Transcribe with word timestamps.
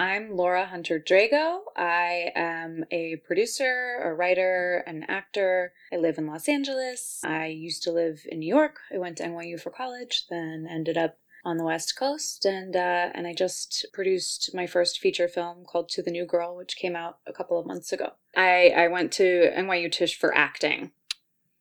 I'm 0.00 0.34
Laura 0.34 0.64
Hunter 0.64 0.98
Drago. 0.98 1.58
I 1.76 2.32
am 2.34 2.86
a 2.90 3.16
producer, 3.16 4.00
a 4.02 4.14
writer, 4.14 4.82
an 4.86 5.04
actor. 5.08 5.74
I 5.92 5.96
live 5.96 6.16
in 6.16 6.26
Los 6.26 6.48
Angeles. 6.48 7.20
I 7.22 7.48
used 7.48 7.82
to 7.82 7.92
live 7.92 8.22
in 8.24 8.38
New 8.38 8.48
York. 8.48 8.78
I 8.90 8.96
went 8.96 9.18
to 9.18 9.24
NYU 9.24 9.60
for 9.60 9.68
college, 9.68 10.24
then 10.30 10.66
ended 10.70 10.96
up 10.96 11.18
on 11.44 11.58
the 11.58 11.64
West 11.64 11.96
Coast, 11.96 12.46
and 12.46 12.74
uh, 12.74 13.10
and 13.12 13.26
I 13.26 13.34
just 13.34 13.84
produced 13.92 14.54
my 14.54 14.66
first 14.66 15.00
feature 15.00 15.28
film 15.28 15.66
called 15.66 15.90
To 15.90 16.02
the 16.02 16.10
New 16.10 16.24
Girl, 16.24 16.56
which 16.56 16.78
came 16.78 16.96
out 16.96 17.18
a 17.26 17.32
couple 17.34 17.60
of 17.60 17.66
months 17.66 17.92
ago. 17.92 18.12
I 18.34 18.72
I 18.74 18.88
went 18.88 19.12
to 19.12 19.52
NYU 19.54 19.92
Tisch 19.92 20.18
for 20.18 20.34
acting. 20.34 20.92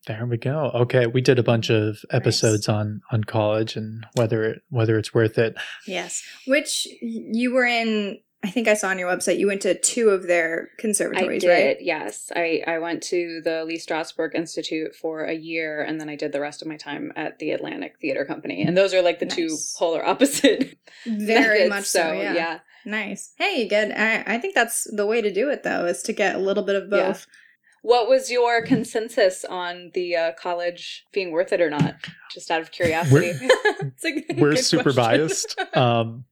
There 0.07 0.25
we 0.25 0.37
go. 0.37 0.71
Okay, 0.73 1.07
we 1.07 1.19
did 1.19 1.39
a 1.39 1.43
bunch 1.43 1.69
of 1.69 1.97
episodes 2.09 2.69
nice. 2.69 2.73
on 2.73 3.01
on 3.11 3.25
college 3.25 3.75
and 3.75 4.05
whether 4.13 4.43
it, 4.45 4.61
whether 4.69 4.97
it's 4.97 5.13
worth 5.13 5.37
it. 5.37 5.55
Yes, 5.85 6.23
which 6.47 6.87
you 7.01 7.53
were 7.53 7.65
in. 7.65 8.19
I 8.41 8.49
think 8.49 8.69
I 8.69 8.73
saw 8.73 8.87
on 8.89 8.97
your 8.97 9.09
website 9.09 9.37
you 9.37 9.47
went 9.47 9.61
to 9.63 9.77
two 9.77 10.09
of 10.09 10.27
their 10.27 10.69
conservatories, 10.77 11.43
I 11.43 11.47
did, 11.47 11.65
right? 11.67 11.77
Yes, 11.81 12.31
I 12.33 12.63
I 12.65 12.79
went 12.79 13.03
to 13.03 13.41
the 13.43 13.65
Lee 13.65 13.77
Strasberg 13.77 14.33
Institute 14.33 14.95
for 14.95 15.25
a 15.25 15.33
year, 15.33 15.81
and 15.81 15.99
then 15.99 16.07
I 16.07 16.15
did 16.15 16.31
the 16.31 16.39
rest 16.39 16.61
of 16.61 16.67
my 16.67 16.77
time 16.77 17.11
at 17.17 17.39
the 17.39 17.51
Atlantic 17.51 17.97
Theater 17.99 18.23
Company, 18.23 18.63
and 18.63 18.77
those 18.77 18.93
are 18.93 19.01
like 19.01 19.19
the 19.19 19.25
nice. 19.25 19.35
two 19.35 19.57
polar 19.77 20.05
opposite. 20.05 20.77
Very 21.05 21.67
methods, 21.67 21.69
much 21.69 21.85
so. 21.85 21.99
so 21.99 22.11
yeah. 22.13 22.33
yeah. 22.33 22.59
Nice. 22.85 23.33
Hey, 23.37 23.67
good. 23.67 23.91
I 23.91 24.23
I 24.25 24.37
think 24.37 24.55
that's 24.55 24.85
the 24.85 25.05
way 25.05 25.21
to 25.21 25.33
do 25.33 25.49
it, 25.49 25.63
though, 25.63 25.85
is 25.85 26.01
to 26.03 26.13
get 26.13 26.35
a 26.35 26.39
little 26.39 26.63
bit 26.63 26.75
of 26.75 26.89
both. 26.89 27.27
Yeah 27.27 27.33
what 27.81 28.09
was 28.09 28.29
your 28.29 28.61
consensus 28.61 29.45
on 29.45 29.91
the 29.93 30.15
uh, 30.15 30.31
college 30.33 31.05
being 31.11 31.31
worth 31.31 31.53
it 31.53 31.61
or 31.61 31.69
not? 31.69 31.95
Just 32.31 32.51
out 32.51 32.61
of 32.61 32.71
curiosity. 32.71 33.33
We're, 34.03 34.23
we're 34.37 34.55
super 34.57 34.93
biased. 34.93 35.59
Um, 35.75 36.25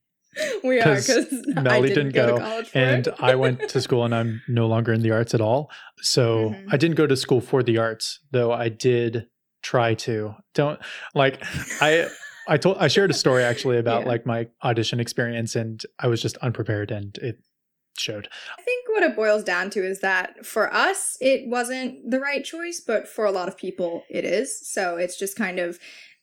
we 0.63 0.79
are 0.79 0.95
because 0.95 1.27
Melly 1.47 1.89
didn't, 1.89 2.11
didn't 2.11 2.15
go, 2.15 2.37
go 2.37 2.63
and 2.73 3.07
I 3.19 3.35
went 3.35 3.69
to 3.69 3.81
school 3.81 4.03
and 4.03 4.13
I'm 4.13 4.41
no 4.47 4.67
longer 4.67 4.93
in 4.93 5.01
the 5.01 5.11
arts 5.11 5.33
at 5.33 5.41
all. 5.41 5.71
So 6.01 6.49
mm-hmm. 6.49 6.69
I 6.71 6.77
didn't 6.77 6.95
go 6.95 7.07
to 7.07 7.15
school 7.15 7.41
for 7.41 7.63
the 7.63 7.77
arts, 7.77 8.19
though 8.31 8.51
I 8.51 8.69
did 8.69 9.27
try 9.61 9.93
to. 9.95 10.35
Don't 10.53 10.79
like 11.13 11.43
I 11.81 12.07
I 12.47 12.57
told 12.57 12.77
I 12.77 12.87
shared 12.87 13.11
a 13.11 13.13
story 13.13 13.43
actually 13.43 13.77
about 13.83 14.03
yeah. 14.03 14.07
like 14.07 14.25
my 14.25 14.47
audition 14.63 14.99
experience 14.99 15.55
and 15.55 15.83
I 15.99 16.07
was 16.07 16.21
just 16.21 16.37
unprepared 16.37 16.91
and 16.91 17.17
it 17.17 17.39
showed. 17.97 18.29
I 18.57 18.61
think 18.61 18.87
what 18.89 19.03
it 19.03 19.15
boils 19.15 19.43
down 19.43 19.69
to 19.71 19.85
is 19.85 19.99
that 20.01 20.45
for 20.45 20.73
us, 20.73 21.17
it 21.19 21.47
wasn't 21.47 22.09
the 22.09 22.19
right 22.19 22.43
choice, 22.43 22.79
but 22.79 23.07
for 23.07 23.25
a 23.25 23.31
lot 23.31 23.47
of 23.47 23.57
people, 23.57 24.03
it 24.09 24.23
is. 24.23 24.67
So 24.67 24.97
it's 24.97 25.17
just 25.17 25.35
kind 25.35 25.59
of 25.59 25.79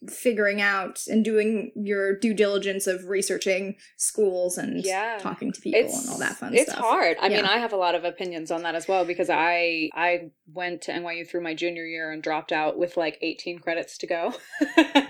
figuring 0.08 0.60
out 0.60 1.00
and 1.06 1.24
doing 1.24 1.72
your 1.74 2.16
due 2.16 2.34
diligence 2.34 2.86
of 2.86 3.06
researching 3.06 3.76
schools 3.96 4.58
and 4.58 4.84
yeah. 4.84 5.18
talking 5.20 5.52
to 5.52 5.60
people 5.60 5.80
it's, 5.80 6.00
and 6.00 6.10
all 6.10 6.18
that 6.18 6.36
fun 6.36 6.54
it's 6.54 6.64
stuff. 6.64 6.78
It's 6.78 6.86
hard. 6.86 7.16
I 7.20 7.28
yeah. 7.28 7.36
mean, 7.36 7.46
I 7.46 7.58
have 7.58 7.72
a 7.72 7.76
lot 7.76 7.94
of 7.94 8.04
opinions 8.04 8.50
on 8.50 8.62
that 8.62 8.74
as 8.74 8.86
well 8.86 9.04
because 9.04 9.30
I 9.30 9.90
I 9.94 10.30
went 10.52 10.82
to 10.82 10.92
NYU 10.92 11.28
through 11.28 11.42
my 11.42 11.54
junior 11.54 11.84
year 11.84 12.12
and 12.12 12.22
dropped 12.22 12.52
out 12.52 12.78
with 12.78 12.96
like 12.96 13.18
18 13.22 13.58
credits 13.58 13.98
to 13.98 14.06
go. 14.06 14.34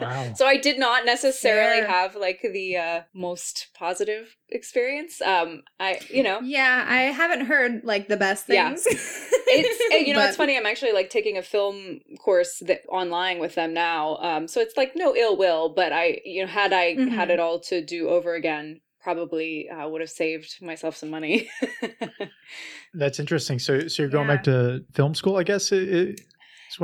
wow. 0.00 0.32
So 0.36 0.46
I 0.46 0.56
did 0.56 0.78
not 0.78 1.04
necessarily 1.04 1.82
Fair. 1.82 1.90
have 1.90 2.16
like 2.16 2.40
the 2.42 2.76
uh, 2.76 3.00
most 3.14 3.68
positive 3.76 4.36
experience. 4.48 5.20
Um 5.20 5.62
I 5.80 6.00
you 6.10 6.22
know. 6.22 6.40
Yeah, 6.40 6.84
I 6.88 7.02
haven't 7.02 7.46
heard 7.46 7.82
like 7.84 8.08
the 8.08 8.16
best 8.16 8.46
things. 8.46 8.86
Yeah. 8.90 8.98
it's 9.56 10.06
you 10.06 10.14
know, 10.14 10.20
but... 10.20 10.28
it's 10.28 10.36
funny. 10.36 10.56
I'm 10.56 10.66
actually 10.66 10.92
like 10.92 11.10
taking 11.10 11.36
a 11.36 11.42
film 11.42 12.00
course 12.20 12.62
that 12.66 12.82
online 12.88 13.40
with 13.40 13.56
them 13.56 13.74
now. 13.74 14.18
Um 14.18 14.46
so 14.46 14.60
it's 14.60 14.76
like 14.76 14.84
like 14.84 14.96
no 14.96 15.14
ill 15.16 15.36
will, 15.36 15.68
but 15.70 15.92
I, 15.92 16.20
you 16.24 16.42
know, 16.42 16.48
had 16.48 16.72
I 16.72 16.94
mm-hmm. 16.94 17.08
had 17.08 17.30
it 17.30 17.40
all 17.40 17.60
to 17.60 17.84
do 17.84 18.08
over 18.08 18.34
again, 18.34 18.80
probably 19.00 19.68
uh, 19.68 19.88
would 19.88 20.00
have 20.00 20.10
saved 20.10 20.62
myself 20.62 20.96
some 20.96 21.10
money. 21.10 21.48
That's 22.94 23.18
interesting. 23.18 23.58
So, 23.58 23.88
so 23.88 24.02
you're 24.02 24.10
going 24.10 24.28
yeah. 24.28 24.36
back 24.36 24.44
to 24.44 24.84
film 24.92 25.14
school, 25.14 25.36
I 25.36 25.42
guess. 25.42 25.72
It, 25.72 25.88
it, 25.88 26.20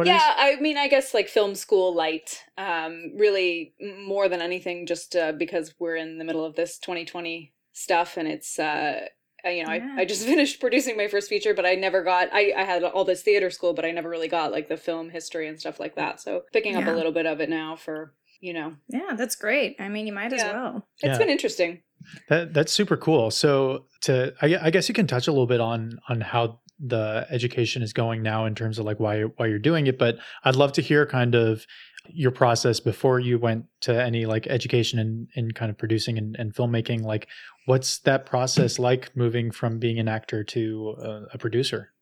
yeah, 0.04 0.34
I 0.37 0.56
mean, 0.60 0.76
I 0.76 0.87
guess 0.87 1.14
like 1.14 1.28
film 1.28 1.54
school 1.54 1.94
light. 1.94 2.44
Um, 2.56 3.12
really, 3.16 3.75
more 3.98 4.28
than 4.28 4.41
anything, 4.41 4.87
just 4.87 5.16
uh, 5.16 5.32
because 5.32 5.75
we're 5.81 5.97
in 5.97 6.19
the 6.19 6.25
middle 6.25 6.44
of 6.44 6.54
this 6.54 6.78
2020 6.78 7.52
stuff, 7.72 8.16
and 8.16 8.28
it's 8.28 8.58
uh, 8.58 9.06
Uh, 9.45 9.51
you 9.51 9.65
know, 9.65 9.73
yeah. 9.73 9.95
I, 9.97 10.03
I 10.03 10.05
just 10.05 10.25
finished 10.27 10.61
producing 10.61 10.97
my 10.97 11.09
first 11.09 11.28
feature, 11.28 11.55
but 11.55 11.67
I 11.67 11.75
never 11.75 12.03
got, 12.03 12.28
I, 12.33 12.53
I 12.56 12.65
had 12.65 12.83
all 12.84 13.05
this 13.05 13.23
theater 13.23 13.51
school, 13.51 13.73
but 13.73 13.84
I 13.84 13.91
never 13.91 14.09
really 14.09 14.28
got 14.28 14.53
like 14.53 14.69
the 14.69 14.77
film 14.77 15.11
history 15.11 15.49
and 15.49 15.59
stuff 15.59 15.81
like 15.81 15.95
that. 15.97 16.21
So 16.21 16.43
picking 16.53 16.73
yeah. 16.73 16.81
up 16.81 16.89
a 16.89 16.93
little 16.93 17.12
bit 17.12 17.27
of 17.27 17.41
it 17.41 17.49
now 17.49 17.77
for, 17.77 18.15
you 18.41 18.53
know. 18.53 18.75
Yeah, 18.89 19.15
that's 19.17 19.37
great. 19.37 19.77
I 19.79 19.89
mean, 19.89 20.06
you 20.06 20.12
might 20.12 20.33
yeah. 20.33 20.39
as 20.39 20.53
well. 20.53 20.87
It's 21.03 21.19
been 21.19 21.31
interesting. 21.31 21.83
That 22.29 22.55
That's 22.55 22.73
super 22.73 22.97
cool. 22.97 23.31
So 23.31 23.87
to, 24.03 24.33
I, 24.41 24.56
I 24.62 24.71
guess 24.71 24.89
you 24.89 24.95
can 24.95 25.06
touch 25.06 25.29
a 25.29 25.33
little 25.33 25.47
bit 25.47 25.61
on, 25.61 25.99
on 26.09 26.21
how 26.21 26.61
the 26.79 27.27
education 27.31 27.83
is 27.83 27.93
going 27.93 28.23
now 28.23 28.47
in 28.47 28.55
terms 28.55 28.79
of 28.79 28.87
like 28.87 28.99
why, 28.99 29.23
why 29.23 29.47
you're 29.47 29.59
doing 29.59 29.87
it. 29.87 29.99
But 29.99 30.17
I'd 30.45 30.56
love 30.56 30.73
to 30.73 30.83
hear 30.83 31.05
kind 31.05 31.34
of 31.34 31.67
your 32.09 32.31
process 32.31 32.81
before 32.81 33.21
you 33.21 33.38
went 33.38 33.66
to 33.81 34.03
any 34.03 34.27
like 34.27 34.47
education 34.47 34.99
in, 34.99 35.28
in 35.34 35.53
kind 35.53 35.71
of 35.71 35.78
producing 35.78 36.19
and, 36.19 36.37
and 36.38 36.55
filmmaking 36.55 37.03
like 37.03 37.28
what's 37.66 37.99
that 37.99 38.27
process 38.27 38.78
like 38.78 39.15
moving 39.16 39.50
from 39.50 39.78
being 39.78 39.99
an 39.99 40.09
actor 40.09 40.43
to 40.43 40.97
a, 41.03 41.34
a 41.34 41.38
producer 41.38 41.93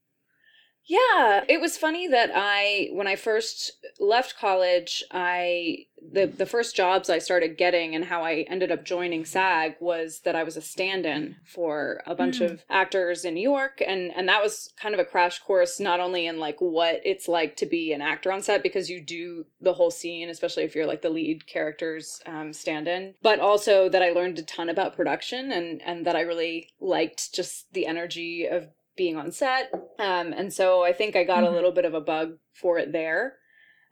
yeah, 0.88 1.44
it 1.48 1.60
was 1.60 1.76
funny 1.76 2.08
that 2.08 2.30
I 2.34 2.88
when 2.92 3.06
I 3.06 3.14
first 3.14 3.72
left 4.00 4.38
college, 4.38 5.04
I 5.10 5.86
the 6.00 6.26
the 6.26 6.46
first 6.46 6.74
jobs 6.74 7.10
I 7.10 7.18
started 7.18 7.58
getting 7.58 7.94
and 7.94 8.06
how 8.06 8.24
I 8.24 8.46
ended 8.48 8.72
up 8.72 8.84
joining 8.84 9.26
SAG 9.26 9.76
was 9.80 10.20
that 10.20 10.34
I 10.34 10.44
was 10.44 10.56
a 10.56 10.62
stand-in 10.62 11.36
for 11.44 12.02
a 12.06 12.14
bunch 12.14 12.38
mm. 12.38 12.50
of 12.50 12.64
actors 12.70 13.24
in 13.24 13.34
New 13.34 13.42
York 13.42 13.82
and 13.86 14.12
and 14.16 14.28
that 14.28 14.42
was 14.42 14.72
kind 14.80 14.94
of 14.94 15.00
a 15.00 15.04
crash 15.04 15.40
course 15.40 15.78
not 15.78 16.00
only 16.00 16.26
in 16.26 16.38
like 16.38 16.58
what 16.60 17.00
it's 17.04 17.28
like 17.28 17.56
to 17.56 17.66
be 17.66 17.92
an 17.92 18.00
actor 18.00 18.32
on 18.32 18.42
set 18.42 18.62
because 18.62 18.88
you 18.88 19.00
do 19.00 19.44
the 19.60 19.74
whole 19.74 19.90
scene 19.90 20.28
especially 20.28 20.62
if 20.62 20.74
you're 20.74 20.86
like 20.86 21.02
the 21.02 21.10
lead 21.10 21.46
character's 21.46 22.20
um, 22.26 22.52
stand-in 22.52 23.14
but 23.22 23.40
also 23.40 23.88
that 23.88 24.02
I 24.02 24.10
learned 24.10 24.38
a 24.38 24.42
ton 24.42 24.68
about 24.68 24.96
production 24.96 25.52
and 25.52 25.82
and 25.82 26.06
that 26.06 26.16
I 26.16 26.20
really 26.20 26.70
liked 26.80 27.34
just 27.34 27.72
the 27.72 27.86
energy 27.86 28.46
of 28.46 28.68
being 28.98 29.16
on 29.16 29.32
set. 29.32 29.72
Um, 29.98 30.34
and 30.34 30.52
so 30.52 30.84
I 30.84 30.92
think 30.92 31.16
I 31.16 31.24
got 31.24 31.44
mm-hmm. 31.44 31.52
a 31.52 31.56
little 31.56 31.72
bit 31.72 31.86
of 31.86 31.94
a 31.94 32.00
bug 32.00 32.36
for 32.52 32.78
it 32.78 32.92
there. 32.92 33.36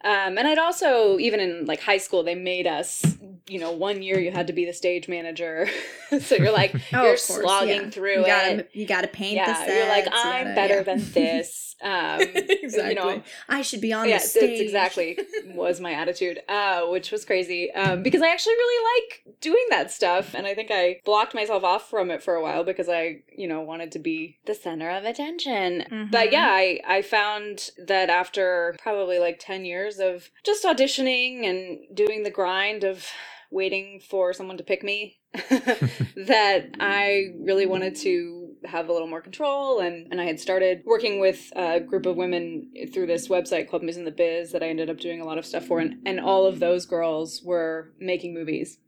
Um, 0.05 0.37
and 0.37 0.47
I'd 0.47 0.59
also, 0.59 1.19
even 1.19 1.41
in 1.41 1.65
like 1.65 1.81
high 1.81 1.97
school, 1.97 2.23
they 2.23 2.35
made 2.35 2.67
us, 2.67 3.17
you 3.49 3.59
know, 3.59 3.71
one 3.71 4.03
year 4.03 4.21
you 4.21 4.31
had 4.31 4.49
to 4.49 4.53
be 4.53 4.67
the 4.67 4.75
stage 4.75 5.09
manager. 5.09 5.69
so 6.21 6.35
you're 6.35 6.53
like, 6.53 6.75
oh, 6.93 7.05
you're 7.05 7.17
slogging 7.17 7.83
yeah. 7.85 7.91
through 7.91 8.21
you 8.21 8.27
gotta, 8.27 8.59
it. 8.59 8.71
You 8.75 8.87
got 8.87 9.01
to 9.01 9.09
paint 9.09 9.37
yeah, 9.37 9.47
the 9.47 9.55
set. 9.55 9.75
You're 9.75 9.89
like, 9.89 10.09
I'm 10.13 10.45
gotta, 10.45 10.55
better 10.55 10.77
yeah. 10.77 10.83
than 10.83 11.13
this. 11.13 11.66
Um, 11.83 12.21
exactly. 12.21 12.87
You 12.87 12.95
know, 12.95 13.23
I 13.49 13.63
should 13.63 13.81
be 13.81 13.93
on 13.93 14.09
yeah, 14.09 14.19
the 14.19 14.25
stage. 14.25 14.61
exactly 14.61 15.19
was 15.47 15.81
my 15.81 15.93
attitude, 15.93 16.41
uh, 16.49 16.83
which 16.87 17.11
was 17.11 17.25
crazy 17.25 17.71
um, 17.73 18.03
because 18.03 18.23
I 18.23 18.29
actually 18.29 18.55
really 18.55 18.85
like 18.95 19.37
doing 19.41 19.65
that 19.71 19.91
stuff. 19.91 20.35
And 20.35 20.47
I 20.47 20.55
think 20.55 20.71
I 20.73 21.01
blocked 21.05 21.35
myself 21.35 21.65
off 21.65 21.91
from 21.91 22.11
it 22.11 22.23
for 22.23 22.35
a 22.35 22.43
while 22.43 22.65
because 22.65 22.89
I, 22.89 23.23
you 23.37 23.49
know, 23.49 23.61
wanted 23.61 23.93
to 23.93 23.99
be 23.99 24.39
the 24.47 24.55
center 24.55 24.91
of 24.91 25.05
attention. 25.05 25.85
Mm-hmm. 25.91 26.11
But 26.11 26.33
yeah, 26.33 26.49
I, 26.49 26.81
I 26.87 27.03
found 27.03 27.71
that 27.87 28.09
after 28.09 28.77
probably 28.79 29.19
like 29.19 29.39
10 29.41 29.65
years 29.65 29.99
of 29.99 30.31
just 30.45 30.65
auditioning 30.65 31.45
and 31.45 31.79
doing 31.95 32.23
the 32.23 32.31
grind 32.31 32.85
of 32.85 33.07
waiting 33.51 34.01
for 34.01 34.33
someone 34.33 34.57
to 34.57 34.65
pick 34.65 34.83
me 34.83 35.19
that 35.35 36.69
I 36.81 37.27
really 37.41 37.67
wanted 37.67 37.97
to 37.97 38.46
have 38.67 38.89
a 38.89 38.93
little 38.93 39.09
more 39.09 39.21
control 39.21 39.81
and, 39.81 40.09
and 40.11 40.21
I 40.21 40.25
had 40.25 40.41
started 40.41 40.83
working 40.85 41.21
with 41.21 41.53
a 41.57 41.81
group 41.81 42.07
of 42.07 42.17
women 42.17 42.71
through 42.93 43.07
this 43.07 43.29
website 43.29 43.69
called 43.69 43.83
Ms. 43.83 43.97
in 43.97 44.05
the 44.05 44.11
Biz 44.11 44.53
that 44.53 44.63
I 44.63 44.69
ended 44.69 44.91
up 44.91 44.99
doing 44.99 45.21
a 45.21 45.25
lot 45.25 45.39
of 45.39 45.47
stuff 45.47 45.67
for 45.67 45.81
and, 45.81 45.99
and 46.05 46.21
all 46.21 46.47
of 46.47 46.61
those 46.61 46.87
girls 46.87 47.43
were 47.43 47.93
making 47.99 48.35
movies 48.35 48.79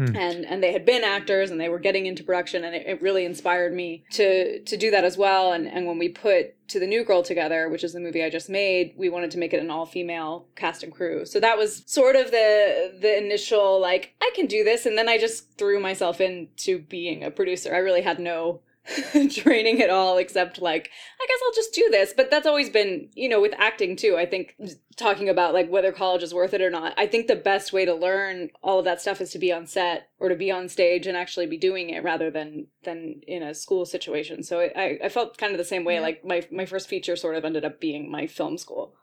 Hmm. 0.00 0.16
and 0.16 0.46
and 0.46 0.62
they 0.62 0.72
had 0.72 0.86
been 0.86 1.04
actors 1.04 1.50
and 1.50 1.60
they 1.60 1.68
were 1.68 1.78
getting 1.78 2.06
into 2.06 2.24
production 2.24 2.64
and 2.64 2.74
it, 2.74 2.86
it 2.86 3.02
really 3.02 3.26
inspired 3.26 3.74
me 3.74 4.04
to 4.12 4.60
to 4.62 4.76
do 4.76 4.90
that 4.90 5.04
as 5.04 5.18
well 5.18 5.52
and 5.52 5.66
and 5.66 5.86
when 5.86 5.98
we 5.98 6.08
put 6.08 6.54
to 6.68 6.80
the 6.80 6.86
new 6.86 7.04
girl 7.04 7.22
together 7.22 7.68
which 7.68 7.84
is 7.84 7.92
the 7.92 8.00
movie 8.00 8.24
i 8.24 8.30
just 8.30 8.48
made 8.48 8.94
we 8.96 9.10
wanted 9.10 9.30
to 9.32 9.38
make 9.38 9.52
it 9.52 9.60
an 9.60 9.70
all-female 9.70 10.46
cast 10.56 10.82
and 10.82 10.92
crew 10.92 11.26
so 11.26 11.38
that 11.38 11.58
was 11.58 11.82
sort 11.86 12.16
of 12.16 12.30
the 12.30 12.94
the 12.98 13.18
initial 13.18 13.78
like 13.78 14.14
i 14.22 14.30
can 14.34 14.46
do 14.46 14.64
this 14.64 14.86
and 14.86 14.96
then 14.96 15.08
i 15.08 15.18
just 15.18 15.52
threw 15.58 15.78
myself 15.78 16.18
into 16.18 16.78
being 16.78 17.22
a 17.22 17.30
producer 17.30 17.74
i 17.74 17.78
really 17.78 18.02
had 18.02 18.18
no 18.18 18.60
training 19.30 19.80
at 19.82 19.90
all 19.90 20.16
except 20.18 20.60
like 20.60 20.90
i 21.20 21.26
guess 21.26 21.38
i'll 21.46 21.54
just 21.54 21.72
do 21.74 21.86
this 21.90 22.12
but 22.16 22.30
that's 22.30 22.46
always 22.46 22.68
been 22.70 23.08
you 23.14 23.28
know 23.28 23.40
with 23.40 23.54
acting 23.58 23.94
too 23.96 24.16
i 24.16 24.26
think 24.26 24.54
talking 24.96 25.28
about 25.28 25.54
like 25.54 25.70
whether 25.70 25.92
college 25.92 26.22
is 26.22 26.34
worth 26.34 26.54
it 26.54 26.60
or 26.60 26.70
not 26.70 26.92
i 26.96 27.06
think 27.06 27.26
the 27.26 27.36
best 27.36 27.72
way 27.72 27.84
to 27.84 27.94
learn 27.94 28.48
all 28.62 28.78
of 28.78 28.84
that 28.84 29.00
stuff 29.00 29.20
is 29.20 29.30
to 29.30 29.38
be 29.38 29.52
on 29.52 29.66
set 29.66 30.08
or 30.18 30.28
to 30.28 30.34
be 30.36 30.50
on 30.50 30.68
stage 30.68 31.06
and 31.06 31.16
actually 31.16 31.46
be 31.46 31.56
doing 31.58 31.90
it 31.90 32.02
rather 32.02 32.30
than 32.30 32.66
than 32.84 33.20
in 33.26 33.42
a 33.42 33.54
school 33.54 33.84
situation 33.86 34.42
so 34.42 34.60
i 34.60 34.98
i 35.04 35.08
felt 35.08 35.38
kind 35.38 35.52
of 35.52 35.58
the 35.58 35.64
same 35.64 35.84
way 35.84 35.94
Yeah. 35.94 36.00
like 36.00 36.24
my 36.24 36.46
my 36.50 36.66
first 36.66 36.88
feature 36.88 37.16
sort 37.16 37.36
of 37.36 37.44
ended 37.44 37.64
up 37.64 37.80
being 37.80 38.10
my 38.10 38.26
film 38.26 38.58
school 38.58 38.94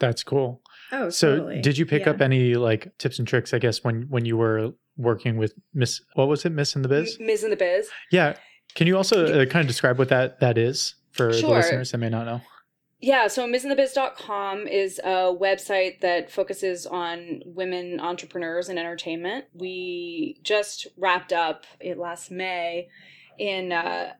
That's 0.00 0.22
cool. 0.22 0.60
Oh, 0.92 1.10
So, 1.10 1.26
totally. 1.36 1.60
did 1.60 1.76
you 1.76 1.84
pick 1.84 2.04
Yeah. 2.06 2.12
up 2.12 2.20
any 2.20 2.54
like 2.54 2.96
tips 2.98 3.18
and 3.18 3.26
tricks? 3.26 3.52
I 3.52 3.58
guess 3.58 3.82
when 3.84 4.06
when 4.08 4.24
you 4.24 4.36
were 4.38 4.72
working 4.96 5.36
with 5.38 5.52
Miss, 5.74 6.00
what 6.14 6.28
was 6.28 6.44
it, 6.44 6.52
Miss 6.52 6.76
in 6.76 6.82
the 6.82 6.88
Biz? 6.88 7.16
M- 7.20 7.26
ms 7.26 7.42
in 7.44 7.50
the 7.50 7.56
biz 7.56 7.88
Yeah. 8.12 8.34
Can 8.78 8.86
you 8.86 8.96
also 8.96 9.26
uh, 9.26 9.44
kind 9.44 9.60
of 9.60 9.66
describe 9.66 9.98
what 9.98 10.08
that 10.10 10.38
that 10.38 10.56
is 10.56 10.94
for 11.10 11.32
the 11.32 11.48
listeners 11.48 11.90
that 11.90 11.98
may 11.98 12.08
not 12.08 12.26
know? 12.26 12.40
Yeah, 13.00 13.26
so 13.26 13.44
msinthebiz.com 13.44 14.68
is 14.68 15.00
a 15.02 15.34
website 15.34 15.98
that 15.98 16.30
focuses 16.30 16.86
on 16.86 17.42
women 17.44 17.98
entrepreneurs 17.98 18.68
in 18.68 18.78
entertainment. 18.78 19.46
We 19.52 20.38
just 20.44 20.86
wrapped 20.96 21.32
up 21.32 21.64
it 21.80 21.98
last 21.98 22.30
May 22.30 22.86
in 23.36 23.72
uh 23.72 24.12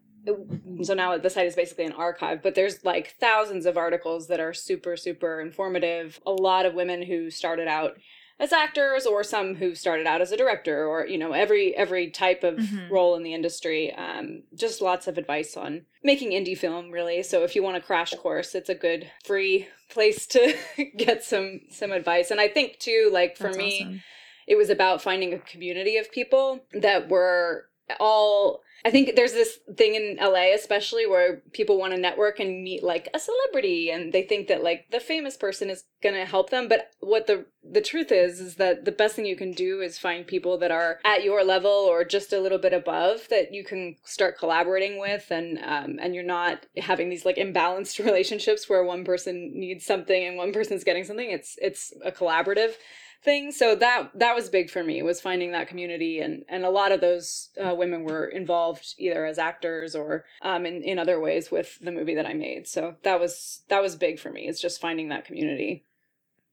so 0.83 0.93
now 0.93 1.17
the 1.17 1.31
site 1.31 1.47
is 1.47 1.55
basically 1.55 1.85
an 1.85 1.93
archive, 1.93 2.43
but 2.43 2.57
there's 2.57 2.85
like 2.85 3.15
thousands 3.21 3.65
of 3.65 3.77
articles 3.77 4.27
that 4.27 4.41
are 4.41 4.53
super 4.53 4.97
super 4.97 5.41
informative. 5.41 6.19
A 6.27 6.33
lot 6.33 6.67
of 6.67 6.75
women 6.75 7.01
who 7.03 7.31
started 7.31 7.69
out 7.69 7.97
as 8.41 8.53
actors 8.53 9.05
or 9.07 9.25
some 9.25 9.57
who 9.57 9.75
started 9.75 10.07
out 10.07 10.21
as 10.21 10.31
a 10.33 10.37
director 10.37 10.87
or 10.87 11.07
you 11.07 11.19
know 11.19 11.33
every 11.33 11.75
every 11.77 12.11
type 12.11 12.45
of 12.45 12.57
Mhm. 12.57 12.91
role 12.91 13.15
in 13.17 13.23
the 13.23 13.35
industry 13.35 13.93
um, 13.95 14.43
just 14.55 14.81
lots 14.81 15.07
of 15.09 15.19
advice 15.19 15.57
on 15.57 15.87
making 16.05 16.31
indie 16.31 16.57
film 16.57 16.91
really 16.91 17.23
so 17.23 17.43
if 17.45 17.55
you 17.57 17.63
want 17.63 17.77
a 17.77 17.81
crash 17.81 18.13
course 18.15 18.55
it's 18.55 18.69
a 18.69 18.75
good 18.75 19.11
free 19.25 19.67
place 19.91 20.27
to 20.29 20.55
get 20.97 21.23
some 21.25 21.61
some 21.71 21.91
advice 21.93 22.31
and 22.31 22.41
i 22.41 22.47
think 22.49 22.79
too 22.79 23.09
like 23.13 23.37
for 23.37 23.45
That's 23.45 23.57
me 23.59 23.81
awesome. 23.83 24.03
it 24.47 24.57
was 24.57 24.71
about 24.71 25.03
finding 25.03 25.33
a 25.35 25.39
community 25.39 25.97
of 25.97 26.11
people 26.13 26.61
that 26.73 27.09
were 27.09 27.67
all 28.01 28.63
I 28.85 28.91
think 28.91 29.17
there's 29.17 29.33
this 29.33 29.59
thing 29.77 29.95
in 29.97 30.19
LA 30.21 30.55
especially 30.55 31.07
where 31.07 31.43
people 31.53 31.79
want 31.79 31.93
to 31.95 32.01
network 32.01 32.39
and 32.39 32.63
meet 32.63 32.83
like 32.83 33.09
a 33.13 33.19
celebrity 33.19 33.91
and 33.91 34.13
they 34.13 34.23
think 34.23 34.49
that 34.49 34.63
like 34.63 34.87
the 34.91 35.01
famous 35.01 35.37
person 35.37 35.69
is 35.69 35.85
going 36.03 36.15
to 36.15 36.25
help 36.25 36.51
them 36.51 36.69
but 36.69 36.91
what 37.01 37.27
the 37.27 37.47
the 37.71 37.81
truth 37.81 38.13
is 38.13 38.41
is 38.41 38.55
that 38.55 38.85
the 38.85 38.93
best 38.93 39.17
thing 39.17 39.27
you 39.27 39.37
can 39.37 39.53
do 39.53 39.81
is 39.81 39.99
find 39.99 40.27
people 40.27 40.59
that 40.59 40.71
are 40.71 41.01
at 41.05 41.25
your 41.25 41.45
level 41.45 41.71
or 41.71 42.05
just 42.05 42.33
a 42.33 42.41
little 42.41 42.59
bit 42.59 42.73
above 42.73 43.29
that 43.31 43.53
you 43.53 43.65
can 43.65 43.97
start 44.05 44.39
collaborating 44.39 44.99
with 44.99 45.31
and 45.31 45.59
um, 45.65 45.99
and 46.01 46.15
you're 46.15 46.25
not 46.25 46.67
having 46.77 47.11
these 47.11 47.25
like 47.25 47.37
imbalanced 47.37 48.03
relationships 48.05 48.69
where 48.69 48.85
one 48.85 49.05
person 49.05 49.53
needs 49.55 49.85
something 49.85 50.25
and 50.25 50.37
one 50.37 50.53
person's 50.53 50.85
getting 50.85 51.05
something. 51.05 51.31
It's 51.31 51.59
it's 51.61 51.93
a 52.05 52.13
collaborative 52.13 52.75
thing. 53.23 53.51
So 53.53 53.75
that 53.75 54.11
that 54.15 54.35
was 54.35 54.49
big 54.49 54.71
for 54.71 54.83
me 54.85 55.03
was 55.03 55.21
finding 55.21 55.53
that 55.53 55.69
community 55.69 56.21
and 56.21 56.45
and 56.49 56.65
a 56.65 56.71
lot 56.71 56.93
of 56.93 57.01
those 57.01 57.51
uh, 57.63 57.75
women 57.75 58.05
were 58.05 58.27
involved 58.27 58.95
either 58.99 59.25
as 59.27 59.39
actors 59.39 59.95
or 59.95 60.25
um 60.43 60.67
in, 60.67 60.83
in 60.83 60.99
other 60.99 61.21
ways 61.21 61.51
with 61.51 61.79
the 61.81 61.93
movie 61.93 62.15
that 62.15 62.27
i 62.27 62.35
made. 62.35 62.67
So 62.67 62.97
that 63.03 63.19
was 63.21 63.63
that 63.69 63.83
was 63.83 63.97
big 63.97 64.19
for 64.19 64.31
me 64.31 64.49
it's 64.49 64.61
just 64.61 64.81
finding 64.81 65.09
that 65.09 65.25
community. 65.25 65.85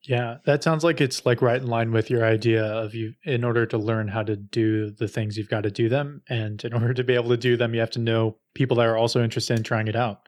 Yeah, 0.01 0.37
that 0.45 0.61
sounds 0.61 0.83
like 0.83 1.01
it's 1.01 1.25
like 1.25 1.41
right 1.41 1.59
in 1.59 1.65
line 1.67 1.91
with 1.91 2.11
your 2.11 2.23
idea 2.23 2.63
of 2.63 2.93
you 2.93 3.15
in 3.23 3.43
order 3.43 3.65
to 3.65 3.77
learn 3.77 4.07
how 4.07 4.21
to 4.21 4.35
do 4.35 4.91
the 4.91 5.07
things 5.07 5.35
you've 5.35 5.49
got 5.49 5.63
to 5.63 5.71
do 5.71 5.89
them. 5.89 6.21
And 6.29 6.63
in 6.63 6.73
order 6.79 6.93
to 6.93 7.03
be 7.03 7.15
able 7.15 7.29
to 7.29 7.37
do 7.37 7.57
them 7.57 7.73
you 7.73 7.79
have 7.79 7.91
to 7.91 7.99
know 7.99 8.37
people 8.53 8.77
that 8.77 8.87
are 8.87 8.97
also 8.97 9.23
interested 9.23 9.57
in 9.57 9.63
trying 9.63 9.87
it 9.87 9.95
out. 9.95 10.24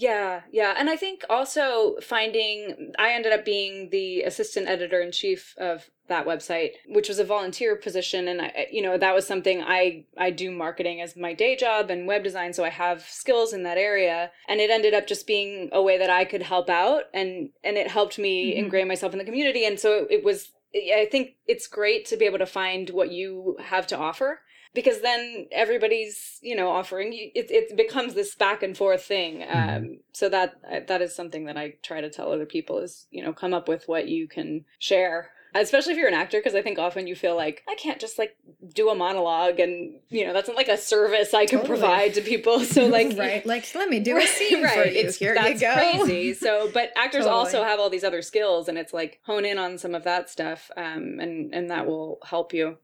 Yeah, 0.00 0.42
yeah. 0.52 0.74
And 0.78 0.88
I 0.88 0.94
think 0.94 1.24
also 1.28 1.96
finding, 2.00 2.92
I 3.00 3.10
ended 3.10 3.32
up 3.32 3.44
being 3.44 3.90
the 3.90 4.22
assistant 4.22 4.68
editor 4.68 5.00
in 5.00 5.10
chief 5.10 5.56
of 5.58 5.90
that 6.06 6.24
website, 6.24 6.70
which 6.86 7.08
was 7.08 7.18
a 7.18 7.24
volunteer 7.24 7.74
position. 7.74 8.28
And 8.28 8.40
I, 8.40 8.68
you 8.70 8.80
know, 8.80 8.96
that 8.96 9.12
was 9.12 9.26
something 9.26 9.60
I, 9.60 10.04
I 10.16 10.30
do 10.30 10.52
marketing 10.52 11.00
as 11.00 11.16
my 11.16 11.34
day 11.34 11.56
job 11.56 11.90
and 11.90 12.06
web 12.06 12.22
design. 12.22 12.52
So 12.52 12.64
I 12.64 12.68
have 12.70 13.02
skills 13.02 13.52
in 13.52 13.64
that 13.64 13.76
area. 13.76 14.30
And 14.48 14.60
it 14.60 14.70
ended 14.70 14.94
up 14.94 15.08
just 15.08 15.26
being 15.26 15.68
a 15.72 15.82
way 15.82 15.98
that 15.98 16.10
I 16.10 16.24
could 16.24 16.42
help 16.42 16.70
out 16.70 17.04
and, 17.12 17.50
and 17.64 17.76
it 17.76 17.88
helped 17.90 18.20
me 18.20 18.54
Mhm. 18.54 18.58
ingrain 18.58 18.86
myself 18.86 19.12
in 19.12 19.18
the 19.18 19.24
community. 19.24 19.66
And 19.66 19.80
so 19.80 20.06
it 20.08 20.22
was, 20.22 20.52
I 20.74 21.08
think 21.10 21.32
it's 21.48 21.66
great 21.66 22.06
to 22.06 22.16
be 22.16 22.24
able 22.24 22.38
to 22.38 22.46
find 22.46 22.88
what 22.90 23.10
you 23.10 23.56
have 23.64 23.88
to 23.88 23.98
offer 23.98 24.42
because 24.74 25.00
then 25.00 25.46
everybody's 25.52 26.38
you 26.42 26.54
know 26.56 26.68
offering 26.70 27.12
you 27.12 27.30
it, 27.34 27.50
it 27.50 27.76
becomes 27.76 28.14
this 28.14 28.34
back 28.34 28.62
and 28.62 28.76
forth 28.76 29.02
thing 29.04 29.40
Mhm. 29.40 29.76
um 29.76 29.98
so 30.12 30.28
that 30.28 30.86
that 30.88 31.02
is 31.02 31.14
something 31.14 31.44
that 31.46 31.56
i 31.56 31.74
try 31.82 32.00
to 32.00 32.10
tell 32.10 32.32
other 32.32 32.46
people 32.46 32.78
is 32.78 33.06
you 33.10 33.22
know 33.22 33.32
come 33.32 33.54
up 33.54 33.68
with 33.68 33.88
what 33.88 34.08
you 34.08 34.28
can 34.28 34.64
share 34.78 35.30
especially 35.54 35.92
if 35.92 35.98
you're 35.98 36.08
an 36.08 36.14
actor 36.14 36.38
because 36.38 36.54
i 36.54 36.60
think 36.62 36.78
often 36.78 37.06
you 37.06 37.16
feel 37.16 37.34
like 37.34 37.62
i 37.68 37.74
can't 37.76 37.98
just 38.00 38.18
like 38.18 38.36
do 38.74 38.90
a 38.90 38.94
monologue 38.94 39.58
and 39.58 39.98
you 40.10 40.26
know 40.26 40.32
that's 40.34 40.46
not 40.48 40.56
like 40.56 40.68
a 40.68 40.76
service 40.76 41.32
i 41.32 41.46
can 41.46 41.60
Totally. 41.60 41.78
provide 41.78 42.14
to 42.14 42.20
people 42.20 42.60
so 42.74 42.86
like 42.86 43.16
right, 43.18 43.44
like 43.46 43.64
let 43.74 43.88
me 43.88 43.98
do 44.00 44.16
a 44.18 44.26
scene 44.26 44.66
for 44.68 44.84
you. 44.84 44.92
It's, 45.00 45.16
Here 45.16 45.34
that's 45.34 45.60
you 45.62 45.66
go. 45.68 45.74
crazy. 45.74 46.34
So, 46.34 46.70
but 46.74 46.92
actors 46.96 47.24
Totally. 47.24 47.30
also 47.40 47.64
have 47.64 47.80
all 47.80 47.88
these 47.90 48.04
other 48.04 48.20
skills, 48.22 48.68
and 48.68 48.76
it's 48.76 48.92
like 48.92 49.20
hone 49.24 49.44
in 49.44 49.56
on 49.58 49.78
some 49.78 49.94
of 49.94 50.04
that 50.04 50.28
stuff, 50.30 50.70
um, 50.76 51.18
and 51.20 51.52
and 51.54 51.70
that 51.70 51.86
will 51.86 52.18
help 52.24 52.52
you. 52.52 52.76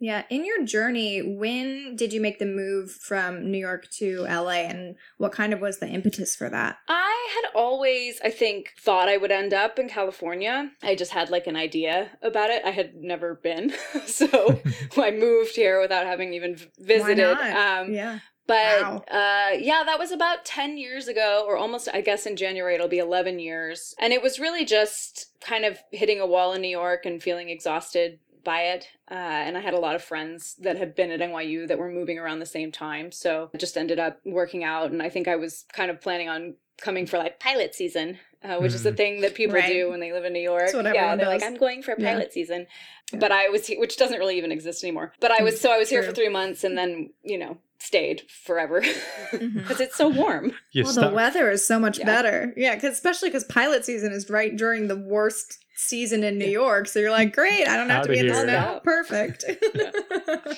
Yeah, 0.00 0.24
in 0.30 0.44
your 0.44 0.64
journey, 0.64 1.20
when 1.22 1.96
did 1.96 2.12
you 2.12 2.20
make 2.20 2.38
the 2.38 2.46
move 2.46 2.90
from 2.90 3.50
New 3.50 3.58
York 3.58 3.88
to 3.98 4.22
LA 4.22 4.64
and 4.68 4.96
what 5.18 5.32
kind 5.32 5.52
of 5.52 5.60
was 5.60 5.78
the 5.78 5.88
impetus 5.88 6.34
for 6.36 6.48
that? 6.50 6.78
I 6.88 7.28
had 7.34 7.50
always, 7.54 8.20
I 8.24 8.30
think, 8.30 8.72
thought 8.80 9.08
I 9.08 9.16
would 9.16 9.30
end 9.32 9.54
up 9.54 9.78
in 9.78 9.88
California. 9.88 10.70
I 10.82 10.94
just 10.94 11.12
had 11.12 11.30
like 11.30 11.46
an 11.46 11.56
idea 11.56 12.10
about 12.22 12.50
it. 12.50 12.62
I 12.64 12.70
had 12.70 12.94
never 12.96 13.34
been, 13.36 13.72
so 14.06 14.60
I 14.96 15.10
moved 15.10 15.56
here 15.56 15.80
without 15.80 16.06
having 16.06 16.34
even 16.34 16.56
visited. 16.78 17.20
Um, 17.38 17.92
yeah. 17.92 18.18
But 18.46 18.82
Wow. 18.82 19.04
uh, 19.10 19.56
yeah, 19.58 19.84
that 19.86 19.98
was 19.98 20.12
about 20.12 20.44
10 20.44 20.76
years 20.76 21.08
ago, 21.08 21.44
or 21.46 21.56
almost, 21.56 21.88
I 21.94 22.02
guess 22.02 22.26
in 22.26 22.36
January 22.36 22.74
it'll 22.74 22.88
be 22.88 22.98
11 22.98 23.38
years. 23.38 23.94
And 23.98 24.12
it 24.12 24.20
was 24.22 24.38
really 24.38 24.66
just 24.66 25.30
kind 25.40 25.64
of 25.64 25.78
hitting 25.92 26.20
a 26.20 26.26
wall 26.26 26.52
in 26.52 26.60
New 26.60 26.68
York 26.68 27.06
and 27.06 27.22
feeling 27.22 27.48
exhausted 27.48 28.18
by 28.44 28.62
it. 28.64 28.88
Uh, 29.10 29.14
and 29.14 29.56
I 29.56 29.60
had 29.60 29.74
a 29.74 29.78
lot 29.78 29.94
of 29.94 30.02
friends 30.04 30.54
that 30.60 30.76
had 30.76 30.94
been 30.94 31.10
at 31.10 31.20
NYU 31.20 31.66
that 31.68 31.78
were 31.78 31.90
moving 31.90 32.18
around 32.18 32.38
the 32.40 32.46
same 32.46 32.70
time. 32.70 33.10
So 33.12 33.50
it 33.52 33.58
just 33.58 33.76
ended 33.76 33.98
up 33.98 34.20
working 34.24 34.62
out. 34.64 34.90
And 34.90 35.02
I 35.02 35.08
think 35.08 35.26
I 35.28 35.36
was 35.36 35.64
kind 35.72 35.90
of 35.90 36.00
planning 36.00 36.28
on 36.28 36.54
coming 36.80 37.06
for 37.06 37.18
like 37.18 37.40
pilot 37.40 37.74
season. 37.74 38.18
Uh, 38.42 38.58
which 38.58 38.74
is 38.74 38.82
the 38.82 38.92
Mm. 38.92 38.96
thing 38.98 39.20
that 39.22 39.34
people 39.34 39.54
Right. 39.54 39.72
do 39.72 39.88
when 39.88 40.00
they 40.00 40.12
live 40.12 40.26
in 40.26 40.34
New 40.34 40.38
York. 40.38 40.68
Yeah, 40.74 41.16
they're 41.16 41.26
like. 41.28 41.42
I'm 41.42 41.54
going 41.56 41.82
for 41.82 41.92
a 41.92 41.96
pilot 41.96 42.30
season. 42.30 42.66
Yeah. 43.10 43.18
But 43.18 43.32
I 43.32 43.48
was, 43.48 43.66
which 43.70 43.96
doesn't 43.96 44.18
really 44.18 44.36
even 44.36 44.52
exist 44.52 44.84
anymore. 44.84 45.14
But 45.18 45.30
I 45.30 45.42
was, 45.42 45.58
so 45.58 45.72
I 45.72 45.78
was 45.78 45.88
here 45.88 46.02
for 46.02 46.12
three 46.12 46.28
months 46.28 46.62
and 46.62 46.76
then, 46.76 47.08
you 47.22 47.38
know, 47.38 47.56
stayed 47.78 48.22
forever 48.30 48.80
because 49.32 49.80
it's 49.80 49.96
so 49.96 50.08
warm. 50.08 50.52
You 50.72 50.84
well, 50.84 50.92
stuck. 50.92 51.10
the 51.10 51.14
weather 51.14 51.50
is 51.50 51.66
so 51.66 51.78
much 51.78 51.98
Yeah. 51.98 52.06
better. 52.06 52.52
Yeah, 52.56 52.74
cause 52.76 52.92
especially 52.92 53.28
because 53.30 53.44
pilot 53.44 53.84
season 53.84 54.12
is 54.12 54.30
right 54.30 54.56
during 54.56 54.88
the 54.88 54.96
worst 54.96 55.58
season 55.76 56.22
in 56.24 56.38
New 56.38 56.46
York. 56.48 56.86
So 56.88 56.98
you're 57.00 57.10
like, 57.10 57.34
great, 57.34 57.66
I 57.66 57.76
don't 57.76 57.90
have 57.90 58.04
to 58.04 58.10
Outta 58.10 58.12
be 58.12 58.18
in 58.20 58.26
the 58.28 58.32
here. 58.34 58.42
snow. 58.44 58.52
Yeah. 58.52 58.78
Perfect. 58.84 59.44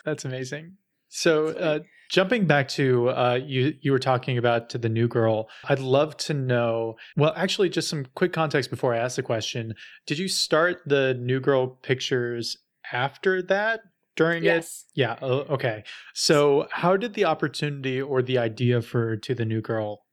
That's 0.05 0.25
amazing. 0.25 0.73
So, 1.09 1.47
uh, 1.49 1.79
jumping 2.09 2.45
back 2.45 2.67
to 2.69 3.09
uh, 3.09 3.39
you, 3.43 3.73
you 3.81 3.91
were 3.91 3.99
talking 3.99 4.37
about 4.37 4.69
to 4.71 4.77
the 4.77 4.89
new 4.89 5.07
girl. 5.07 5.49
I'd 5.65 5.79
love 5.79 6.17
to 6.17 6.33
know. 6.33 6.95
Well, 7.15 7.33
actually, 7.35 7.69
just 7.69 7.89
some 7.89 8.05
quick 8.15 8.33
context 8.33 8.69
before 8.69 8.93
I 8.93 8.97
ask 8.97 9.15
the 9.15 9.23
question. 9.23 9.73
Did 10.05 10.17
you 10.19 10.27
start 10.27 10.81
the 10.85 11.13
new 11.15 11.39
girl 11.39 11.67
pictures 11.67 12.57
after 12.91 13.41
that? 13.43 13.81
During 14.17 14.43
it? 14.43 14.67
Yeah. 14.95 15.15
Oh, 15.21 15.39
okay. 15.55 15.83
So, 16.13 16.67
how 16.71 16.97
did 16.97 17.13
the 17.13 17.23
opportunity 17.25 18.01
or 18.01 18.21
the 18.21 18.37
idea 18.39 18.81
for 18.81 19.15
to 19.15 19.33
the 19.33 19.45
new 19.45 19.61
girl? 19.61 20.03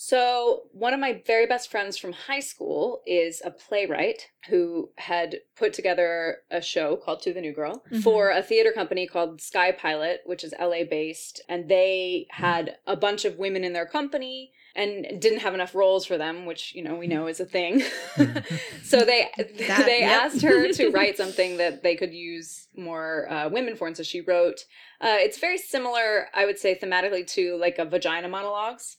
So, 0.00 0.68
one 0.70 0.94
of 0.94 1.00
my 1.00 1.22
very 1.26 1.44
best 1.46 1.72
friends 1.72 1.98
from 1.98 2.12
high 2.12 2.38
school 2.38 3.02
is 3.04 3.42
a 3.44 3.50
playwright 3.50 4.28
who 4.48 4.92
had 4.96 5.38
put 5.56 5.72
together 5.72 6.38
a 6.52 6.62
show 6.62 6.94
called 6.94 7.20
To 7.22 7.32
the 7.34 7.40
New 7.40 7.52
Girl 7.52 7.82
Mhm. 7.90 8.04
for 8.04 8.30
a 8.30 8.40
theater 8.40 8.70
company 8.70 9.08
called 9.08 9.40
Sky 9.40 9.72
Pilot, 9.72 10.20
which 10.24 10.44
is 10.44 10.54
LA 10.56 10.84
based. 10.84 11.42
And 11.48 11.68
they 11.68 12.28
had 12.30 12.78
a 12.86 12.94
bunch 12.94 13.24
of 13.24 13.38
women 13.38 13.64
in 13.64 13.72
their 13.72 13.86
company. 13.86 14.52
And 14.78 15.20
didn't 15.20 15.40
have 15.40 15.54
enough 15.54 15.74
roles 15.74 16.06
for 16.06 16.16
them, 16.16 16.46
which 16.46 16.74
you 16.74 16.82
know 16.82 16.94
we 16.94 17.06
know 17.06 17.26
is 17.26 17.40
a 17.40 17.44
thing. 17.44 17.82
so 18.82 19.04
they 19.04 19.28
That- 19.36 19.84
they 19.86 20.00
yep. 20.00 20.22
asked 20.22 20.42
her 20.42 20.72
to 20.72 20.90
write 20.96 21.16
something 21.16 21.56
that 21.58 21.82
they 21.82 21.96
could 21.96 22.14
use 22.14 22.68
more 22.76 23.30
uh, 23.30 23.48
women 23.48 23.76
for, 23.76 23.86
and 23.86 23.96
so 23.96 24.02
she 24.02 24.20
wrote. 24.20 24.60
Uh, 25.00 25.16
it's 25.18 25.38
very 25.38 25.58
similar, 25.58 26.28
I 26.34 26.46
would 26.46 26.58
say, 26.58 26.78
thematically 26.80 27.26
to 27.34 27.56
like 27.56 27.78
a 27.78 27.84
vagina 27.84 28.28
monologues. 28.28 28.96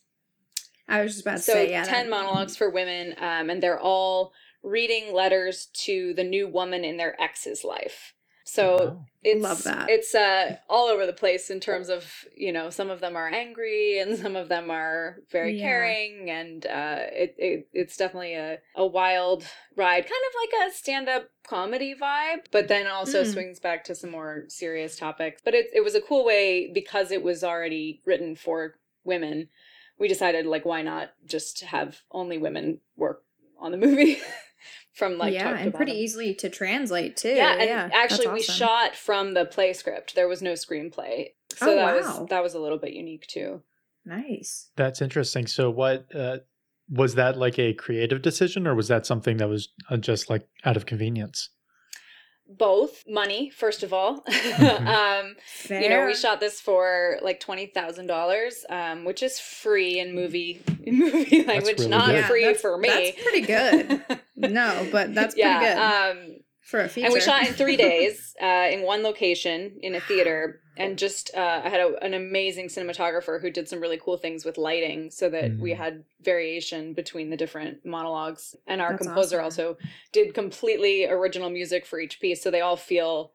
I 0.88 1.02
was 1.02 1.12
just 1.12 1.24
about 1.26 1.36
to 1.38 1.42
So 1.42 1.52
say, 1.54 1.70
yeah. 1.70 1.84
ten 1.84 2.04
that- 2.06 2.10
monologues 2.10 2.56
for 2.56 2.70
women, 2.70 3.14
um, 3.18 3.50
and 3.50 3.62
they're 3.62 3.80
all 3.80 4.32
reading 4.62 5.14
letters 5.14 5.66
to 5.72 6.12
the 6.14 6.24
new 6.24 6.46
woman 6.46 6.84
in 6.84 6.96
their 6.98 7.20
ex's 7.20 7.64
life. 7.64 8.14
So 8.52 8.76
Wow. 8.78 9.06
it's 9.22 9.42
Love 9.44 9.62
that. 9.64 9.90
it's 9.90 10.14
uh 10.14 10.56
all 10.68 10.88
over 10.88 11.04
the 11.06 11.12
place 11.12 11.50
in 11.50 11.60
terms 11.60 11.88
of 11.90 12.10
you 12.34 12.52
know 12.52 12.70
some 12.70 12.88
of 12.90 13.00
them 13.00 13.14
are 13.16 13.28
angry 13.28 13.98
and 14.00 14.18
some 14.18 14.34
of 14.34 14.48
them 14.48 14.70
are 14.70 15.18
very 15.30 15.52
Yeah. 15.52 15.60
caring 15.62 16.30
and 16.30 16.64
uh 16.66 16.96
it, 17.12 17.34
it 17.38 17.68
it's 17.74 17.96
definitely 17.98 18.34
a, 18.34 18.58
a 18.74 18.86
wild 18.86 19.44
ride 19.76 20.02
kind 20.04 20.24
of 20.28 20.34
like 20.42 20.68
a 20.70 20.74
stand-up 20.74 21.28
comedy 21.46 21.94
vibe 21.94 22.46
but 22.50 22.66
then 22.68 22.86
also 22.86 23.22
Mm. 23.22 23.26
swings 23.32 23.60
back 23.60 23.84
to 23.84 23.94
some 23.94 24.10
more 24.10 24.44
serious 24.48 24.96
topics 24.98 25.42
but 25.44 25.54
it, 25.54 25.66
it 25.74 25.84
was 25.84 25.94
a 25.94 26.00
cool 26.00 26.24
way 26.24 26.70
because 26.72 27.10
it 27.10 27.22
was 27.22 27.44
already 27.44 28.00
written 28.06 28.34
for 28.34 28.76
women 29.04 29.48
we 29.98 30.08
decided 30.08 30.46
like 30.46 30.64
why 30.64 30.80
not 30.82 31.10
just 31.26 31.60
have 31.60 32.00
only 32.10 32.38
women 32.38 32.80
work 32.96 33.22
on 33.60 33.70
the 33.70 33.76
movie 33.78 34.18
from 34.92 35.18
like 35.18 35.32
yeah, 35.34 35.44
top 35.44 35.56
to 35.56 35.62
and 35.62 35.74
pretty 35.74 35.92
bottom. 35.92 36.02
easy 36.04 36.34
to 36.34 36.48
translate 36.50 37.16
too. 37.16 37.30
Yeah, 37.30 37.52
and 37.52 37.64
yeah, 37.64 37.90
actually 37.94 38.26
that's 38.26 38.34
we 38.34 38.40
awesome. 38.40 38.54
shot 38.54 38.96
from 38.96 39.34
the 39.34 39.44
play 39.44 39.72
script. 39.72 40.14
There 40.14 40.28
was 40.28 40.42
no 40.42 40.52
screenplay. 40.52 41.28
So 41.56 41.72
Oh, 41.72 41.76
that 41.76 41.96
wow. 42.02 42.20
was 42.20 42.28
that 42.28 42.42
was 42.42 42.54
a 42.54 42.58
little 42.60 42.78
bit 42.78 42.92
unique 42.92 43.26
too. 43.26 43.62
Nice. 44.04 44.70
That's 44.76 45.02
interesting. 45.02 45.46
So, 45.46 45.70
what 45.70 46.06
uh, 46.14 46.38
was 46.88 47.14
that 47.16 47.36
like 47.36 47.58
a 47.58 47.74
creative 47.74 48.22
decision, 48.22 48.66
or 48.66 48.74
was 48.74 48.88
that 48.88 49.06
something 49.06 49.36
that 49.36 49.48
was 49.48 49.68
uh, 49.90 49.96
just 49.96 50.30
like 50.30 50.48
out 50.64 50.76
of 50.76 50.86
convenience? 50.86 51.50
Both 52.58 53.04
money, 53.08 53.50
first 53.50 53.82
of 53.84 53.92
all. 53.92 54.24
Mhm. 54.30 54.86
um, 54.86 55.36
Fair. 55.46 55.82
you 55.82 55.88
know, 55.88 56.04
we 56.06 56.14
shot 56.14 56.40
this 56.40 56.60
for 56.60 57.18
like 57.22 57.38
twenty 57.40 57.66
thousand 57.66 58.06
dollars, 58.08 58.64
um, 58.68 59.04
which 59.04 59.22
is 59.22 59.38
free 59.38 59.98
in 60.00 60.14
movie 60.14 60.60
in 60.82 60.98
movie 60.98 61.44
language, 61.44 61.78
really 61.78 61.88
not 61.90 62.08
good. 62.08 62.24
Free 62.24 62.42
that's- 62.44 62.60
for 62.60 62.76
me. 62.76 62.88
That's 62.88 63.22
pretty 63.22 63.40
good. 63.42 64.02
no, 64.36 64.88
but 64.90 65.14
that's 65.14 65.34
pretty 65.34 65.48
good 65.48 65.76
yeah, 65.76 66.12
um, 66.12 66.36
for 66.62 66.80
a 66.80 66.88
feature. 66.88 67.06
and 67.06 67.14
we 67.14 67.20
shot 67.20 67.46
in 67.46 67.52
three 67.54 67.76
days 67.88 68.34
uh, 68.42 68.68
in 68.70 68.82
one 68.82 69.02
location 69.02 69.78
in 69.82 69.94
a 69.94 70.00
theater 70.00 70.60
and 70.80 70.98
just 70.98 71.30
uh, 71.36 71.62
i 71.64 71.68
had 71.68 71.80
a, 71.80 71.94
an 72.04 72.14
amazing 72.14 72.68
cinematographer 72.68 73.40
who 73.40 73.50
did 73.50 73.68
some 73.68 73.80
really 73.80 73.98
cool 74.02 74.16
things 74.18 74.44
with 74.44 74.58
lighting 74.58 75.10
so 75.10 75.30
that 75.30 75.58
we 75.60 75.72
Mm. 75.72 75.78
had 75.78 76.04
variation 76.22 76.94
between 76.94 77.30
the 77.30 77.36
different 77.36 77.84
monologues 77.86 78.56
and 78.66 78.80
our 78.80 78.92
That's 78.92 79.04
composer 79.04 79.36
awesome. 79.36 79.44
also 79.44 79.78
did 80.12 80.34
completely 80.34 81.06
original 81.06 81.50
music 81.50 81.86
for 81.86 82.00
each 82.00 82.20
piece 82.20 82.42
so 82.42 82.50
they 82.50 82.62
all 82.62 82.76
feel 82.76 83.32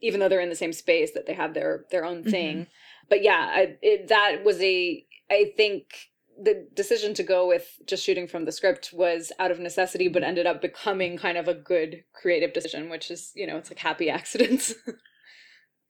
even 0.00 0.20
though 0.20 0.28
they're 0.28 0.40
in 0.40 0.50
the 0.50 0.56
same 0.56 0.72
space 0.72 1.12
that 1.12 1.26
they 1.26 1.34
have 1.34 1.54
their 1.54 1.86
their 1.90 2.04
own 2.04 2.24
thing 2.24 2.66
but 3.08 3.22
yeah 3.22 3.48
I, 3.52 3.76
it, 3.82 4.08
that 4.08 4.44
was 4.44 4.60
a 4.60 5.06
i 5.30 5.52
think 5.56 6.10
the 6.42 6.66
decision 6.74 7.14
to 7.14 7.22
go 7.22 7.46
with 7.46 7.78
just 7.86 8.02
shooting 8.04 8.26
from 8.26 8.46
the 8.46 8.52
script 8.52 8.90
was 8.92 9.32
out 9.38 9.50
of 9.50 9.60
necessity 9.60 10.08
but 10.08 10.22
ended 10.24 10.46
up 10.46 10.62
becoming 10.62 11.16
kind 11.18 11.38
of 11.38 11.46
a 11.48 11.54
good 11.54 12.04
creative 12.14 12.52
decision 12.52 12.88
which 12.90 13.10
is 13.10 13.32
you 13.34 13.46
know 13.46 13.58
it's 13.58 13.70
like 13.70 13.78
happy 13.78 14.10
accidents 14.18 14.74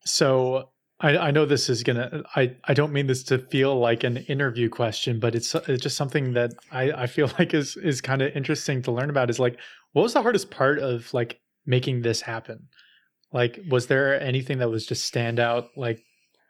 So, 0.05 0.72
I, 1.03 1.17
I 1.19 1.31
know 1.33 1.45
this 1.45 1.69
is 1.69 1.83
gonna. 1.83 2.23
I 2.37 2.55
I 2.65 2.75
don't 2.75 2.93
mean 2.93 3.07
this 3.09 3.23
to 3.25 3.39
feel 3.39 3.79
like 3.79 4.05
an 4.05 4.19
interview 4.19 4.69
question, 4.69 5.19
but 5.19 5.35
it's 5.35 5.55
it's 5.55 5.83
just 5.83 5.97
something 5.97 6.33
that 6.35 6.53
I 6.71 6.93
I 6.93 7.07
feel 7.07 7.31
like 7.39 7.53
is 7.55 7.77
is 7.77 8.01
kind 8.01 8.23
of 8.23 8.35
interesting 8.37 8.83
to 8.83 8.93
learn 8.93 9.11
about. 9.11 9.29
Is 9.31 9.41
like, 9.41 9.59
what 9.93 10.03
was 10.03 10.13
the 10.15 10.23
hardest 10.23 10.51
part 10.51 10.79
of 10.79 11.13
like 11.13 11.41
making 11.67 12.03
this 12.03 12.21
happen? 12.21 12.69
Like, 13.33 13.59
was 13.69 13.87
there 13.89 14.21
anything 14.21 14.59
that 14.59 14.71
was 14.71 14.87
just 14.87 15.05
stand 15.05 15.41
out 15.41 15.69
like 15.77 16.03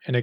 in 0.06 0.16
a 0.16 0.22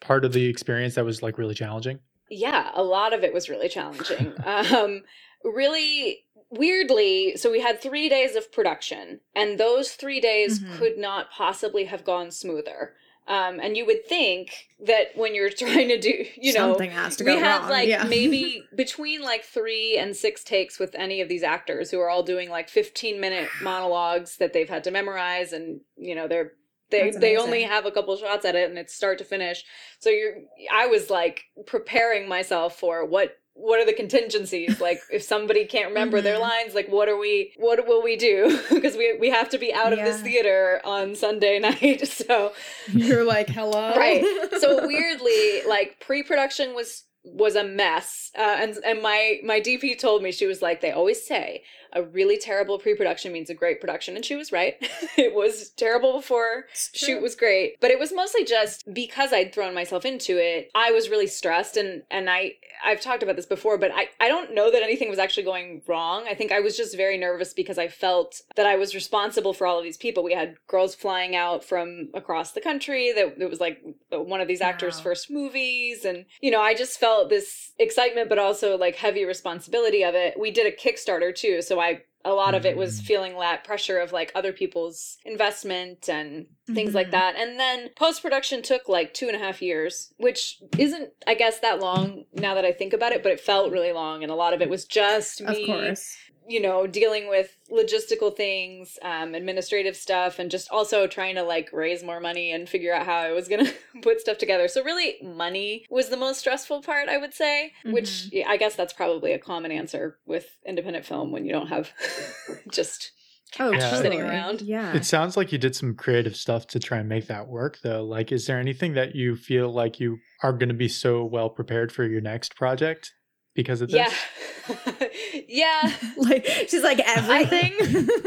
part 0.00 0.24
of 0.24 0.32
the 0.32 0.46
experience 0.46 0.94
that 0.94 1.04
was 1.04 1.22
like 1.22 1.38
really 1.38 1.54
challenging? 1.54 1.98
yeah 2.30 2.70
a 2.74 2.82
lot 2.82 3.14
of 3.14 3.24
it 3.24 3.32
was 3.32 3.48
really 3.48 3.70
challenging 3.70 4.34
um 4.44 5.00
really 5.42 6.18
weirdly 6.50 7.34
so 7.36 7.50
we 7.50 7.60
had 7.60 7.80
three 7.80 8.06
days 8.08 8.36
of 8.36 8.52
production 8.52 9.20
and 9.34 9.58
those 9.58 9.92
three 9.92 10.20
days 10.20 10.60
Mhm. 10.60 10.76
could 10.76 10.98
not 10.98 11.30
possibly 11.30 11.84
have 11.86 12.04
gone 12.04 12.30
smoother 12.30 12.94
um 13.28 13.60
and 13.60 13.76
you 13.76 13.86
would 13.86 14.04
think 14.06 14.68
that 14.84 15.08
when 15.14 15.34
you're 15.34 15.50
trying 15.56 15.88
to 15.88 15.98
do 15.98 16.24
you 16.36 16.52
know 16.52 16.70
something 16.72 16.90
has 16.90 17.16
to 17.16 17.24
go 17.24 17.34
we 17.34 17.40
had 17.40 17.60
wrong. 17.60 17.70
like 17.70 17.88
yeah. 17.88 18.04
maybe 18.04 18.64
between 18.74 19.22
like 19.22 19.44
three 19.44 19.96
and 19.96 20.16
six 20.16 20.42
takes 20.42 20.78
with 20.78 20.94
any 20.94 21.20
of 21.20 21.28
these 21.28 21.42
actors 21.42 21.90
who 21.90 22.00
are 22.00 22.10
all 22.10 22.22
doing 22.22 22.50
like 22.50 22.68
15 22.68 23.20
minute 23.20 23.48
monologues 23.62 24.36
that 24.38 24.52
they've 24.52 24.68
had 24.68 24.84
to 24.84 24.90
memorize 24.90 25.52
and 25.52 25.80
you 25.96 26.14
know 26.14 26.26
they're 26.26 26.52
they 26.90 27.10
they 27.10 27.36
only 27.36 27.62
have 27.62 27.84
a 27.84 27.90
couple 27.90 28.16
shots 28.16 28.46
at 28.46 28.54
it 28.54 28.68
and 28.70 28.78
it's 28.78 28.94
start 28.94 29.18
to 29.18 29.24
finish 29.24 29.62
so 29.98 30.08
you're 30.08 30.36
i 30.72 30.86
was 30.86 31.10
like 31.10 31.44
preparing 31.66 32.26
myself 32.26 32.78
for 32.78 33.04
what 33.04 33.36
what 33.60 33.80
are 33.80 33.84
the 33.84 33.92
contingencies 33.92 34.80
like 34.80 35.00
if 35.10 35.22
somebody 35.22 35.64
can't 35.64 35.88
remember 35.88 36.20
their 36.20 36.36
Mhm. 36.38 36.40
lines 36.50 36.74
like 36.74 36.88
what 36.88 37.08
are 37.08 37.18
we 37.18 37.52
what 37.56 37.84
will 37.88 38.02
we 38.02 38.14
do 38.16 38.58
because 38.70 38.96
we 38.96 39.16
we 39.18 39.28
have 39.30 39.48
to 39.50 39.58
be 39.58 39.74
out 39.74 39.92
of 39.92 39.98
this 39.98 40.20
theater 40.22 40.80
on 40.84 41.14
sunday 41.16 41.58
night 41.68 42.06
so 42.06 42.52
You're 42.92 43.24
like, 43.24 43.48
hello. 43.48 43.94
Right. 43.96 44.24
so 44.60 44.86
weirdly 44.92 45.62
like 45.66 45.98
pre-production 46.00 46.74
was 46.74 47.04
was 47.32 47.56
a 47.56 47.64
mess. 47.64 48.30
Uh, 48.36 48.56
and 48.60 48.76
and 48.84 49.02
my 49.02 49.38
my 49.44 49.60
dp 49.60 49.98
told 49.98 50.22
me 50.22 50.32
she 50.32 50.46
was 50.46 50.62
like 50.62 50.80
they 50.80 50.90
always 50.90 51.24
say 51.26 51.62
a 51.94 52.02
really 52.02 52.36
terrible 52.36 52.78
pre-production 52.78 53.32
means 53.32 53.48
a 53.48 53.54
great 53.54 53.80
production. 53.80 54.14
And 54.14 54.24
she 54.24 54.36
was 54.36 54.52
right. 54.52 54.74
It 55.16 55.34
was 55.34 55.70
terrible 55.70 56.12
before. 56.18 56.66
Shoot 56.94 57.20
was 57.22 57.34
great. 57.34 57.80
But 57.80 57.90
it 57.90 57.98
was 57.98 58.12
mostly 58.12 58.44
just 58.44 58.84
because 58.92 59.32
i'd 59.32 59.52
thrown 59.54 59.74
myself 59.74 60.04
into 60.04 60.36
it 60.38 60.70
i 60.74 60.90
was 60.90 61.08
really 61.08 61.26
stressed. 61.26 61.76
And 61.76 62.02
and 62.10 62.28
i 62.30 62.52
i've 62.84 63.00
talked 63.00 63.22
about 63.24 63.34
this 63.36 63.46
before 63.46 63.76
but 63.76 63.90
i 63.92 64.08
i 64.20 64.28
don't 64.28 64.54
know 64.54 64.70
that 64.70 64.82
anything 64.82 65.08
was 65.10 65.18
actually 65.18 65.42
going 65.42 65.82
wrong. 65.88 66.26
I 66.28 66.34
think 66.34 66.52
i 66.52 66.60
was 66.60 66.76
just 66.76 66.96
very 66.96 67.18
nervous 67.18 67.52
because 67.52 67.78
i 67.78 67.88
felt 67.88 68.42
that 68.56 68.66
i 68.66 68.76
was 68.76 68.94
responsible 68.94 69.52
for 69.54 69.66
all 69.66 69.78
of 69.78 69.84
these 69.84 69.96
people. 69.96 70.22
We 70.22 70.34
had 70.34 70.56
girls 70.68 70.94
flying 70.94 71.34
out 71.34 71.64
from 71.64 72.10
across 72.14 72.52
the 72.52 72.60
country 72.60 73.12
that 73.12 73.40
it 73.40 73.50
was 73.50 73.60
like 73.60 73.82
one 74.10 74.40
of 74.40 74.48
these 74.48 74.60
actors 74.60 74.96
Wow. 74.98 75.02
first 75.04 75.30
movies. 75.30 76.04
And 76.04 76.18
you 76.40 76.50
know 76.52 76.60
i 76.60 76.74
just 76.74 77.00
felt 77.00 77.17
this 77.26 77.72
excitement 77.78 78.28
but 78.28 78.38
also 78.38 78.76
like 78.76 78.96
heavy 78.96 79.24
responsibility 79.24 80.02
of 80.04 80.14
it 80.14 80.38
we 80.38 80.50
did 80.50 80.66
a 80.66 80.76
kickstarter 80.76 81.34
too 81.34 81.62
so 81.62 81.80
i 81.80 82.02
a 82.24 82.32
lot 82.32 82.54
of 82.54 82.66
it 82.66 82.76
was 82.76 83.00
Mm. 83.00 83.04
feeling 83.04 83.38
that 83.38 83.62
pressure 83.64 83.98
of 84.00 84.12
like 84.12 84.32
other 84.34 84.52
people's 84.52 85.18
investment 85.24 86.08
and 86.08 86.46
things 86.74 86.92
like 86.92 87.06
Mhm. 87.06 87.10
that. 87.12 87.36
And 87.36 87.58
then 87.60 87.90
post 87.96 88.20
production 88.20 88.60
took 88.60 88.88
like 88.88 89.14
two 89.14 89.28
and 89.28 89.36
a 89.36 89.38
half 89.38 89.62
years, 89.62 90.12
which 90.18 90.58
isn't, 90.76 91.10
I 91.28 91.34
guess, 91.34 91.60
that 91.60 91.78
long 91.78 92.24
now 92.34 92.54
that 92.54 92.64
I 92.64 92.72
think 92.72 92.92
about 92.92 93.12
it, 93.12 93.22
but 93.22 93.30
it 93.32 93.40
felt 93.40 93.70
really 93.70 93.92
long. 93.92 94.24
And 94.24 94.32
a 94.32 94.34
lot 94.34 94.52
of 94.52 94.60
it 94.60 94.68
was 94.68 94.84
just 94.84 95.40
Of 95.40 95.56
me, 95.56 95.66
course. 95.66 96.16
You 96.48 96.60
know, 96.60 96.86
dealing 96.86 97.28
with 97.28 97.54
logistical 97.70 98.34
things, 98.34 98.98
um, 99.02 99.34
administrative 99.34 99.94
stuff, 99.96 100.38
and 100.38 100.50
just 100.50 100.70
also 100.70 101.06
trying 101.06 101.34
to 101.34 101.42
like 101.42 101.70
raise 101.72 102.02
more 102.02 102.20
money 102.20 102.50
and 102.52 102.68
figure 102.68 102.94
out 102.94 103.06
how 103.06 103.16
I 103.18 103.32
was 103.32 103.48
going 103.48 103.66
to 103.66 103.74
put 104.02 104.20
stuff 104.20 104.38
together. 104.38 104.66
So, 104.68 104.82
really, 104.82 105.16
money 105.22 105.84
was 105.90 106.08
the 106.08 106.16
most 106.16 106.38
stressful 106.40 106.82
part, 106.82 107.08
I 107.08 107.18
would 107.18 107.34
say, 107.34 107.72
which 107.84 108.28
yeah, 108.32 108.48
I 108.48 108.56
guess 108.56 108.74
that's 108.74 108.92
probably 108.92 109.32
a 109.32 109.38
common 109.38 109.70
answer 109.70 110.18
with 110.26 110.46
independent 110.66 111.04
film 111.04 111.30
when 111.32 111.44
you 111.44 111.52
don't 111.52 111.68
have 111.68 111.90
just 112.72 113.12
Oh, 113.58 113.72
Yeah. 113.72 113.94
sitting 114.02 114.20
around. 114.20 114.60
Yeah. 114.60 114.94
It 114.94 115.06
sounds 115.06 115.34
like 115.36 115.52
you 115.52 115.58
did 115.58 115.74
some 115.74 115.94
creative 115.94 116.36
stuff 116.36 116.66
to 116.68 116.78
try 116.78 116.98
and 116.98 117.08
make 117.08 117.28
that 117.28 117.48
work, 117.48 117.78
though. 117.82 118.04
Like, 118.04 118.30
is 118.30 118.46
there 118.46 118.58
anything 118.60 118.92
that 118.94 119.14
you 119.14 119.36
feel 119.36 119.72
like 119.72 119.98
you 119.98 120.18
are 120.42 120.52
going 120.52 120.68
to 120.68 120.74
be 120.74 120.88
so 120.88 121.24
well 121.24 121.48
prepared 121.48 121.90
for 121.90 122.04
your 122.04 122.20
next 122.20 122.56
project 122.56 123.10
because 123.54 123.80
of 123.80 123.90
this? 123.90 124.12
Yeah. 124.68 125.08
yeah. 125.48 125.92
like 126.16 126.46
she's 126.68 126.82
like 126.82 127.00
everything. 127.00 127.72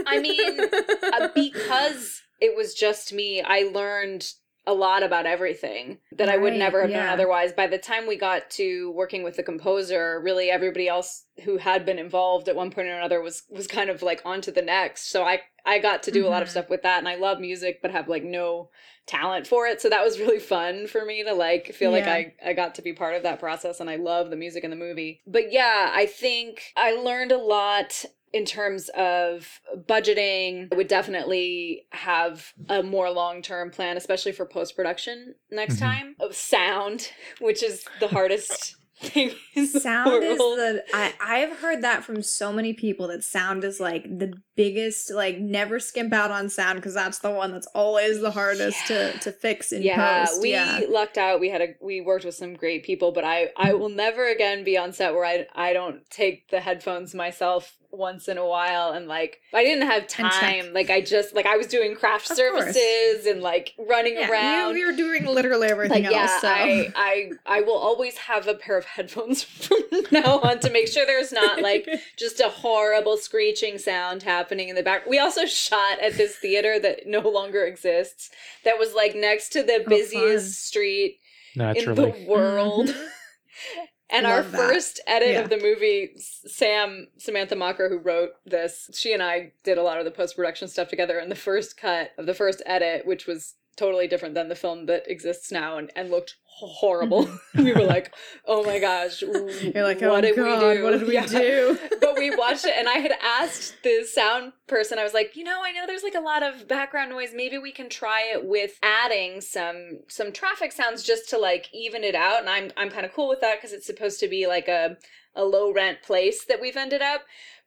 I 0.08 0.20
mean, 0.20 0.60
uh, 0.60 1.28
because 1.36 2.22
it 2.40 2.56
was 2.58 2.74
just 2.74 3.13
me, 3.13 3.42
I 3.42 3.70
learned 3.74 4.32
a 4.68 4.74
lot 4.74 5.01
about 5.04 5.25
everything 5.25 5.98
that 6.18 6.30
I 6.30 6.38
would 6.38 6.54
never 6.54 6.82
have 6.82 6.92
known 6.92 7.08
otherwise. 7.08 7.51
By 7.51 7.66
the 7.68 7.80
time 7.80 8.08
we 8.08 8.16
got 8.16 8.50
to 8.51 8.92
working 8.92 9.24
with 9.24 9.36
the 9.36 9.44
composer, 9.44 10.20
really 10.24 10.50
everybody 10.51 10.88
else 10.88 11.25
who 11.46 11.58
had 11.58 11.84
been 11.86 11.98
involved 12.00 12.48
at 12.48 12.56
one 12.56 12.70
point 12.72 12.88
or 12.88 12.96
another 12.98 13.22
was 13.22 13.44
was 13.50 13.68
kind 13.68 13.90
of 13.90 14.01
like 14.04 14.22
on 14.25 14.42
to 14.42 14.51
the 14.51 14.62
next. 14.62 15.10
So 15.12 15.24
I 15.24 15.42
I 15.66 15.80
got 15.80 16.04
to 16.04 16.12
do 16.12 16.28
a 16.28 16.30
lot 16.30 16.42
of 16.42 16.48
Mhm. 16.48 16.51
stuff 16.51 16.70
with 16.70 16.84
that 16.84 17.00
and 17.00 17.08
I 17.08 17.16
love 17.16 17.40
music 17.40 17.80
but 17.82 17.92
have 17.92 18.08
like 18.08 18.24
no 18.24 18.70
talent 19.12 19.46
for 19.46 19.68
it. 19.68 19.82
So 19.82 19.89
that 19.89 20.03
was 20.03 20.20
really 20.20 20.39
fun 20.39 20.88
for 20.88 21.03
me 21.06 21.24
to 21.24 21.34
like 21.34 21.74
feel 21.74 21.91
like 21.91 22.08
I 22.08 22.34
I 22.46 22.53
got 22.53 22.75
to 22.75 22.82
be 22.82 22.94
part 22.94 23.15
of 23.15 23.24
that 23.24 23.39
process 23.39 23.80
and 23.80 23.89
I 23.89 23.98
love 23.98 24.30
the 24.30 24.36
music 24.36 24.63
in 24.63 24.70
the 24.70 24.75
movie. 24.75 25.22
But 25.27 25.51
yeah, 25.51 25.91
I 25.94 26.06
think 26.06 26.74
I 26.75 26.94
learned 26.94 27.32
a 27.32 27.38
lot 27.38 28.06
in 28.34 28.46
terms 28.46 28.89
of 28.96 29.60
budgeting. 29.89 30.70
I 30.72 30.75
would 30.77 30.88
definitely 30.88 31.86
have 31.91 32.53
a 32.70 32.82
more 32.82 33.10
long-term 33.10 33.72
plan, 33.72 33.98
especially 33.98 34.32
for 34.32 34.46
post-production 34.46 35.36
next 35.51 35.75
Mhm. 35.75 35.80
time. 35.80 36.15
Of 36.20 36.34
sound, 36.36 37.12
which 37.39 37.62
is 37.62 37.86
the 38.00 38.08
hardest 38.08 38.77
thing 39.01 39.31
sound 39.65 40.24
is 40.24 40.38
the 40.38 40.84
I, 40.93 41.13
i've 41.20 41.58
heard 41.58 41.81
that 41.84 42.03
from 42.03 42.22
so 42.22 42.53
many 42.53 42.74
people 42.74 43.08
that 43.08 43.24
sound 43.24 43.63
is 43.63 43.79
like 43.79 44.03
the 44.03 44.34
biggest 44.55 45.12
like 45.12 45.39
never 45.39 45.79
skimp 45.79 46.13
out 46.13 46.31
on 46.31 46.50
sound 46.50 46.77
because 46.77 46.93
that's 46.93 47.20
the 47.20 47.31
one 47.31 47.51
that's 47.51 47.67
always 47.74 48.22
the 48.22 48.31
hardest 48.31 48.88
to 48.88 49.12
to 49.20 49.31
fix 49.31 49.72
in 49.72 49.81
yeah, 49.81 50.25
post 50.25 50.41
we 50.41 50.51
yeah. 50.51 50.81
lucked 50.89 51.17
out. 51.17 51.39
We 51.39 51.50
had 51.50 51.62
a 51.62 51.75
we 51.81 52.01
worked 52.01 52.25
with 52.25 52.36
some 52.36 52.53
great 52.53 52.84
people, 52.84 53.12
but 53.12 53.24
I 53.24 53.50
I 53.58 53.74
will 53.74 53.89
never 53.89 54.27
again 54.27 54.63
be 54.63 54.77
on 54.77 54.93
set 54.93 55.13
where 55.13 55.25
I 55.25 55.48
I 55.53 55.74
don't 55.74 56.08
take 56.10 56.50
the 56.50 56.60
headphones 56.60 57.13
myself 57.13 57.77
once 57.91 58.27
in 58.27 58.38
a 58.38 58.45
while 58.45 58.91
and 58.91 59.07
like 59.07 59.39
I 59.53 59.63
didn't 59.63 59.88
have 59.88 60.07
time. 60.07 60.74
Like 60.74 60.89
I 60.89 61.01
just 61.01 61.33
like 61.36 61.45
I 61.45 61.57
was 61.57 61.67
doing 61.67 61.95
craft 61.95 62.29
Of 62.31 62.38
course. 62.38 62.74
services 62.75 63.25
and 63.25 63.41
like 63.41 63.74
running 63.77 64.15
yeah 64.15 64.29
around. 64.29 64.75
you, 64.75 64.81
you're 64.81 64.95
doing 64.95 65.25
literally 65.25 65.67
everything 65.67 66.03
like 66.03 66.12
yeah, 66.12 66.39
so 66.39 66.48
I 66.48 66.91
I 66.95 67.31
I 67.45 67.62
will 67.62 67.77
always 67.77 68.17
have 68.17 68.48
a 68.48 68.53
pair 68.55 68.77
of 68.77 68.86
headphones 68.86 69.43
from 69.43 69.77
now 70.12 70.39
on 70.39 70.60
to 70.60 70.69
make 70.69 70.88
sure 70.88 71.05
there's 71.05 71.31
not 71.31 71.62
like 71.62 71.88
just 72.17 72.39
a 72.39 72.50
horrible 72.50 73.17
screeching 73.17 73.77
sound 73.77 74.24
happening 74.24 74.69
in 74.69 74.75
the 74.75 74.83
back. 74.83 75.05
We 75.07 75.19
also 75.19 75.45
shot 75.45 76.00
at 76.00 76.13
this 76.13 76.36
theater 76.38 76.79
that 76.79 77.07
no 77.07 77.21
longer 77.21 77.65
exists. 77.65 78.29
That 78.63 78.79
was 78.79 78.93
like 78.93 79.15
next 79.15 79.50
to 79.53 79.63
the 79.63 79.83
Oh, 79.86 79.89
busiest 79.89 80.45
fun. 80.45 80.51
street 80.53 81.19
in 81.55 81.95
the 81.95 82.25
world. 82.27 82.88
Mm-hmm. 82.88 83.07
And 84.12 84.27
our 84.27 84.41
Love 84.41 84.51
that. 84.51 84.58
first 84.58 85.00
edit 85.08 85.30
Yeah. 85.32 85.39
of 85.41 85.50
the 85.50 85.58
movie, 85.58 86.12
Sam 86.18 87.08
Samantha 87.18 87.56
Macher, 87.56 87.89
who 87.89 87.98
wrote 87.98 88.32
this, 88.46 88.89
she 88.94 89.13
and 89.13 89.24
I 89.24 89.53
did 89.63 89.77
a 89.77 89.84
lot 89.84 90.00
of 90.00 90.06
the 90.06 90.12
post 90.12 90.36
production 90.36 90.68
stuff 90.68 90.89
together. 90.89 91.18
And 91.18 91.32
the 91.32 91.36
first 91.36 91.77
cut 91.77 92.12
of 92.18 92.25
the 92.25 92.34
first 92.34 92.62
edit, 92.65 93.06
which 93.06 93.25
was 93.25 93.56
totally 93.78 94.08
different 94.08 94.36
than 94.36 94.50
the 94.50 94.56
film 94.56 94.86
that 94.88 95.10
exists 95.10 95.51
now 95.51 95.78
and, 95.78 95.92
and 95.96 96.10
looked 96.12 96.36
horrible, 96.46 97.30
we 97.56 97.74
were 97.74 97.84
like, 97.84 98.13
"Oh 98.46 98.63
my 98.63 98.80
gosh, 98.80 99.22
you're 99.22 99.84
like 99.84 100.01
what 100.01 100.04
oh 100.04 100.22
did 100.22 100.36
god 100.36 100.46
we 100.72 100.75
do? 100.78 100.84
what 100.84 100.92
did 100.92 101.08
we 101.08 101.13
Yeah. 101.13 101.25
do 101.25 101.80
but 102.01 102.16
we 102.18 102.36
watched 102.36 102.66
it 102.66 102.74
and 102.78 102.88
I 102.90 102.96
had 103.00 103.13
asked 103.24 103.75
the 103.84 104.06
sound 104.06 104.54
person, 104.68 105.00
I 105.00 105.04
was 105.04 105.13
like, 105.13 105.36
you 105.36 105.44
know, 105.44 105.62
I 105.63 105.72
know 105.72 105.88
there's 105.88 106.04
like 106.04 106.16
a 106.16 106.20
lot 106.20 106.44
of 106.44 106.68
background 106.68 107.10
noise. 107.12 107.30
Maybe 107.34 107.58
we 107.58 107.72
can 107.72 107.90
try 107.90 108.24
it 108.34 108.46
with 108.46 108.78
adding 108.84 109.42
some 109.42 110.00
some 110.08 110.32
traffic 110.32 110.72
sounds 110.72 111.04
just 111.04 111.30
to 111.30 111.38
like 111.38 111.68
even 111.74 112.04
it 112.04 112.16
out. 112.16 112.40
And 112.42 112.50
I'm 112.50 112.72
I'm 112.78 112.90
kind 112.90 113.06
of 113.06 113.13
cool 113.13 113.30
with 113.30 113.42
that 113.42 113.58
because 113.58 113.72
it's 113.74 113.86
supposed 113.88 114.20
to 114.20 114.28
be 114.28 114.46
like 114.48 114.68
a 114.68 114.98
a 115.36 115.44
low 115.46 115.72
rent 115.74 116.01
place 116.04 116.44
that 116.46 116.60
we've 116.62 116.78
ended 116.78 117.01
up. 117.01 117.22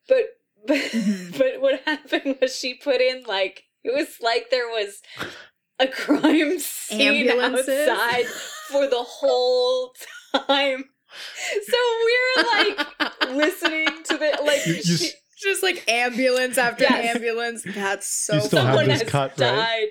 But 0.09 0.37
but 0.67 0.77
Mhm. 0.79 1.39
but 1.39 1.61
what 1.61 1.81
happened 1.87 2.39
was 2.41 2.55
she 2.57 2.75
put 2.75 3.01
in 3.01 3.25
like 3.25 3.65
it 3.83 3.93
was 3.95 4.19
like 4.23 4.51
there 4.51 4.69
was 4.69 5.03
a 5.81 5.89
crime 5.89 6.59
scene 6.59 7.29
Ambulances? 7.29 7.89
outside 7.89 8.27
for 8.71 8.87
the 8.87 9.03
whole 9.03 9.93
time. 10.47 10.85
So 11.67 11.77
we're 12.05 12.45
like 12.45 13.31
listening 13.35 13.87
to 14.05 14.17
the 14.17 14.39
like 14.45 14.67
You- 14.67 14.75
you 14.75 14.83
she- 14.83 15.07
s- 15.07 15.15
just 15.37 15.63
like 15.63 15.85
ambulance 15.89 16.59
after 16.59 16.85
Yes. 16.85 17.15
ambulance 17.17 17.63
that's 17.67 18.07
so 18.09 18.35
You 18.35 18.41
still 18.43 18.59
have 18.61 18.69
someone 18.69 18.89
this 18.89 19.03
has 19.03 19.11
cut, 19.11 19.31
right? 19.31 19.39
died. 19.39 19.87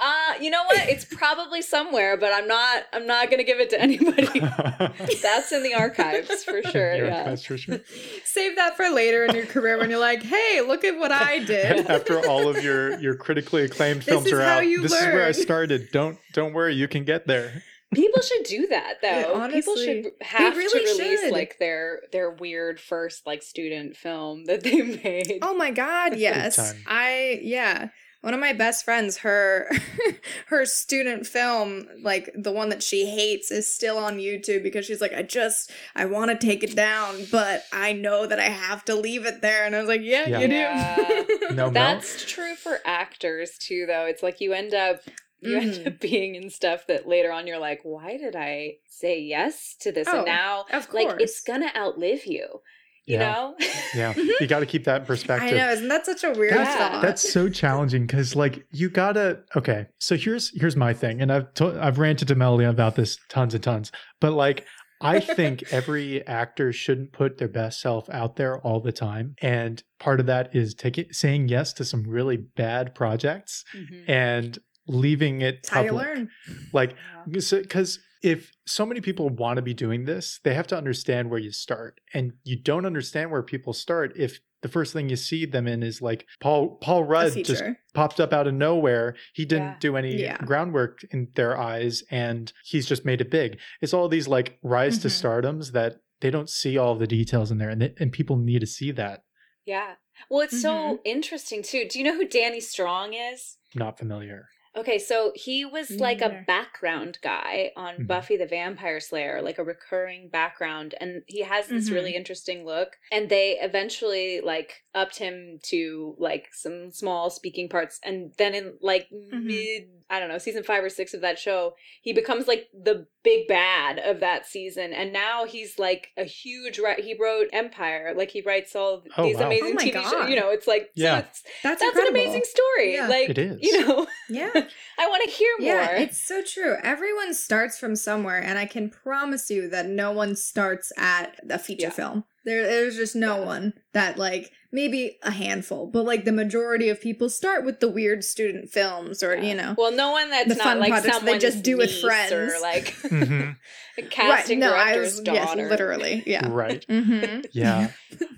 Uh, 0.00 0.34
you 0.40 0.50
know 0.50 0.62
what? 0.64 0.88
It's 0.88 1.04
probably 1.04 1.62
somewhere, 1.62 2.16
but 2.16 2.32
I'm 2.32 2.46
not. 2.46 2.84
I'm 2.92 3.06
not 3.06 3.30
gonna 3.30 3.44
give 3.44 3.60
it 3.60 3.70
to 3.70 3.80
anybody. 3.80 4.40
That's 5.22 5.52
in 5.52 5.62
the 5.62 5.74
archives 5.74 6.44
for 6.44 6.62
sure. 6.62 6.94
Your 6.94 7.06
yeah. 7.06 7.18
archives 7.20 7.44
for 7.44 7.56
sure. 7.58 7.80
Save 8.24 8.56
that 8.56 8.76
for 8.76 8.88
later 8.90 9.24
in 9.24 9.34
your 9.34 9.46
career 9.46 9.78
when 9.78 9.90
you're 9.90 9.98
like, 10.00 10.22
hey, 10.22 10.60
look 10.66 10.84
at 10.84 10.98
what 10.98 11.12
I 11.12 11.38
did. 11.44 11.86
After 11.86 12.26
all 12.26 12.48
of 12.48 12.62
your 12.62 12.98
your 13.00 13.14
critically 13.14 13.62
acclaimed 13.64 14.04
films 14.04 14.26
is 14.26 14.32
are 14.32 14.42
out, 14.42 14.66
you 14.66 14.82
this 14.82 14.92
is 14.92 15.00
where 15.06 15.26
I 15.26 15.32
started. 15.32 15.90
Don't 15.92 16.18
don't 16.32 16.52
worry, 16.52 16.74
you 16.74 16.88
can 16.88 17.04
get 17.04 17.26
there. 17.26 17.62
People 17.94 18.22
should 18.22 18.44
do 18.44 18.66
that 18.68 18.94
though. 19.02 19.08
Yeah, 19.44 19.48
People 19.48 19.76
should 19.76 20.12
have 20.20 20.56
really 20.56 20.80
to 20.84 21.02
release 21.02 21.20
should. 21.20 21.32
like 21.32 21.58
their 21.58 22.00
their 22.12 22.30
weird 22.30 22.80
first 22.80 23.26
like 23.26 23.42
student 23.42 23.96
film 23.96 24.44
that 24.46 24.62
they 24.62 24.82
made. 25.04 25.38
Oh 25.42 25.54
my 25.54 25.70
god, 25.70 26.16
yes. 26.16 26.74
I 26.86 27.40
yeah. 27.42 27.88
One 28.20 28.32
of 28.32 28.40
my 28.40 28.54
best 28.54 28.86
friends, 28.86 29.18
her 29.18 29.70
her 30.46 30.64
student 30.64 31.26
film, 31.26 31.86
like 32.02 32.30
the 32.34 32.52
one 32.52 32.70
that 32.70 32.82
she 32.82 33.04
hates, 33.04 33.50
is 33.50 33.68
still 33.70 33.98
on 33.98 34.16
YouTube 34.16 34.62
because 34.62 34.86
she's 34.86 35.02
like, 35.02 35.12
I 35.12 35.20
just 35.20 35.70
I 35.94 36.06
want 36.06 36.30
to 36.30 36.46
take 36.46 36.64
it 36.64 36.74
down, 36.74 37.26
but 37.30 37.64
I 37.70 37.92
know 37.92 38.26
that 38.26 38.40
I 38.40 38.44
have 38.48 38.82
to 38.86 38.94
leave 38.94 39.26
it 39.26 39.42
there. 39.42 39.66
And 39.66 39.76
I 39.76 39.80
was 39.80 39.88
like, 39.88 40.00
Yeah, 40.02 40.26
Yeah. 40.26 40.38
you 40.40 40.48
do. 40.48 40.54
Yeah. 40.54 41.22
No, 41.50 41.64
Mel? 41.64 41.70
That's 41.70 42.24
true 42.24 42.54
for 42.54 42.78
actors 42.86 43.58
too, 43.58 43.84
though. 43.86 44.06
It's 44.06 44.22
like 44.22 44.40
you 44.40 44.54
end 44.54 44.72
up 44.72 45.00
you 45.44 45.56
end 45.58 45.72
Mhm. 45.74 45.86
up 45.86 46.00
being 46.00 46.34
in 46.34 46.50
stuff 46.50 46.86
that 46.88 47.06
later 47.06 47.30
on 47.32 47.46
you're 47.46 47.58
like, 47.58 47.80
why 47.82 48.16
did 48.16 48.34
I 48.36 48.74
say 48.88 49.20
yes 49.20 49.76
to 49.80 49.92
this? 49.92 50.08
Oh, 50.10 50.18
and 50.18 50.26
now, 50.26 50.64
of 50.72 50.92
like, 50.92 51.20
it's 51.20 51.40
gonna 51.40 51.70
outlive 51.76 52.26
you. 52.26 52.60
You 53.06 53.18
Yeah. 53.18 53.32
know? 53.32 53.54
Yeah, 53.94 54.14
you 54.40 54.46
got 54.46 54.60
to 54.60 54.66
keep 54.66 54.84
that 54.84 54.96
in 54.96 55.02
I 55.02 55.06
perspective. 55.06 55.58
know, 55.58 55.70
isn't 55.70 55.88
that 55.88 56.06
such 56.06 56.24
a 56.24 56.30
weird 56.30 56.54
That's- 56.54 56.74
thought? 56.76 57.02
That's 57.02 57.32
so 57.32 57.50
challenging 57.50 58.06
because, 58.06 58.34
like, 58.34 58.64
you 58.70 58.88
gotta. 58.88 59.40
Okay, 59.54 59.86
so 60.00 60.16
here's 60.16 60.58
here's 60.58 60.74
my 60.74 60.94
thing, 60.94 61.20
and 61.20 61.30
I've 61.30 61.52
to, 61.54 61.78
I've 61.82 61.98
ranted 61.98 62.28
to 62.28 62.34
Melody 62.34 62.64
about 62.64 62.96
this 62.96 63.18
tons 63.28 63.52
and 63.52 63.62
tons, 63.62 63.92
but 64.22 64.32
like, 64.32 64.64
I 65.02 65.20
think 65.20 65.64
every 65.70 66.26
actor 66.26 66.72
shouldn't 66.72 67.12
put 67.12 67.36
their 67.36 67.48
best 67.48 67.82
self 67.82 68.08
out 68.08 68.36
there 68.36 68.58
all 68.60 68.80
the 68.80 68.92
time, 68.92 69.34
and 69.42 69.82
part 69.98 70.18
of 70.18 70.24
that 70.24 70.56
is 70.56 70.72
taking 70.72 71.12
saying 71.12 71.48
yes 71.48 71.74
to 71.74 71.84
some 71.84 72.04
really 72.04 72.38
bad 72.38 72.94
projects 72.94 73.64
Mhm. 73.76 74.04
and 74.08 74.58
leaving 74.86 75.40
it 75.42 75.56
That's 75.62 75.68
how 75.70 75.82
you 75.82 75.88
public. 75.90 76.06
learn. 76.06 76.30
Like, 76.72 76.90
Yeah. 76.92 77.22
because 77.62 77.98
if 78.22 78.52
so 78.66 78.86
many 78.86 79.00
people 79.00 79.28
want 79.28 79.56
to 79.56 79.62
be 79.62 79.74
doing 79.74 80.04
this, 80.04 80.40
they 80.44 80.54
have 80.54 80.66
to 80.68 80.76
understand 80.76 81.30
where 81.30 81.40
you 81.40 81.50
start, 81.52 82.00
and 82.14 82.32
you 82.44 82.56
don't 82.56 82.86
understand 82.86 83.30
where 83.30 83.42
people 83.42 83.72
start 83.72 84.12
if 84.16 84.40
the 84.62 84.68
first 84.68 84.94
thing 84.94 85.10
you 85.10 85.16
see 85.16 85.44
them 85.44 85.66
in 85.68 85.82
is 85.82 86.00
like 86.00 86.26
Paul 86.40 86.76
Paul 86.76 87.04
Rudd 87.04 87.34
just 87.44 87.62
popped 87.92 88.18
up 88.18 88.32
out 88.32 88.46
of 88.46 88.54
nowhere. 88.54 89.14
He 89.34 89.44
didn't 89.44 89.64
Yeah. 89.72 89.76
do 89.78 89.96
any 89.98 90.16
Yeah. 90.22 90.38
groundwork 90.38 91.04
in 91.10 91.28
their 91.34 91.54
eyes, 91.58 92.02
and 92.10 92.50
he's 92.64 92.86
just 92.86 93.04
made 93.04 93.20
it 93.20 93.30
big. 93.30 93.58
It's 93.82 93.92
all 93.92 94.08
these 94.08 94.26
like 94.26 94.58
rise 94.62 94.98
to 95.00 95.08
Mhm. 95.08 95.20
stardoms 95.22 95.72
that 95.72 95.96
they 96.22 96.30
don't 96.30 96.48
see 96.48 96.78
all 96.78 96.94
the 96.96 97.06
details 97.06 97.50
in 97.50 97.58
there, 97.58 97.68
and 97.68 97.82
they, 97.82 97.92
and 97.98 98.10
people 98.10 98.36
need 98.38 98.60
to 98.60 98.66
see 98.66 98.90
that. 98.92 99.22
Yeah. 99.66 99.96
Well, 100.30 100.40
it's 100.40 100.62
so 100.62 100.72
Mhm. 100.94 101.00
interesting 101.04 101.62
too. 101.62 101.86
Do 101.86 101.98
you 101.98 102.04
know 102.06 102.14
who 102.14 102.26
Danny 102.26 102.60
Strong 102.60 103.12
is? 103.12 103.58
Not 103.74 103.98
familiar. 103.98 104.48
Okay, 104.76 104.98
so 104.98 105.32
he 105.36 105.64
was 105.64 105.88
like 106.00 106.20
a 106.20 106.42
background 106.46 107.18
guy 107.22 107.70
on 107.76 107.94
Mhm. 107.98 108.06
Buffy 108.08 108.36
the 108.36 108.46
Vampire 108.46 108.98
Slayer, 108.98 109.40
like 109.40 109.58
a 109.58 109.64
recurring 109.64 110.28
background, 110.28 110.96
and 111.00 111.22
he 111.28 111.40
has 111.42 111.68
this 111.68 111.88
Mhm. 111.90 111.92
really 111.92 112.14
interesting 112.16 112.64
look. 112.64 112.98
And 113.12 113.28
they 113.28 113.58
eventually 113.60 114.40
like 114.40 114.82
upped 114.92 115.18
him 115.18 115.60
to 115.64 116.16
like 116.18 116.48
some 116.52 116.90
small 116.90 117.30
speaking 117.30 117.68
parts, 117.68 118.00
and 118.02 118.34
then 118.36 118.54
in 118.54 118.76
like 118.80 119.06
mid, 119.12 119.90
I 120.10 120.18
don't 120.18 120.28
know, 120.28 120.38
season 120.38 120.64
five 120.64 120.82
or 120.82 120.88
six 120.88 121.14
of 121.14 121.20
that 121.20 121.38
show, 121.38 121.76
he 122.02 122.12
becomes 122.12 122.48
like 122.48 122.68
the 122.72 123.06
big 123.24 123.48
bad 123.48 123.98
of 123.98 124.20
that 124.20 124.46
season, 124.46 124.92
and 124.92 125.12
now 125.12 125.44
he's 125.46 125.78
like 125.78 126.10
a 126.16 126.22
huge. 126.24 126.78
Ri- 126.78 127.02
he 127.02 127.16
wrote 127.20 127.48
Empire, 127.52 128.12
like 128.16 128.30
he 128.30 128.42
writes 128.42 128.76
all 128.76 129.02
Oh, 129.16 129.24
these 129.24 129.36
wow. 129.36 129.42
Oh 129.44 129.46
amazing 129.46 129.70
Oh 129.70 129.74
my 129.74 129.82
TV 129.84 130.10
shows. 130.10 130.30
You 130.30 130.36
know, 130.36 130.50
it's 130.50 130.66
like 130.68 130.90
Yeah. 130.94 131.14
so 131.22 131.26
it's, 131.26 131.42
That's, 131.62 131.80
that's 131.82 131.98
an 131.98 132.06
amazing 132.06 132.42
story. 132.44 132.94
Yeah. 132.94 133.08
Like 133.08 133.30
It 133.30 133.38
is. 133.38 133.58
you 133.62 133.80
know, 133.86 134.06
Yeah. 134.28 134.50
I 134.98 135.08
want 135.08 135.24
to 135.24 135.30
hear 135.30 135.50
more. 135.58 135.66
Yeah, 135.68 135.96
it's 135.96 136.22
so 136.22 136.42
true. 136.42 136.76
Everyone 136.84 137.34
starts 137.34 137.78
from 137.78 137.96
somewhere, 137.96 138.40
and 138.40 138.58
I 138.58 138.66
can 138.66 138.90
promise 138.90 139.50
you 139.50 139.68
that 139.70 139.86
no 139.86 140.12
one 140.12 140.36
starts 140.36 140.92
at 140.96 141.40
a 141.50 141.58
feature 141.58 141.86
Yeah. 141.86 141.90
film. 141.90 142.24
There, 142.44 142.62
there's 142.66 142.96
just 142.96 143.16
no 143.16 143.38
Yeah. 143.38 143.44
one 143.46 143.72
that 143.92 144.18
like 144.18 144.52
maybe 144.70 145.18
a 145.22 145.30
handful, 145.30 145.86
but 145.86 146.04
like 146.04 146.24
the 146.24 146.32
majority 146.32 146.88
of 146.88 147.00
people 147.00 147.28
start 147.30 147.64
with 147.64 147.80
the 147.80 147.88
weird 147.88 148.22
student 148.24 148.70
films, 148.70 149.22
or 149.22 149.36
you 149.36 149.54
know, 149.54 149.74
Well, 149.78 149.92
no 149.92 150.10
one 150.12 150.30
that's 150.30 150.48
The 150.48 150.54
not 150.56 150.64
fun 150.64 150.78
like 150.80 150.90
projects 150.90 151.06
they 151.14 151.18
someone's 151.20 151.42
just 151.42 151.62
do 151.62 151.76
with 151.78 151.90
niece 151.90 152.00
friends. 152.00 152.32
or 152.32 152.60
like 152.60 152.94
Mhm. 153.02 153.56
a 153.98 154.02
casting 154.02 154.60
right? 154.60 154.68
No, 154.70 154.74
I 154.74 154.84
director's 154.92 155.14
was 155.16 155.20
daughter. 155.20 155.60
yes, 155.62 155.70
literally, 155.70 156.22
yeah. 156.26 156.48
Right. 156.50 156.84
Mm-hmm. 156.88 157.40
Yeah. 157.52 157.90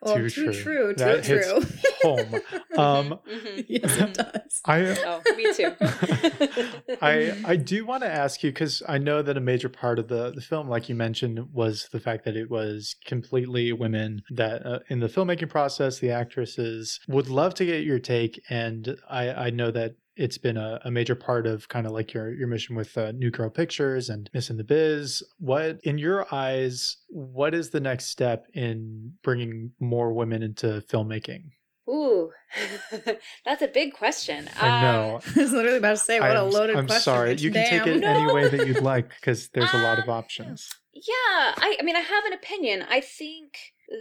Oh, 0.00 0.14
Too 0.14 0.30
true, 0.30 0.44
true. 0.52 0.62
true, 0.62 0.88
too 0.94 0.98
That 1.04 1.24
hits 1.24 1.50
true. 1.50 1.60
home. 2.02 2.40
Um, 2.78 3.18
Mhm. 3.28 3.64
yes, 3.68 3.96
it 3.96 4.14
does. 4.14 4.60
I 4.64 4.78
Oh, 5.04 5.24
me 5.36 5.48
too. 5.52 5.72
I 7.02 7.32
I 7.44 7.56
do 7.56 7.84
want 7.84 8.04
to 8.04 8.08
ask 8.08 8.42
you 8.44 8.50
because 8.50 8.82
I 8.88 8.98
know 8.98 9.20
that 9.22 9.36
a 9.36 9.40
major 9.40 9.68
part 9.68 9.98
of 9.98 10.06
the 10.06 10.30
the 10.30 10.40
film, 10.40 10.68
like 10.68 10.88
you 10.88 10.94
mentioned, 10.94 11.52
was 11.52 11.88
the 11.92 11.98
fact 11.98 12.24
that 12.24 12.36
it 12.36 12.50
was 12.50 12.94
completely 13.04 13.72
women. 13.72 14.22
That 14.30 14.64
uh, 14.64 14.78
in 14.88 15.00
the 15.00 15.08
filmmaking 15.08 15.48
process, 15.50 15.98
the 15.98 16.10
actresses 16.12 17.00
would 17.08 17.28
love 17.28 17.54
to 17.54 17.66
get 17.66 17.82
your 17.84 17.98
take, 17.98 18.40
and 18.48 18.96
I 19.10 19.30
I 19.46 19.50
know 19.50 19.70
that 19.72 19.94
it's 20.18 20.36
been 20.38 20.56
a, 20.56 20.80
a 20.84 20.90
major 20.90 21.14
part 21.14 21.46
of 21.46 21.68
kind 21.68 21.86
of 21.86 21.92
like 21.92 22.12
your 22.12 22.32
your 22.34 22.48
mission 22.48 22.76
with 22.76 22.96
uh, 22.98 23.12
New 23.12 23.30
Girl 23.30 23.48
Pictures 23.48 24.10
and 24.10 24.28
Miss 24.34 24.50
in 24.50 24.56
the 24.56 24.64
Biz. 24.64 25.22
What 25.38 25.80
in 25.84 25.96
your 25.98 26.26
eyes? 26.34 26.96
What 27.08 27.54
is 27.54 27.70
the 27.70 27.80
next 27.80 28.06
step 28.06 28.46
in 28.54 29.12
bringing 29.22 29.72
more 29.80 30.12
women 30.12 30.42
into 30.42 30.82
filmmaking? 30.90 31.44
Ooh, 31.88 32.30
that's 33.46 33.62
a 33.62 33.68
big 33.68 33.94
question. 33.94 34.48
I 34.60 34.68
Um, 34.68 34.82
know. 34.82 35.20
I 35.36 35.40
was 35.40 35.52
literally 35.52 35.78
about 35.78 35.92
to 35.92 35.96
say, 35.96 36.20
what 36.20 36.30
a 36.32 36.40
I'm- 36.40 36.48
a 36.48 36.50
loaded 36.50 36.76
I'm 36.76 36.86
question. 36.86 37.02
sorry. 37.02 37.34
You 37.36 37.50
can 37.50 37.62
Damn. 37.62 37.84
take 37.84 37.96
it 37.96 38.04
any 38.04 38.30
way 38.32 38.48
that 38.48 38.66
you'd 38.66 38.82
like 38.82 39.08
because 39.08 39.48
there's 39.54 39.72
a 39.72 39.78
lot 39.78 39.98
of 39.98 40.04
Um, 40.04 40.10
options. 40.10 40.68
Yeah, 40.92 41.54
I, 41.56 41.76
I 41.80 41.82
mean, 41.84 41.96
I 41.96 42.00
have 42.00 42.24
an 42.26 42.32
opinion. 42.34 42.84
I 42.90 43.00
think 43.00 43.56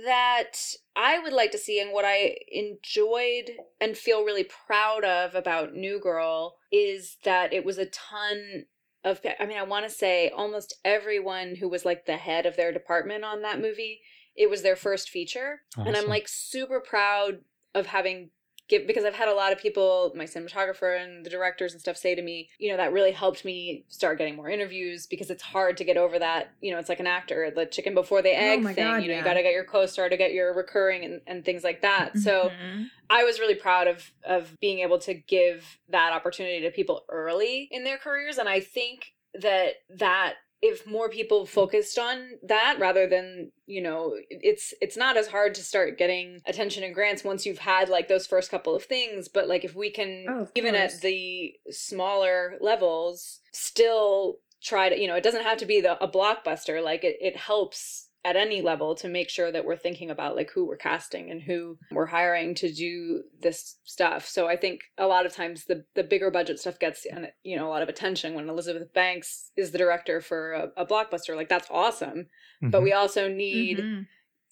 that 0.06 0.54
I 0.96 1.20
would 1.20 1.34
like 1.34 1.52
to 1.52 1.58
see, 1.58 1.80
and 1.80 1.92
what 1.92 2.06
I 2.06 2.36
enjoyed 2.52 3.52
and 3.80 3.98
feel 3.98 4.26
really 4.26 4.44
proud 4.44 5.06
of 5.06 5.36
about 5.36 5.74
New 5.74 6.00
Girl 6.00 6.58
is 6.72 7.18
that 7.24 7.54
it 7.54 7.64
was 7.64 7.78
a 7.78 7.86
ton 7.86 8.66
of, 9.04 9.22
I 9.40 9.46
mean, 9.46 9.58
I 9.58 9.64
want 9.64 9.88
to 9.88 9.94
say 9.94 10.30
almost 10.30 10.76
everyone 10.84 11.56
who 11.56 11.70
was 11.70 11.86
like 11.86 12.06
the 12.06 12.18
head 12.18 12.46
of 12.46 12.58
their 12.58 12.74
department 12.74 13.24
on 13.24 13.42
that 13.44 13.62
movie, 13.62 14.02
it 14.36 14.50
was 14.50 14.62
their 14.62 14.76
first 14.76 15.10
feature. 15.10 15.62
And 15.78 15.96
I'm 15.96 16.08
like 16.08 16.28
super 16.28 16.82
proud 16.82 17.40
of 17.74 17.86
having 17.86 18.32
give 18.68 18.86
because 18.88 19.06
I've 19.06 19.16
had 19.16 19.28
a 19.28 19.34
lot 19.34 19.52
of 19.52 19.58
people, 19.60 20.12
my 20.16 20.26
cinematographer 20.26 21.02
and 21.02 21.26
the 21.26 21.30
directors 21.30 21.74
and 21.74 21.82
stuff 21.82 21.98
say 21.98 22.16
to 22.16 22.22
me, 22.22 22.50
you 22.60 22.70
know, 22.70 22.78
that 22.78 22.92
really 22.94 23.12
helped 23.12 23.46
me 23.46 23.86
start 23.88 24.18
getting 24.18 24.36
more 24.36 24.50
interviews 24.50 25.06
because 25.06 25.30
it's 25.30 25.44
hard 25.44 25.78
to 25.78 25.84
get 25.84 25.98
over 25.98 26.20
that, 26.20 26.52
you 26.62 26.72
know, 26.72 26.80
it's 26.80 26.90
like 26.90 27.00
an 27.00 27.08
actor, 27.08 27.52
the 27.56 27.66
chicken 27.66 27.94
before 27.94 28.22
the 28.22 28.38
egg 28.38 28.60
Oh 28.64 28.74
thing. 28.74 28.86
God, 28.86 28.98
you 29.04 29.08
know, 29.08 29.14
yeah. 29.14 29.20
you 29.20 29.24
gotta 29.24 29.44
get 29.44 29.54
your 29.54 29.64
co-star 29.64 30.10
to 30.10 30.18
get 30.18 30.34
your 30.34 30.54
recurring 30.54 31.06
and, 31.06 31.22
and 31.28 31.46
things 31.46 31.64
like 31.64 31.82
that. 31.82 32.18
So 32.18 32.50
Mhm. 32.50 32.90
I 33.10 33.24
was 33.24 33.40
really 33.40 33.56
proud 33.56 33.88
of 33.88 34.12
of 34.26 34.54
being 34.60 34.80
able 34.80 35.00
to 35.00 35.14
give 35.14 35.80
that 35.90 36.12
opportunity 36.12 36.62
to 36.62 36.72
people 36.72 37.06
early 37.10 37.70
in 37.72 37.84
their 37.86 37.98
careers 37.98 38.38
and 38.38 38.50
I 38.50 38.60
think 38.60 39.14
that 39.34 39.76
that 39.90 40.36
if 40.62 40.88
more 40.88 41.08
people 41.10 41.46
focused 41.46 42.00
on 42.00 42.32
that 42.44 42.78
rather 42.80 43.08
than 43.08 43.52
you 43.68 43.82
know 43.82 44.16
it's 44.30 44.74
it's 44.82 44.98
not 44.98 45.16
as 45.18 45.28
hard 45.28 45.54
to 45.54 45.62
start 45.64 45.98
getting 45.98 46.40
attention 46.48 46.84
and 46.84 46.96
grants 46.96 47.24
once 47.24 47.46
you've 47.46 47.60
had 47.60 47.90
like 47.90 48.08
those 48.08 48.26
first 48.26 48.50
couple 48.50 48.74
of 48.76 48.84
things 48.84 49.28
but 49.28 49.48
like 49.48 49.64
if 49.64 49.76
we 49.76 49.92
can 49.92 50.26
Oh, 50.28 50.48
even 50.56 50.74
course. 50.74 50.96
at 50.96 51.02
the 51.02 51.54
smaller 51.70 52.56
levels 52.60 53.40
still 53.52 54.38
try 54.64 54.90
to 54.90 55.00
you 55.00 55.08
know 55.08 55.16
it 55.16 55.24
doesn't 55.24 55.44
have 55.44 55.60
to 55.60 55.66
be 55.66 55.80
the 55.82 56.02
a 56.04 56.08
blockbuster 56.08 56.84
like 56.84 57.04
it, 57.04 57.18
it 57.22 57.38
helps 57.38 58.07
at 58.26 58.36
any 58.36 58.62
level 58.62 58.94
to 58.96 59.08
make 59.08 59.30
sure 59.30 59.52
that 59.52 59.64
we're 59.64 59.78
thinking 59.78 60.10
about 60.10 60.36
like 60.36 60.52
who 60.52 60.66
we're 60.68 60.76
casting 60.76 61.30
and 61.32 61.42
who 61.42 61.78
we're 61.92 62.08
hiring 62.08 62.54
to 62.56 62.72
do 62.74 63.24
this 63.42 63.78
stuff 63.84 64.28
so 64.28 64.48
i 64.48 64.56
think 64.58 64.82
a 64.98 65.08
lot 65.08 65.26
of 65.26 65.34
times 65.34 65.66
the 65.66 65.86
the 65.96 66.04
bigger 66.04 66.30
budget 66.30 66.60
stuff 66.60 66.78
gets 66.80 67.06
you 67.44 67.56
know 67.56 67.68
a 67.68 67.70
lot 67.70 67.82
of 67.82 67.90
attention 67.90 68.34
when 68.34 68.50
elizabeth 68.50 68.92
banks 68.94 69.52
is 69.56 69.72
the 69.72 69.78
director 69.78 70.20
for 70.20 70.52
a, 70.54 70.72
a 70.78 70.86
blockbuster 70.86 71.36
like 71.36 71.48
that's 71.50 71.68
awesome 71.72 72.28
but 72.62 72.82
Mhm. 72.82 72.84
we 72.84 72.92
also 72.94 73.30
need 73.30 73.78
Mhm. 73.80 74.08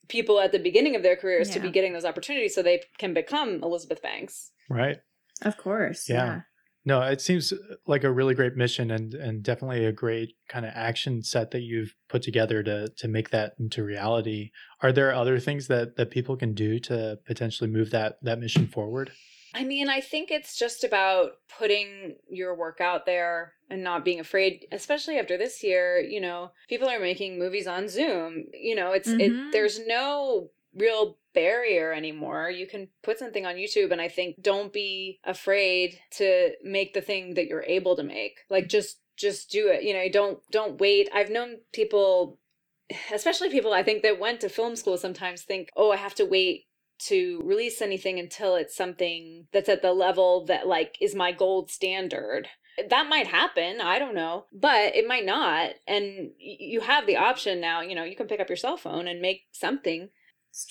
people 0.08 0.39
at 0.39 0.51
the 0.51 0.60
beginning 0.60 0.95
of 0.95 1.04
their 1.04 1.15
careers 1.15 1.49
to 1.49 1.60
be 1.60 1.71
getting 1.71 1.91
those 1.93 2.06
opportunities 2.06 2.54
so 2.56 2.62
they 2.62 2.82
can 2.97 3.13
become 3.13 3.62
elizabeth 3.63 4.01
banks 4.01 4.51
right. 4.69 4.99
Of 5.41 5.58
course. 5.58 6.08
Yeah. 6.08 6.15
Yeah. 6.25 6.41
No, 6.88 7.02
it 7.02 7.19
seems 7.19 7.52
like 7.88 8.04
a 8.04 8.12
really 8.12 8.36
great 8.36 8.56
mission 8.56 8.91
and 8.91 9.13
and 9.15 9.41
definitely 9.41 9.86
a 9.86 9.91
great 9.91 10.36
kind 10.48 10.65
of 10.65 10.71
action 10.76 11.24
set 11.24 11.52
that 11.52 11.62
you've 11.62 11.95
put 12.10 12.21
together 12.21 12.62
to 12.63 12.89
to 12.89 13.08
make 13.08 13.32
that 13.32 13.54
into 13.60 13.84
reality. 13.84 14.52
Are 14.82 14.91
there 14.91 15.13
other 15.13 15.39
things 15.39 15.67
that 15.67 15.95
that 15.98 16.12
people 16.12 16.38
can 16.38 16.54
do 16.54 16.80
to 16.82 17.19
potentially 17.26 17.69
move 17.69 17.89
that 17.91 18.17
that 18.24 18.39
mission 18.39 18.67
forward? 18.67 19.12
I 19.56 19.63
mean, 19.63 19.89
I 19.89 20.02
think 20.02 20.32
it's 20.32 20.58
just 20.60 20.84
about 20.84 21.32
putting 21.58 22.17
your 22.30 22.56
work 22.56 22.82
out 22.82 23.06
there 23.06 23.54
and 23.69 23.82
not 23.84 24.04
being 24.04 24.19
afraid, 24.19 24.65
especially 24.71 25.17
after 25.17 25.38
this 25.38 25.63
year, 25.63 26.00
you 26.02 26.19
know, 26.19 26.52
people 26.67 26.89
are 26.89 27.00
making 27.00 27.39
movies 27.39 27.65
on 27.65 27.88
Zoom. 27.88 28.45
You 28.54 28.76
know, 28.76 28.91
it's 28.91 29.08
Mhm. 29.10 29.19
it 29.21 29.52
there's 29.54 29.80
no 29.88 30.52
real 30.76 31.17
barrier 31.36 31.93
anymore. 31.93 32.50
You 32.50 32.65
can 32.65 32.88
put 33.04 33.19
something 33.19 33.45
on 33.45 33.56
YouTube 33.56 33.91
and 33.91 34.02
I 34.02 34.08
think 34.08 34.41
don't 34.41 34.74
be 34.74 35.19
afraid 35.24 36.00
to 36.13 36.52
make 36.63 36.93
the 36.93 37.02
thing 37.02 37.36
that 37.36 37.45
you're 37.45 37.63
able 37.67 37.95
to 37.98 38.04
make. 38.04 38.39
Like 38.50 38.67
just 38.67 39.00
just 39.17 39.50
do 39.52 39.67
it. 39.67 39.84
You 39.84 39.93
know, 39.93 40.06
don't 40.12 40.39
don't 40.52 40.80
wait. 40.80 41.10
I've 41.13 41.30
known 41.30 41.58
people 41.74 42.39
especially 43.13 43.50
people 43.50 43.74
I 43.74 43.84
think 43.84 44.04
that 44.04 44.19
went 44.19 44.41
to 44.41 44.50
film 44.50 44.76
school 44.76 44.98
sometimes 44.98 45.43
think, 45.43 45.69
"Oh, 45.76 45.91
I 45.91 45.98
have 45.98 46.15
to 46.15 46.26
wait 46.26 46.65
to 46.98 47.41
release 47.43 47.82
anything 47.82 48.19
until 48.19 48.56
it's 48.56 48.76
something 48.76 49.48
that's 49.52 49.69
at 49.69 49.82
the 49.82 49.93
level 49.93 50.45
that 50.45 50.67
like 50.67 50.98
is 51.02 51.15
my 51.15 51.32
gold 51.32 51.69
standard." 51.71 52.48
That 52.89 53.08
might 53.08 53.28
happen, 53.28 53.80
I 53.80 54.00
don't 54.00 54.15
know, 54.15 54.48
but 54.52 54.95
it 54.95 55.08
might 55.08 55.26
not. 55.26 55.76
And 55.88 56.32
you 56.38 56.82
have 56.82 57.08
the 57.08 57.15
option 57.15 57.62
now, 57.62 57.80
you 57.80 57.95
know, 57.95 58.04
you 58.04 58.17
can 58.17 58.28
pick 58.28 58.41
up 58.41 58.50
your 58.50 58.58
cell 58.58 58.76
phone 58.76 59.08
and 59.08 59.21
make 59.21 59.43
something. 59.54 60.10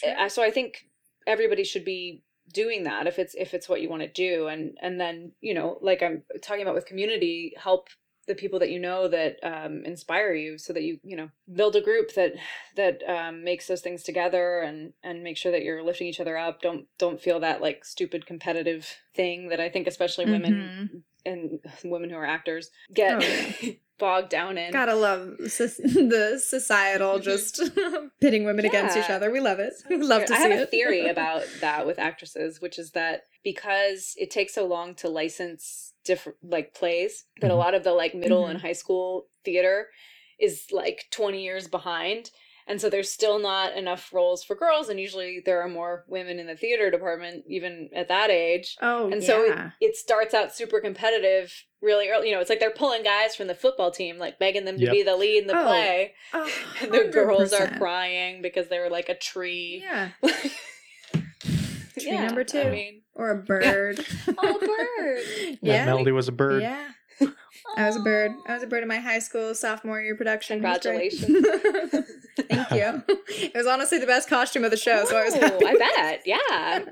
Uh, 0.07 0.29
So 0.29 0.43
I 0.43 0.51
think 0.51 0.89
everybody 1.27 1.65
should 1.65 1.85
be 1.85 2.23
doing 2.53 2.85
that 2.85 3.07
if 3.07 3.19
it's 3.19 3.35
if 3.35 3.55
it's 3.55 3.69
what 3.69 3.81
you 3.81 3.89
want 3.89 4.03
to 4.03 4.09
do 4.09 4.49
and 4.49 4.77
and 4.83 5.01
then, 5.01 5.33
you 5.41 5.55
know, 5.55 5.79
like 5.81 6.03
I'm 6.03 6.23
talking 6.43 6.63
about 6.63 6.75
with 6.75 6.87
community, 6.87 7.55
help 7.57 7.89
the 8.27 8.35
people 8.35 8.59
that 8.59 8.71
you 8.71 8.79
know 8.79 9.07
that 9.09 9.37
um, 9.43 9.85
inspire 9.85 10.33
you 10.33 10.57
so 10.57 10.73
that 10.73 10.83
you 10.83 10.99
you 11.03 11.17
know 11.17 11.29
build 11.53 11.77
a 11.77 11.81
group 11.81 12.15
that 12.15 12.33
that 12.77 13.03
um, 13.09 13.45
makes 13.45 13.67
those 13.67 13.81
things 13.83 14.03
together 14.03 14.61
and 14.61 14.93
and 15.03 15.23
make 15.23 15.37
sure 15.37 15.53
that 15.53 15.63
you're 15.63 15.83
lifting 15.83 16.07
each 16.07 16.21
other 16.21 16.37
up. 16.37 16.61
Don't 16.63 16.87
don't 16.99 17.21
feel 17.21 17.41
that 17.41 17.61
like 17.61 17.85
stupid 17.85 18.27
competitive 18.27 18.89
thing 19.15 19.49
that 19.49 19.61
i 19.61 19.69
think 19.69 19.87
especially 19.87 20.25
women 20.25 21.05
and 21.27 21.61
women 21.85 22.11
who 22.11 22.17
are 22.17 22.25
actors 22.25 22.71
get. 22.93 23.23
Oh, 23.23 23.69
bogged 23.99 24.29
down 24.29 24.59
in 24.59 24.73
Gotta 24.73 24.95
love 24.95 25.37
soc- 25.49 25.77
the 25.79 26.41
societal 26.45 27.19
just 27.21 27.61
pitting 28.21 28.45
women 28.45 28.65
against 28.65 28.97
each 28.97 29.11
other. 29.11 29.31
We 29.31 29.41
love 29.41 29.59
it. 29.61 29.75
We 29.89 29.97
love 29.99 30.23
to 30.25 30.29
see. 30.29 30.35
I 30.35 30.37
see 30.39 30.51
have 30.51 30.61
it. 30.61 30.63
a 30.63 30.67
theory 30.67 31.07
about 31.09 31.45
that 31.61 31.87
with 31.87 31.99
actresses, 31.99 32.61
which 32.61 32.79
is 32.79 32.91
that 32.93 33.23
because 33.45 34.15
it 34.19 34.31
takes 34.31 34.55
so 34.55 34.67
long 34.67 34.95
to 34.97 35.09
license 35.09 35.93
different 36.05 36.39
like 36.43 36.75
plays, 36.75 37.25
that 37.41 37.51
a 37.51 37.55
Mhm. 37.55 37.59
lot 37.59 37.75
of 37.75 37.85
the 37.85 37.93
like 37.93 38.15
middle 38.15 38.45
Mhm. 38.45 38.51
and 38.51 38.61
high 38.61 38.73
school 38.73 39.29
theater 39.45 39.89
is 40.39 40.67
like 40.73 41.05
20 41.11 41.43
years 41.45 41.69
behind. 41.69 42.31
And 42.67 42.81
so 42.81 42.89
there's 42.89 43.11
still 43.13 43.39
not 43.39 43.77
enough 43.77 44.11
roles 44.13 44.43
for 44.43 44.57
girls, 44.57 44.89
and 44.89 44.99
usually 44.99 45.43
there 45.45 45.61
are 45.61 45.69
more 45.69 46.05
women 46.09 46.39
in 46.39 46.47
the 46.47 46.57
theater 46.57 46.91
department, 46.91 47.45
even 47.47 47.91
at 47.95 48.09
that 48.09 48.31
age. 48.31 48.77
Oh, 48.81 49.11
And 49.11 49.21
yeah. 49.21 49.27
so 49.27 49.43
it, 49.45 49.59
it 49.83 49.97
starts 49.97 50.33
out 50.33 50.55
super 50.55 50.81
competitive 50.81 51.53
really 51.83 52.09
early. 52.09 52.29
You 52.31 52.35
know, 52.35 52.41
it's 52.41 52.49
like 52.49 52.61
they're 52.61 52.71
pulling 52.71 53.03
guys 53.03 53.37
from 53.37 53.49
the 53.49 53.55
football 53.55 53.91
team, 53.91 54.17
like 54.19 54.39
begging 54.39 54.65
them 54.65 54.79
to 54.79 54.91
be 54.91 55.03
the 55.03 55.15
lead 55.15 55.43
in 55.43 55.47
the 55.47 55.59
Oh, 55.61 55.65
play. 55.65 56.15
Oh, 56.33 56.51
a 56.81 56.85
And 56.85 56.93
the 56.95 57.11
girls 57.13 57.53
are 57.53 57.69
crying 57.77 58.41
because 58.41 58.69
they 58.69 58.79
were 58.79 58.89
like 58.89 59.11
a 59.11 59.15
tree. 59.15 59.83
Yeah. 59.85 60.09
yeah, 61.97 62.27
number 62.27 62.45
two. 62.45 62.61
I 62.61 62.71
mean, 62.71 63.03
Or 63.15 63.31
a 63.31 63.37
bird. 63.43 64.05
Oh, 64.39 64.59
bird. 64.59 65.59
Yeah. 65.63 65.85
Melody 65.85 66.13
was 66.13 66.29
a 66.29 66.33
bird. 66.33 66.63
Yeah. 66.63 66.89
I 67.77 67.87
was 67.87 67.97
a 67.97 68.01
bird. 68.01 68.33
I 68.47 68.55
was 68.55 68.63
a 68.63 68.67
bird 68.67 68.83
in 68.83 68.89
my 68.89 68.99
high 68.99 69.19
school 69.19 69.55
sophomore 69.55 70.01
year 70.01 70.15
production. 70.17 70.65
It 70.65 70.69
was 70.69 70.79
great. 70.81 71.19
Congratulations. 71.19 72.07
Thank 72.49 72.71
you. 72.71 73.03
It 73.29 73.55
was 73.55 73.67
honestly 73.67 73.99
the 73.99 74.07
best 74.07 74.29
costume 74.29 74.65
of 74.65 74.71
the 74.71 74.77
show, 74.77 75.05
so 75.07 75.17
I 75.17 75.25
was 75.25 75.35
happy. 75.35 75.67
I 75.67 75.75
bet. 75.75 76.23
Yeah. 76.25 76.37
I 76.49 76.87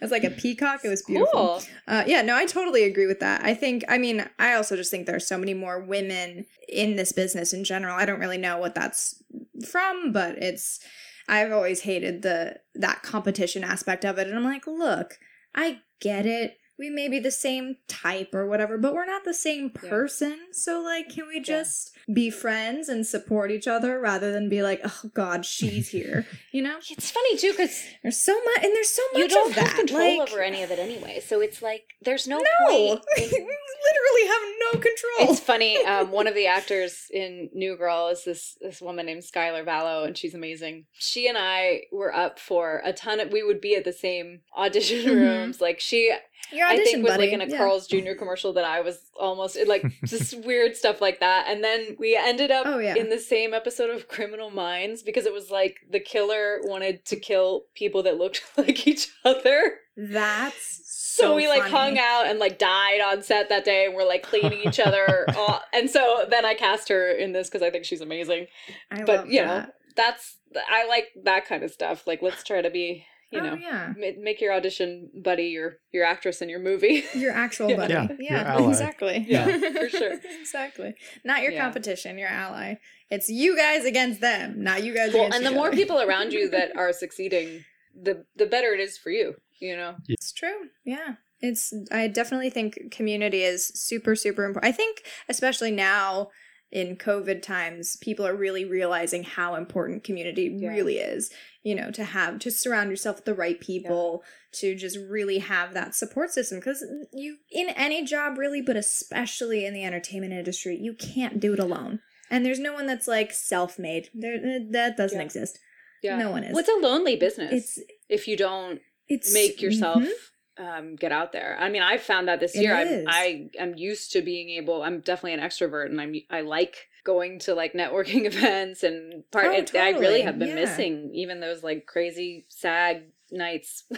was 0.00 0.10
like 0.10 0.24
a 0.24 0.30
peacock. 0.30 0.84
It 0.84 0.88
was 0.88 1.02
beautiful. 1.02 1.32
Cool. 1.32 1.62
Uh, 1.88 2.04
yeah, 2.06 2.22
no, 2.22 2.36
I 2.36 2.46
totally 2.46 2.84
agree 2.84 3.06
with 3.06 3.20
that. 3.20 3.44
I 3.44 3.54
think, 3.54 3.84
I 3.88 3.98
mean, 3.98 4.28
I 4.38 4.54
also 4.54 4.76
just 4.76 4.90
think 4.90 5.06
there's 5.06 5.26
so 5.26 5.38
many 5.38 5.54
more 5.54 5.80
women 5.80 6.46
in 6.68 6.96
this 6.96 7.12
business 7.12 7.52
in 7.52 7.64
general. 7.64 7.96
I 7.96 8.04
don't 8.04 8.20
really 8.20 8.38
know 8.38 8.58
what 8.58 8.74
that's 8.74 9.22
from, 9.68 10.12
but 10.12 10.38
it's. 10.38 10.80
I've 11.28 11.52
always 11.52 11.82
hated 11.82 12.22
the 12.22 12.58
that 12.74 13.02
competition 13.02 13.62
aspect 13.62 14.04
of 14.04 14.18
it, 14.18 14.26
and 14.26 14.36
I'm 14.36 14.44
like, 14.44 14.66
look, 14.66 15.18
I 15.54 15.80
get 16.00 16.26
it. 16.26 16.58
We 16.78 16.90
may 16.90 17.08
be 17.08 17.18
the 17.18 17.30
same 17.30 17.76
type 17.86 18.34
or 18.34 18.46
whatever, 18.46 18.78
but 18.78 18.94
we're 18.94 19.06
not 19.06 19.24
the 19.24 19.34
same 19.34 19.70
Yeah. 19.82 19.88
person. 19.90 20.38
So, 20.52 20.80
like, 20.80 21.08
can 21.10 21.28
we 21.28 21.38
just 21.40 21.92
be 22.12 22.30
friends 22.30 22.88
and 22.88 23.06
support 23.06 23.50
each 23.50 23.66
other 23.68 24.00
rather 24.00 24.32
than 24.32 24.48
be 24.48 24.62
like, 24.62 24.80
oh 24.84 25.10
God, 25.14 25.44
she's 25.44 25.88
here? 25.88 26.26
You 26.52 26.62
know, 26.62 26.78
It's 26.90 27.10
funny 27.10 27.36
too 27.36 27.50
because 27.52 27.82
there's 28.02 28.16
so 28.18 28.34
much, 28.44 28.64
and 28.64 28.72
there's 28.74 28.88
so 28.88 29.02
much 29.12 29.22
you 29.22 29.28
don't 29.28 29.50
of 29.50 29.54
that. 29.56 29.66
have 29.68 29.76
control 29.76 30.18
like, 30.18 30.28
over 30.30 30.42
any 30.42 30.62
of 30.62 30.70
it 30.70 30.78
anyway. 30.78 31.20
So 31.26 31.40
it's 31.40 31.60
like 31.62 31.84
there's 32.02 32.26
no, 32.26 32.38
no, 32.38 32.66
point. 32.68 33.00
in- 33.16 33.48
literally 33.84 34.26
have 34.28 34.42
no 34.60 34.70
control. 34.72 35.30
It's 35.32 35.40
funny. 35.40 35.78
Um, 35.92 36.10
one 36.12 36.26
of 36.26 36.34
the 36.34 36.46
actors 36.46 37.06
in 37.12 37.50
New 37.52 37.76
Girl 37.76 38.08
is 38.08 38.24
this 38.24 38.56
this 38.60 38.80
woman 38.80 39.06
named 39.06 39.22
Skylar 39.22 39.64
Vallow, 39.64 40.06
and 40.06 40.16
she's 40.16 40.34
amazing. 40.34 40.86
She 40.92 41.26
and 41.28 41.36
I 41.36 41.82
were 41.92 42.14
up 42.14 42.38
for 42.38 42.80
a 42.84 42.92
ton 42.92 43.20
of. 43.20 43.30
We 43.32 43.42
would 43.42 43.60
be 43.60 43.74
at 43.74 43.84
the 43.84 43.92
same 43.92 44.40
audition 44.56 45.00
Mhm. 45.00 45.14
rooms. 45.20 45.60
Like 45.60 45.80
she, 45.80 46.12
Your 46.52 46.66
I 46.68 46.76
think 46.76 47.02
was 47.04 47.12
buddy. 47.12 47.24
like 47.24 47.32
in 47.32 47.40
a 47.42 47.46
yeah. 47.46 47.58
Carl's 47.58 47.86
Jr. 47.88 48.12
commercial 48.18 48.52
that 48.54 48.64
I 48.64 48.80
was 48.80 48.98
almost 49.18 49.58
like 49.66 49.84
just 50.06 50.34
weird 50.44 50.76
stuff 50.76 51.00
like 51.00 51.20
that. 51.20 51.46
And 51.48 51.62
then 51.64 51.91
we 51.98 52.16
ended 52.16 52.50
up 52.50 52.66
Oh, 52.66 52.78
yeah. 52.78 52.94
in 52.96 53.08
the 53.10 53.18
same 53.18 53.52
episode 53.54 53.90
of 53.90 54.08
Criminal 54.08 54.50
Minds 54.50 55.02
because 55.02 55.26
it 55.26 55.32
was 55.32 55.50
like 55.50 55.78
the 55.90 56.00
killer 56.00 56.60
wanted 56.62 57.04
to 57.06 57.16
kill 57.16 57.64
people 57.74 58.02
that 58.04 58.16
looked 58.18 58.42
like 58.56 58.86
each 58.86 59.08
other. 59.24 59.78
That's 59.96 60.80
So, 61.14 61.22
so, 61.28 61.36
we 61.36 61.48
like 61.48 61.62
funny. 61.62 61.72
hung 61.72 61.98
out 61.98 62.26
and 62.26 62.38
like 62.38 62.58
died 62.58 63.00
on 63.00 63.22
set 63.22 63.48
that 63.50 63.64
day 63.64 63.84
and 63.86 63.94
we're 63.94 64.06
like 64.06 64.22
cleaning 64.22 64.60
each 64.66 64.80
other 64.80 65.26
off. 65.36 65.62
And 65.72 65.90
so 65.90 66.24
then 66.30 66.44
I 66.44 66.54
cast 66.54 66.88
her 66.88 67.10
in 67.10 67.32
this 67.32 67.48
because 67.48 67.62
I 67.62 67.70
think 67.70 67.84
she's 67.84 68.00
amazing. 68.00 68.46
I 68.90 69.04
but 69.04 69.28
you 69.28 69.42
know, 69.44 69.66
that's 69.96 70.38
I 70.68 70.86
like 70.86 71.08
that 71.24 71.46
kind 71.46 71.62
of 71.62 71.70
stuff. 71.70 72.06
Like 72.06 72.22
let's 72.22 72.42
try 72.42 72.62
to 72.62 72.70
be 72.70 73.04
you 73.32 73.40
oh 73.40 73.44
know, 73.44 73.54
yeah, 73.54 73.92
make 74.18 74.40
your 74.40 74.52
audition 74.52 75.10
buddy 75.14 75.44
your 75.46 75.78
your 75.92 76.04
actress 76.04 76.42
in 76.42 76.48
your 76.48 76.58
movie. 76.60 77.04
your 77.14 77.32
actual 77.32 77.70
Yeah. 77.70 77.76
buddy. 77.76 77.92
Yeah, 77.94 78.08
Yeah, 78.18 78.38
your 78.40 78.46
ally. 78.60 78.68
exactly. 78.70 79.24
Yeah, 79.28 79.58
for 79.80 79.88
sure. 79.88 80.20
exactly. 80.40 80.94
Not 81.24 81.42
your 81.42 81.52
Yeah. 81.52 81.62
competition, 81.62 82.18
your 82.18 82.28
ally. 82.28 82.74
It's 83.10 83.28
you 83.28 83.56
guys 83.56 83.84
against 83.84 84.20
them, 84.20 84.62
not 84.62 84.82
you 84.84 84.94
guys 84.94 85.12
well, 85.12 85.22
against 85.26 85.36
and 85.38 85.46
the 85.46 85.50
each 85.50 85.56
more 85.56 85.70
people 85.70 86.00
around 86.00 86.32
you 86.32 86.48
that 86.50 86.76
are 86.76 86.92
succeeding, 86.92 87.64
the 88.00 88.24
the 88.36 88.46
better 88.46 88.72
it 88.74 88.80
is 88.80 88.98
for 88.98 89.10
you. 89.10 89.34
You 89.60 89.76
know. 89.76 89.94
It's 90.08 90.32
true. 90.32 90.68
Yeah. 90.84 91.14
It's 91.40 91.72
I 91.90 92.08
definitely 92.08 92.50
think 92.50 92.90
community 92.92 93.42
is 93.42 93.66
super 93.74 94.14
super 94.16 94.44
important. 94.44 94.72
I 94.72 94.76
think 94.76 95.02
especially 95.28 95.70
now 95.70 96.28
in 96.70 96.96
COVID 96.96 97.42
times, 97.42 97.96
people 98.00 98.26
are 98.26 98.34
really 98.34 98.64
realizing 98.64 99.24
how 99.24 99.56
important 99.56 100.04
community 100.04 100.56
Yeah. 100.58 100.70
really 100.70 100.96
is. 100.98 101.30
You 101.64 101.76
know, 101.76 101.90
to 101.92 102.02
have 102.02 102.40
to 102.40 102.50
surround 102.50 102.90
yourself 102.90 103.16
with 103.16 103.24
the 103.24 103.34
right 103.34 103.60
people, 103.60 104.24
to 104.54 104.74
just 104.74 104.98
really 104.98 105.38
have 105.38 105.74
that 105.74 105.94
support 105.94 106.32
system 106.32 106.58
because 106.58 106.84
you 107.12 107.36
in 107.52 107.68
any 107.70 108.04
job 108.04 108.36
really, 108.36 108.60
but 108.60 108.76
especially 108.76 109.64
in 109.64 109.72
the 109.72 109.84
entertainment 109.84 110.32
industry, 110.32 110.76
you 110.76 110.92
can't 110.94 111.38
do 111.38 111.52
it 111.52 111.60
alone. 111.60 112.00
And 112.30 112.44
there's 112.44 112.58
no 112.58 112.72
one 112.72 112.86
that's 112.86 113.06
like 113.06 113.32
self-made. 113.32 114.08
There 114.12 114.38
that 114.72 114.96
doesn't 114.96 115.18
Yeah. 115.20 115.24
exist. 115.24 115.58
Yeah. 116.02 116.16
No 116.18 116.30
one 116.32 116.42
is. 116.42 116.50
Well, 116.52 116.60
it's 116.60 116.68
a 116.68 116.84
lonely 116.84 117.14
business 117.14 117.52
It's 117.52 117.78
if 118.08 118.26
you 118.26 118.36
don't 118.36 118.80
it's 119.08 119.32
make 119.32 119.62
yourself 119.62 120.02
Mhm. 120.02 120.10
um, 120.58 120.96
get 120.96 121.12
out 121.12 121.30
there. 121.32 121.56
I 121.60 121.68
mean, 121.68 121.82
I 121.82 121.96
found 121.96 122.26
that 122.26 122.40
this 122.40 122.56
It 122.56 122.62
year. 122.62 122.74
I'm, 122.74 123.04
I 123.06 123.50
am 123.56 123.76
used 123.76 124.10
to 124.12 124.20
being 124.22 124.50
able. 124.50 124.82
I'm 124.82 125.00
definitely 125.00 125.34
an 125.34 125.40
extrovert, 125.40 125.86
and 125.86 126.00
I'm 126.00 126.14
I 126.28 126.40
like 126.40 126.88
going 127.04 127.38
to 127.40 127.54
like 127.54 127.72
networking 127.72 128.24
events 128.32 128.82
and 128.82 129.24
part. 129.30 129.46
Oh, 129.46 129.52
it, 129.52 129.74
I 129.74 129.90
really 129.90 130.22
have 130.22 130.38
been 130.38 130.48
Yeah. 130.50 130.54
missing 130.56 131.10
even 131.14 131.40
those 131.40 131.62
like 131.62 131.86
crazy 131.86 132.46
SAG 132.48 133.02
nights 133.30 133.84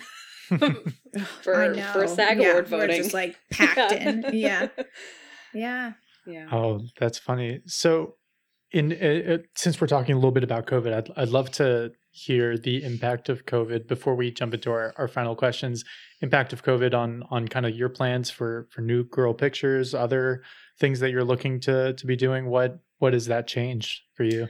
for 1.43 1.63
I 1.63 1.69
know. 1.69 1.91
for 1.93 2.07
SAG 2.07 2.41
yeah, 2.41 2.51
award 2.51 2.71
we're 2.71 2.79
voting. 2.81 2.97
just 3.03 3.15
like 3.15 3.37
packed 3.51 3.93
in. 3.93 4.25
Yeah, 4.33 4.69
yeah. 5.55 5.93
yeah. 6.27 6.49
Oh, 6.53 6.81
that's 6.99 7.19
funny. 7.19 7.61
So, 7.67 8.17
in 8.73 8.93
uh, 8.93 9.35
uh, 9.35 9.39
since 9.55 9.81
we're 9.81 9.87
talking 9.87 10.13
a 10.15 10.19
little 10.19 10.33
bit 10.33 10.45
about 10.45 10.67
COVID, 10.67 10.93
I'd 10.93 11.11
I'd 11.17 11.29
love 11.29 11.51
to 11.53 11.93
hear 12.11 12.57
the 12.59 12.83
impact 12.85 13.29
of 13.29 13.45
COVID 13.47 13.89
before 13.89 14.15
we 14.15 14.31
jump 14.31 14.55
into 14.55 14.71
our, 14.71 14.95
our 14.97 15.09
final 15.09 15.35
questions. 15.35 15.85
Impact 16.21 16.53
of 16.53 16.63
COVID 16.63 16.95
on 16.95 17.23
on 17.31 17.49
kind 17.49 17.67
of 17.67 17.75
your 17.75 17.89
plans 17.89 18.31
for 18.31 18.67
for 18.71 18.81
New 18.83 19.05
Girl 19.05 19.33
Pictures, 19.35 19.95
other 19.95 20.43
things 20.79 21.01
that 21.01 21.11
you're 21.11 21.25
looking 21.25 21.61
to 21.61 21.93
to 21.95 22.07
be 22.07 22.17
doing. 22.17 22.47
What 22.47 22.79
what 22.99 23.13
has 23.13 23.27
that 23.27 23.47
changed 23.47 24.03
for 24.15 24.25
you? 24.25 24.49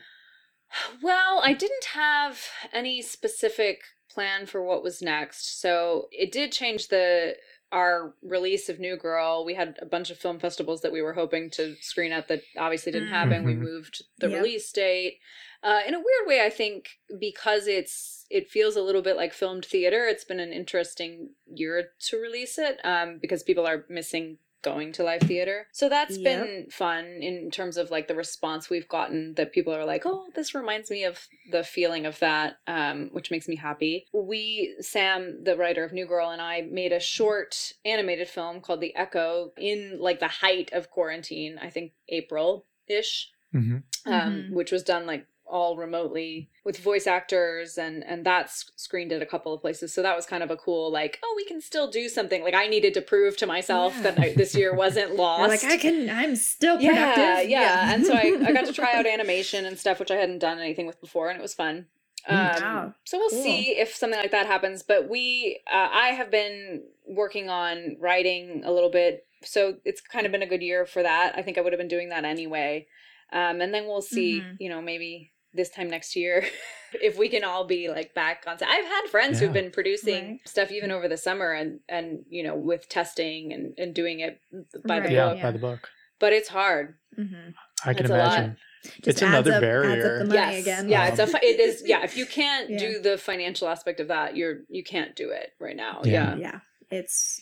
Well, 1.02 1.40
I 1.42 1.52
didn't 1.52 1.84
have 1.92 2.40
any 2.72 3.00
specific 3.02 3.82
plan 4.10 4.46
for 4.46 4.62
what 4.62 4.82
was 4.82 5.02
next. 5.02 5.60
So 5.60 6.08
it 6.10 6.32
did 6.32 6.52
change 6.52 6.88
the 6.88 7.36
our 7.72 8.14
release 8.22 8.68
of 8.68 8.78
New 8.78 8.96
Girl. 8.96 9.44
We 9.44 9.54
had 9.54 9.76
a 9.82 9.86
bunch 9.86 10.10
of 10.10 10.18
film 10.18 10.38
festivals 10.38 10.82
that 10.82 10.92
we 10.92 11.02
were 11.02 11.12
hoping 11.14 11.50
to 11.50 11.74
screen 11.80 12.12
at 12.12 12.28
that 12.28 12.42
obviously 12.56 12.92
didn't 12.92 13.08
happen. 13.08 13.42
We 13.42 13.54
Mhm. 13.54 13.58
moved 13.62 14.04
the 14.18 14.28
Yep. 14.28 14.36
release 14.38 14.70
date. 14.70 15.18
Uh, 15.62 15.80
in 15.86 15.94
a 15.94 15.98
weird 15.98 16.26
way, 16.26 16.42
I 16.42 16.50
think 16.50 17.00
because 17.18 17.66
it's 17.66 18.26
it 18.30 18.48
feels 18.50 18.74
a 18.76 18.82
little 18.82 19.02
bit 19.02 19.16
like 19.16 19.32
filmed 19.32 19.64
theater. 19.66 20.06
It's 20.06 20.24
been 20.24 20.40
an 20.40 20.52
interesting 20.52 21.34
year 21.46 21.92
to 22.00 22.16
release 22.20 22.58
it 22.58 22.78
um, 22.84 23.18
because 23.18 23.42
people 23.42 23.66
are 23.66 23.84
missing 23.88 24.38
going 24.64 24.90
to 24.94 25.04
live 25.04 25.22
theater. 25.22 25.68
So 25.70 25.88
that's 25.88 26.16
Yep. 26.16 26.24
been 26.24 26.66
fun 26.70 27.04
in 27.20 27.50
terms 27.52 27.76
of 27.76 27.90
like 27.92 28.08
the 28.08 28.16
response 28.16 28.68
we've 28.68 28.88
gotten 28.88 29.34
that 29.34 29.52
people 29.52 29.72
are 29.72 29.84
like, 29.84 30.02
"Oh, 30.04 30.26
this 30.34 30.54
reminds 30.54 30.90
me 30.90 31.04
of 31.04 31.28
the 31.50 31.62
feeling 31.62 32.06
of 32.06 32.18
that," 32.18 32.56
um, 32.66 33.10
which 33.12 33.30
makes 33.30 33.46
me 33.46 33.56
happy. 33.56 34.06
We, 34.12 34.74
Sam, 34.80 35.44
the 35.44 35.56
writer 35.56 35.84
of 35.84 35.92
New 35.92 36.06
Girl, 36.06 36.30
and 36.30 36.42
I 36.42 36.62
made 36.62 36.92
a 36.92 36.98
short 37.00 37.74
animated 37.84 38.28
film 38.28 38.60
called 38.60 38.80
The 38.80 38.96
Echo 38.96 39.52
in 39.56 40.00
like 40.00 40.18
the 40.18 40.28
height 40.28 40.72
of 40.72 40.90
quarantine. 40.90 41.58
I 41.60 41.70
think 41.70 41.92
April 42.08 42.66
ish 42.88 43.30
hmm 43.52 43.76
um, 44.06 44.12
Mhm. 44.12 44.50
which 44.50 44.72
was 44.72 44.82
done 44.82 45.06
like 45.06 45.26
all 45.46 45.76
remotely 45.76 46.48
with 46.64 46.78
voice 46.78 47.06
actors 47.06 47.76
and 47.76 48.02
and 48.04 48.24
that's 48.24 48.70
screened 48.76 49.12
at 49.12 49.20
a 49.20 49.26
couple 49.26 49.52
of 49.52 49.60
places 49.60 49.92
so 49.92 50.02
that 50.02 50.16
was 50.16 50.24
kind 50.24 50.42
of 50.42 50.50
a 50.50 50.56
cool 50.56 50.90
like 50.90 51.18
oh 51.22 51.34
we 51.36 51.44
can 51.44 51.60
still 51.60 51.90
do 51.90 52.08
something 52.08 52.42
like 52.42 52.54
i 52.54 52.66
needed 52.66 52.94
to 52.94 53.00
prove 53.02 53.36
to 53.36 53.46
myself 53.46 53.92
Yeah. 53.96 54.02
that 54.02 54.18
I, 54.18 54.32
this 54.34 54.54
year 54.54 54.74
wasn't 54.74 55.16
lost 55.24 55.48
like 55.62 55.64
I 55.64 55.76
can. 55.76 56.08
I'm 56.08 56.34
still 56.34 56.80
yeah, 56.80 57.14
productive. 57.14 57.50
yeah 57.50 57.92
and 57.94 58.06
so 58.06 58.14
I, 58.14 58.38
I 58.46 58.52
got 58.52 58.64
to 58.66 58.72
try 58.72 58.94
out 58.94 59.06
animation 59.16 59.66
and 59.66 59.78
stuff 59.78 60.00
which 60.00 60.10
i 60.10 60.16
hadn't 60.16 60.38
done 60.38 60.58
anything 60.58 60.86
with 60.86 61.00
before 61.00 61.28
and 61.28 61.38
it 61.38 61.42
was 61.42 61.54
fun 61.54 61.86
um, 62.26 62.36
Wow, 62.38 62.94
so 63.04 63.18
we'll 63.18 63.28
cool. 63.28 63.42
see 63.42 63.72
if 63.78 63.94
something 63.94 64.18
like 64.18 64.30
that 64.30 64.46
happens 64.46 64.82
but 64.82 65.10
we 65.10 65.60
uh, 65.70 65.88
i 65.92 66.08
have 66.08 66.30
been 66.30 66.82
working 67.06 67.50
on 67.50 67.98
writing 68.00 68.62
a 68.64 68.72
little 68.72 68.90
bit 68.90 69.26
so 69.44 69.76
it's 69.84 70.00
kind 70.00 70.24
of 70.24 70.32
been 70.32 70.40
a 70.42 70.46
good 70.46 70.62
year 70.62 70.86
for 70.86 71.02
that 71.02 71.34
i 71.36 71.42
think 71.42 71.58
i 71.58 71.60
would 71.60 71.74
have 71.74 71.78
been 71.78 71.86
doing 71.88 72.08
that 72.08 72.24
anyway 72.24 72.86
um, 73.32 73.60
and 73.60 73.74
then 73.74 73.86
we'll 73.86 74.00
see 74.00 74.40
Mhm. 74.40 74.56
you 74.58 74.70
know 74.70 74.80
maybe 74.80 75.32
this 75.54 75.70
time 75.70 75.88
next 75.88 76.16
year 76.16 76.44
if 77.02 77.16
we 77.18 77.28
can 77.28 77.44
all 77.44 77.64
be 77.66 77.88
like 77.88 78.12
back 78.14 78.44
on 78.46 78.58
set 78.58 78.68
i've 78.68 78.84
had 78.84 79.02
friends 79.10 79.38
who've 79.40 79.52
been 79.52 79.70
producing 79.70 80.24
Right. 80.24 80.40
stuff 80.48 80.70
even 80.72 80.90
over 80.90 81.08
the 81.08 81.16
summer 81.16 81.52
and 81.52 81.80
and 81.88 82.24
you 82.28 82.42
know 82.42 82.54
with 82.56 82.88
testing 82.88 83.52
and 83.52 83.74
and 83.78 83.94
doing 83.94 84.20
it 84.20 84.40
by 84.86 85.00
the 85.00 85.06
Right. 85.06 85.12
Yeah, 85.12 85.32
book 85.34 85.42
by 85.42 85.50
the 85.50 85.58
book. 85.58 85.88
but 86.18 86.32
it's 86.32 86.48
hard 86.48 86.94
hmm 87.16 87.50
I 87.86 87.92
can 87.94 88.06
That's 88.06 88.10
a 88.10 88.16
lot. 88.16 88.38
imagine. 88.38 88.56
Just 88.84 89.06
It's 89.08 89.22
another 89.22 89.52
up- 89.54 89.60
barrier. 89.60 90.26
yes 90.30 90.62
again. 90.62 90.88
yeah 90.88 91.06
it's 91.08 91.18
a 91.18 91.24
Um, 91.24 91.30
it 91.42 91.58
is 91.60 91.82
yeah 91.86 92.02
if 92.04 92.16
you 92.16 92.26
can't 92.26 92.70
Yeah. 92.70 92.78
do 92.78 93.00
the 93.00 93.16
financial 93.18 93.68
aspect 93.68 94.00
of 94.00 94.08
that 94.08 94.36
you're 94.36 94.58
you 94.68 94.84
can't 94.84 95.14
do 95.16 95.30
it 95.30 95.52
right 95.60 95.76
now 95.76 96.02
Yeah. 96.04 96.34
yeah 96.36 96.36
yeah. 96.36 96.58
It's 96.90 97.40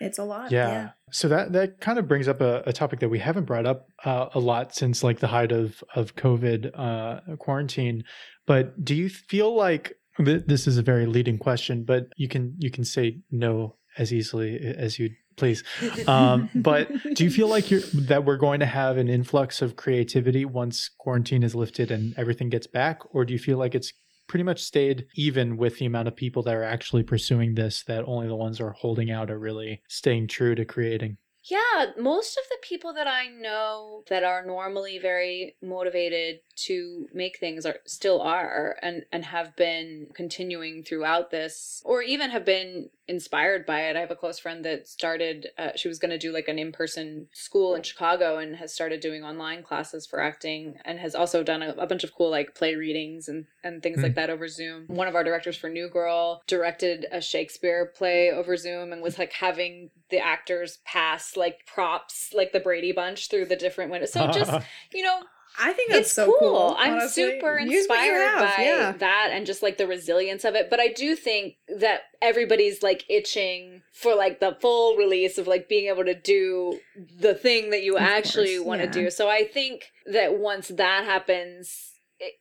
it's 0.00 0.18
a 0.18 0.24
lot. 0.24 0.50
yeah. 0.50 0.68
Yeah. 0.68 0.88
So 1.12 1.28
that 1.28 1.52
that 1.52 1.80
kind 1.80 1.98
of 1.98 2.08
brings 2.08 2.28
up 2.28 2.40
a, 2.40 2.62
a 2.66 2.72
topic 2.72 3.00
that 3.00 3.08
we 3.08 3.18
haven't 3.18 3.44
brought 3.44 3.66
up 3.66 3.86
uh, 4.04 4.28
a 4.34 4.38
lot 4.40 4.74
since 4.74 5.02
like 5.02 5.18
the 5.18 5.26
height 5.28 5.52
of 5.52 5.82
of 5.94 6.16
COVID 6.16 6.70
uh, 6.74 7.36
quarantine. 7.36 8.04
But 8.46 8.84
do 8.84 8.94
you 8.94 9.08
feel 9.08 9.54
like 9.54 9.94
th- 10.24 10.44
this 10.46 10.66
is 10.66 10.78
a 10.78 10.82
very 10.82 11.06
leading 11.06 11.38
question? 11.38 11.84
But 11.84 12.06
you 12.16 12.28
can 12.28 12.54
you 12.58 12.70
can 12.70 12.84
say 12.84 13.20
no 13.30 13.76
as 13.98 14.12
easily 14.12 14.58
as 14.58 14.98
you 14.98 15.10
please. 15.36 15.64
Um, 16.06 16.50
but 16.54 16.88
do 17.14 17.24
you 17.24 17.30
feel 17.30 17.48
like 17.48 17.70
you're 17.70 17.80
that 17.94 18.24
we're 18.24 18.36
going 18.36 18.60
to 18.60 18.66
have 18.66 18.96
an 18.98 19.08
influx 19.08 19.62
of 19.62 19.76
creativity 19.76 20.44
once 20.44 20.90
quarantine 20.98 21.42
is 21.42 21.54
lifted 21.54 21.90
and 21.90 22.14
everything 22.16 22.50
gets 22.50 22.66
back, 22.66 23.00
or 23.14 23.24
do 23.24 23.32
you 23.32 23.38
feel 23.38 23.58
like 23.58 23.74
it's 23.74 23.92
pretty 24.30 24.44
much 24.44 24.62
stayed 24.62 25.06
even 25.16 25.56
with 25.56 25.76
the 25.78 25.86
amount 25.86 26.06
of 26.06 26.14
people 26.14 26.40
that 26.40 26.54
are 26.54 26.62
actually 26.62 27.02
pursuing 27.02 27.52
this 27.52 27.82
that 27.82 28.04
only 28.06 28.28
the 28.28 28.36
ones 28.36 28.58
that 28.58 28.64
are 28.64 28.70
holding 28.70 29.10
out 29.10 29.28
are 29.28 29.40
really 29.40 29.82
staying 29.88 30.28
true 30.28 30.54
to 30.54 30.64
creating. 30.64 31.16
Yeah, 31.42 31.86
most 31.98 32.38
of 32.38 32.44
the 32.48 32.58
people 32.62 32.92
that 32.94 33.08
I 33.08 33.26
know 33.26 34.04
that 34.08 34.22
are 34.22 34.46
normally 34.46 34.98
very 34.98 35.56
motivated 35.60 36.42
to 36.66 37.08
make 37.12 37.38
things 37.38 37.64
are 37.66 37.76
still 37.86 38.20
are 38.20 38.76
and 38.82 39.04
and 39.12 39.24
have 39.26 39.56
been 39.56 40.08
continuing 40.14 40.82
throughout 40.82 41.30
this 41.30 41.82
or 41.84 42.02
even 42.02 42.30
have 42.30 42.44
been 42.44 42.90
inspired 43.08 43.66
by 43.66 43.80
it. 43.82 43.96
I 43.96 44.00
have 44.00 44.10
a 44.12 44.16
close 44.16 44.38
friend 44.38 44.64
that 44.64 44.86
started 44.86 45.48
uh, 45.58 45.70
she 45.74 45.88
was 45.88 45.98
going 45.98 46.10
to 46.12 46.18
do 46.18 46.32
like 46.32 46.46
an 46.46 46.58
in-person 46.60 47.26
school 47.32 47.74
in 47.74 47.82
Chicago 47.82 48.38
and 48.38 48.54
has 48.56 48.72
started 48.72 49.00
doing 49.00 49.24
online 49.24 49.64
classes 49.64 50.06
for 50.06 50.20
acting 50.20 50.76
and 50.84 51.00
has 51.00 51.16
also 51.16 51.42
done 51.42 51.60
a, 51.62 51.70
a 51.72 51.86
bunch 51.86 52.04
of 52.04 52.14
cool 52.14 52.30
like 52.30 52.54
play 52.54 52.74
readings 52.76 53.28
and 53.28 53.46
and 53.64 53.82
things 53.82 53.96
Hmm. 53.96 54.02
like 54.04 54.14
that 54.14 54.30
over 54.30 54.46
Zoom. 54.48 54.86
One 54.86 55.08
of 55.08 55.14
our 55.16 55.24
directors 55.24 55.56
for 55.56 55.68
New 55.68 55.88
Girl 55.88 56.42
directed 56.46 57.06
a 57.10 57.20
Shakespeare 57.20 57.86
play 57.86 58.30
over 58.30 58.56
Zoom 58.56 58.92
and 58.92 59.02
was 59.02 59.18
like 59.18 59.32
having 59.32 59.90
the 60.10 60.18
actors 60.18 60.78
pass 60.84 61.36
like 61.36 61.66
props 61.66 62.30
like 62.32 62.52
the 62.52 62.60
Brady 62.60 62.92
Bunch 62.92 63.28
through 63.28 63.46
the 63.46 63.56
different 63.56 63.90
windows. 63.90 64.12
So 64.12 64.28
just, 64.30 64.52
you 64.92 65.02
know, 65.02 65.20
I 65.60 65.72
think 65.72 65.90
that's 65.90 66.06
it's 66.06 66.12
so 66.12 66.26
cool. 66.26 66.38
cool. 66.38 66.76
I'm 66.78 67.08
super 67.08 67.58
Use 67.58 67.86
what 67.86 68.04
you 68.04 68.12
inspired 68.14 68.38
by 68.38 68.62
yeah. 68.62 68.92
that 68.92 69.28
and 69.32 69.46
just 69.46 69.62
like 69.62 69.78
the 69.78 69.86
resilience 69.86 70.44
of 70.44 70.54
it. 70.54 70.70
But 70.70 70.80
I 70.80 70.88
do 70.88 71.14
think 71.14 71.56
that 71.78 72.02
everybody's 72.22 72.82
like 72.82 73.04
itching 73.08 73.82
for 73.92 74.14
like 74.14 74.40
the 74.40 74.56
full 74.60 74.96
release 74.96 75.38
of 75.38 75.46
like 75.46 75.68
being 75.68 75.88
able 75.88 76.04
to 76.04 76.14
do 76.14 76.80
the 77.18 77.34
thing 77.34 77.70
that 77.70 77.82
you 77.82 77.96
Of 77.96 78.02
actually 78.02 78.58
want 78.58 78.80
to 78.80 78.86
yeah. 78.86 78.92
do. 78.92 79.10
So 79.10 79.28
I 79.28 79.44
think 79.44 79.90
that 80.06 80.38
once 80.38 80.68
that 80.68 81.04
happens, 81.04 81.92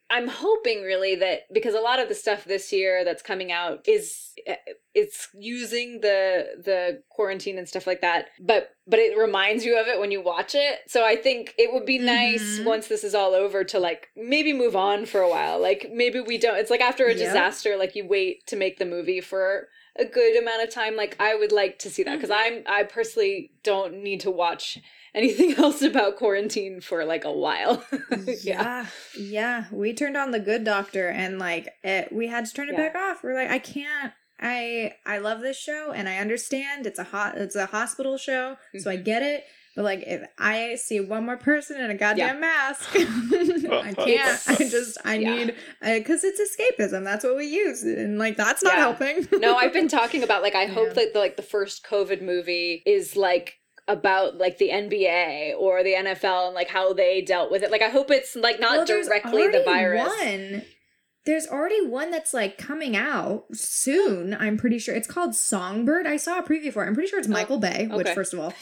I'm 0.10 0.28
hoping 0.28 0.82
really 0.84 1.16
that 1.16 1.42
because 1.54 1.74
a 1.74 1.80
lot 1.80 2.00
of 2.00 2.10
the 2.10 2.16
stuff 2.16 2.44
this 2.46 2.74
year 2.74 3.06
that's 3.06 3.22
coming 3.22 3.52
out 3.52 3.88
is 3.88 4.32
eh, 4.46 4.56
it's 4.94 5.30
using 5.34 6.02
the 6.02 6.48
the 6.64 7.04
quarantine 7.10 7.58
and 7.58 7.68
stuff 7.68 7.86
like 7.88 8.02
that 8.02 8.28
but 8.40 8.72
but 8.88 9.00
it 9.00 9.18
reminds 9.18 9.64
you 9.64 9.80
of 9.80 9.88
it 9.88 10.00
when 10.00 10.12
you 10.12 10.22
watch 10.22 10.56
it 10.56 10.80
so 10.88 11.06
i 11.06 11.16
think 11.16 11.54
it 11.58 11.72
would 11.72 11.86
be 11.86 11.98
nice 12.00 12.60
Mhm. 12.60 12.66
once 12.66 12.88
this 12.88 13.04
is 13.04 13.14
all 13.16 13.34
over 13.36 13.64
to 13.64 13.80
like 13.80 14.10
maybe 14.16 14.52
move 14.52 14.76
on 14.76 15.06
for 15.06 15.22
a 15.22 15.30
while 15.30 15.60
like 15.62 15.90
maybe 15.94 16.20
we 16.20 16.38
don't 16.38 16.58
it's 16.58 16.72
like 16.72 16.82
after 16.82 17.06
a 17.06 17.10
Yep. 17.10 17.18
disaster 17.20 17.78
like 17.78 17.96
you 17.96 18.06
wait 18.08 18.46
to 18.48 18.56
make 18.56 18.80
the 18.80 18.86
movie 18.86 19.22
for 19.22 19.70
a 19.96 20.06
good 20.06 20.36
amount 20.42 20.64
of 20.64 20.70
time 20.74 20.96
like 20.96 21.16
i 21.20 21.36
would 21.36 21.52
like 21.52 21.78
to 21.80 21.90
see 21.90 22.04
that 22.04 22.16
because 22.16 22.32
i'm 22.32 22.64
i 22.66 22.84
personally 22.84 23.52
don't 23.64 23.94
need 24.04 24.20
to 24.22 24.32
watch 24.32 24.80
anything 25.16 25.54
else 25.58 25.82
about 25.82 26.16
quarantine 26.18 26.82
for 26.82 27.06
like 27.06 27.24
a 27.26 27.32
while 27.32 27.84
yeah 28.44 28.86
yeah 29.18 29.66
we 29.72 29.94
turned 29.94 30.18
on 30.18 30.32
the 30.32 30.40
good 30.40 30.64
doctor 30.64 31.08
and 31.10 31.40
like 31.40 31.68
it, 31.84 32.12
we 32.12 32.28
had 32.28 32.46
to 32.46 32.54
turn 32.54 32.70
it 32.70 32.74
Yeah. 32.78 32.90
back 32.90 32.96
off 32.96 33.24
we're 33.24 33.34
like 33.36 33.50
i 33.50 33.60
can't 33.60 34.14
I 34.42 34.94
I 35.06 35.18
love 35.18 35.42
this 35.42 35.58
show 35.58 35.92
and 35.92 36.08
I 36.08 36.20
understand 36.20 36.86
it's 36.86 36.98
a 36.98 37.04
hot 37.04 37.38
it's 37.38 37.58
a 37.58 37.66
hospital 37.66 38.18
show, 38.18 38.56
so 38.78 38.90
I 38.90 38.96
mm-hmm. 38.96 39.04
get 39.04 39.22
it. 39.22 39.44
But 39.76 39.84
like 39.84 40.04
if 40.08 40.22
I 40.38 40.76
see 40.76 41.02
one 41.02 41.26
more 41.26 41.36
person 41.36 41.80
in 41.82 41.92
a 41.92 41.96
goddamn 41.96 42.40
mask, 42.40 42.90
I 42.96 43.94
can't. 43.98 44.42
I 44.48 44.56
just 44.56 44.98
I 45.04 45.16
Yeah. 45.16 45.36
need 45.36 45.56
because 45.82 46.24
it's 46.24 46.40
escapism. 46.40 47.04
That's 47.04 47.26
what 47.26 47.36
we 47.36 47.48
use, 47.48 47.84
and 47.84 48.18
like 48.18 48.38
that's 48.38 48.64
not 48.64 48.76
Yeah. 48.76 48.80
helping. 48.80 49.28
no, 49.42 49.58
I've 49.58 49.74
been 49.74 49.90
talking 49.90 50.24
about 50.24 50.42
like 50.42 50.56
I 50.56 50.68
hope 50.68 50.88
Yeah. 50.88 50.94
that 50.94 51.14
the, 51.14 51.20
like 51.20 51.36
the 51.36 51.44
first 51.44 51.86
COVID 51.86 52.22
movie 52.22 52.82
is 52.86 53.18
like 53.18 53.59
about 53.90 54.38
like 54.38 54.58
the 54.60 54.70
NBA 54.70 55.56
or 55.58 55.84
the 55.84 55.94
NFL 55.94 56.48
and 56.48 56.56
like 56.56 56.70
how 56.70 56.94
they 56.94 57.22
dealt 57.22 57.52
with 57.52 57.64
it. 57.64 57.72
Like 57.72 57.82
I 57.82 57.90
hope 57.90 58.12
it's 58.12 58.36
like 58.36 58.60
not 58.60 58.78
Well, 58.78 58.86
directly 58.86 59.48
the 59.50 59.64
virus. 59.66 60.08
One. 60.08 60.62
There's 61.26 61.46
already 61.48 61.86
one 61.86 62.10
that's 62.12 62.34
like 62.34 62.58
coming 62.58 62.96
out 62.96 63.46
soon. 63.54 64.34
I'm 64.34 64.58
pretty 64.58 64.80
sure 64.80 64.96
it's 64.96 65.08
called 65.08 65.36
Songbird. 65.36 66.08
I 66.08 66.18
saw 66.18 66.40
a 66.40 66.44
preview 66.44 66.72
for 66.74 66.84
it. 66.84 66.88
I'm 66.88 66.94
pretty 66.96 67.10
sure 67.10 67.20
it's 67.20 67.28
oh, 67.28 67.32
Michael 67.32 67.60
Bay. 67.60 67.88
Which, 67.92 68.08
okay. 68.08 68.16
first 68.16 68.34
of 68.34 68.40
all, 68.40 68.54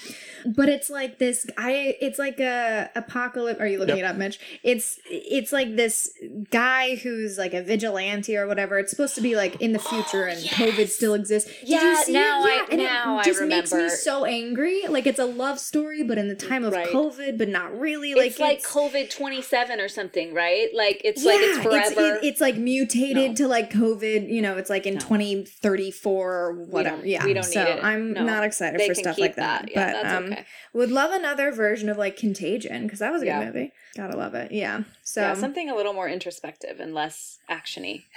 but 0.46 0.68
it's 0.68 0.90
like 0.90 1.18
this. 1.20 1.46
I. 1.58 1.96
It's 2.02 2.20
like 2.20 2.40
a 2.40 2.90
apocalypse. 2.96 3.60
Are 3.62 3.68
you 3.68 3.78
looking 3.80 3.98
Yep. 3.98 4.06
it 4.06 4.10
up, 4.10 4.16
Mitch? 4.18 4.40
It's 4.64 5.00
it's 5.10 5.52
like 5.54 5.76
this 5.76 6.12
guy 6.50 6.96
who's 6.96 7.38
like 7.38 7.54
a 7.54 7.62
vigilante 7.62 8.36
or 8.36 8.48
whatever. 8.48 8.80
It's 8.80 8.90
supposed 8.92 9.16
to 9.16 9.22
be 9.22 9.36
like 9.36 9.62
in 9.62 9.72
the 9.72 9.80
future 9.80 10.28
oh, 10.28 10.32
and 10.32 10.40
COVID 10.42 10.90
still 10.90 11.14
exists. 11.14 11.50
Did 11.62 11.70
Yeah, 11.70 11.92
you 11.92 12.04
see 12.04 12.14
now 12.14 12.44
it? 12.44 12.50
I- 12.50 12.56
Yeah, 12.56 12.66
and 12.72 12.82
now 12.82 13.18
I 13.18 13.22
it 13.22 13.26
just 13.26 13.42
makes 13.44 13.72
me 13.74 13.88
so 13.90 14.26
angry. 14.26 14.82
Like 14.90 15.06
it's 15.08 15.20
a 15.20 15.26
love 15.26 15.60
story, 15.60 16.04
but 16.04 16.18
in 16.18 16.28
the 16.28 16.36
time 16.36 16.66
of 16.66 16.74
Right. 16.74 16.88
COVID, 16.90 17.38
but 17.38 17.50
not 17.50 17.78
really. 17.80 18.14
Like 18.16 18.32
it's 18.32 18.40
like 18.40 18.64
COVID 18.64 19.10
twenty 19.12 19.42
seven 19.42 19.80
or 19.80 19.88
something, 19.88 20.34
right? 20.34 20.70
Like 20.74 21.02
it's 21.06 21.24
like 21.24 21.40
it's 21.40 21.60
forever. 21.64 22.16
it- 22.18 22.24
it's 22.24 22.42
like 22.42 22.47
mutated 22.56 23.32
No. 23.32 23.34
to 23.36 23.48
like 23.50 23.72
COVID. 23.74 24.30
You 24.30 24.42
know, 24.42 24.56
it's 24.58 24.70
like 24.70 24.86
in 24.86 24.94
No. 24.94 25.00
2034 25.02 26.34
or 26.34 26.54
whatever. 26.54 26.98
don't- 26.98 27.06
yeah, 27.06 27.26
we 27.26 27.34
don't 27.34 27.44
so 27.44 27.64
need 27.64 27.70
it. 27.72 27.84
I'm 27.84 28.14
No. 28.14 28.24
not 28.24 28.44
excited 28.44 28.80
they 28.80 28.88
for 28.88 28.96
stuff 28.96 29.18
like 29.18 29.36
that. 29.36 29.70
Yeah, 29.70 29.92
but 29.94 30.02
that's 30.04 30.18
um, 30.18 30.26
okay. 30.34 30.46
would 30.74 30.92
love 30.92 31.12
another 31.12 31.52
version 31.52 31.90
of 31.90 31.98
like 31.98 32.16
Contagion 32.16 32.84
because 32.84 33.00
that 33.00 33.12
was 33.12 33.22
a 33.22 33.26
Yeah. 33.26 33.44
good 33.44 33.54
movie. 33.54 33.74
Gotta 33.98 34.16
love 34.16 34.36
it. 34.36 34.52
Yeah. 34.52 34.84
So 35.04 35.22
yeah, 35.22 35.34
something 35.34 35.70
a 35.72 35.76
little 35.76 35.94
more 35.94 36.08
introspective 36.08 36.80
and 36.80 36.94
less 36.94 37.40
actiony. 37.50 38.04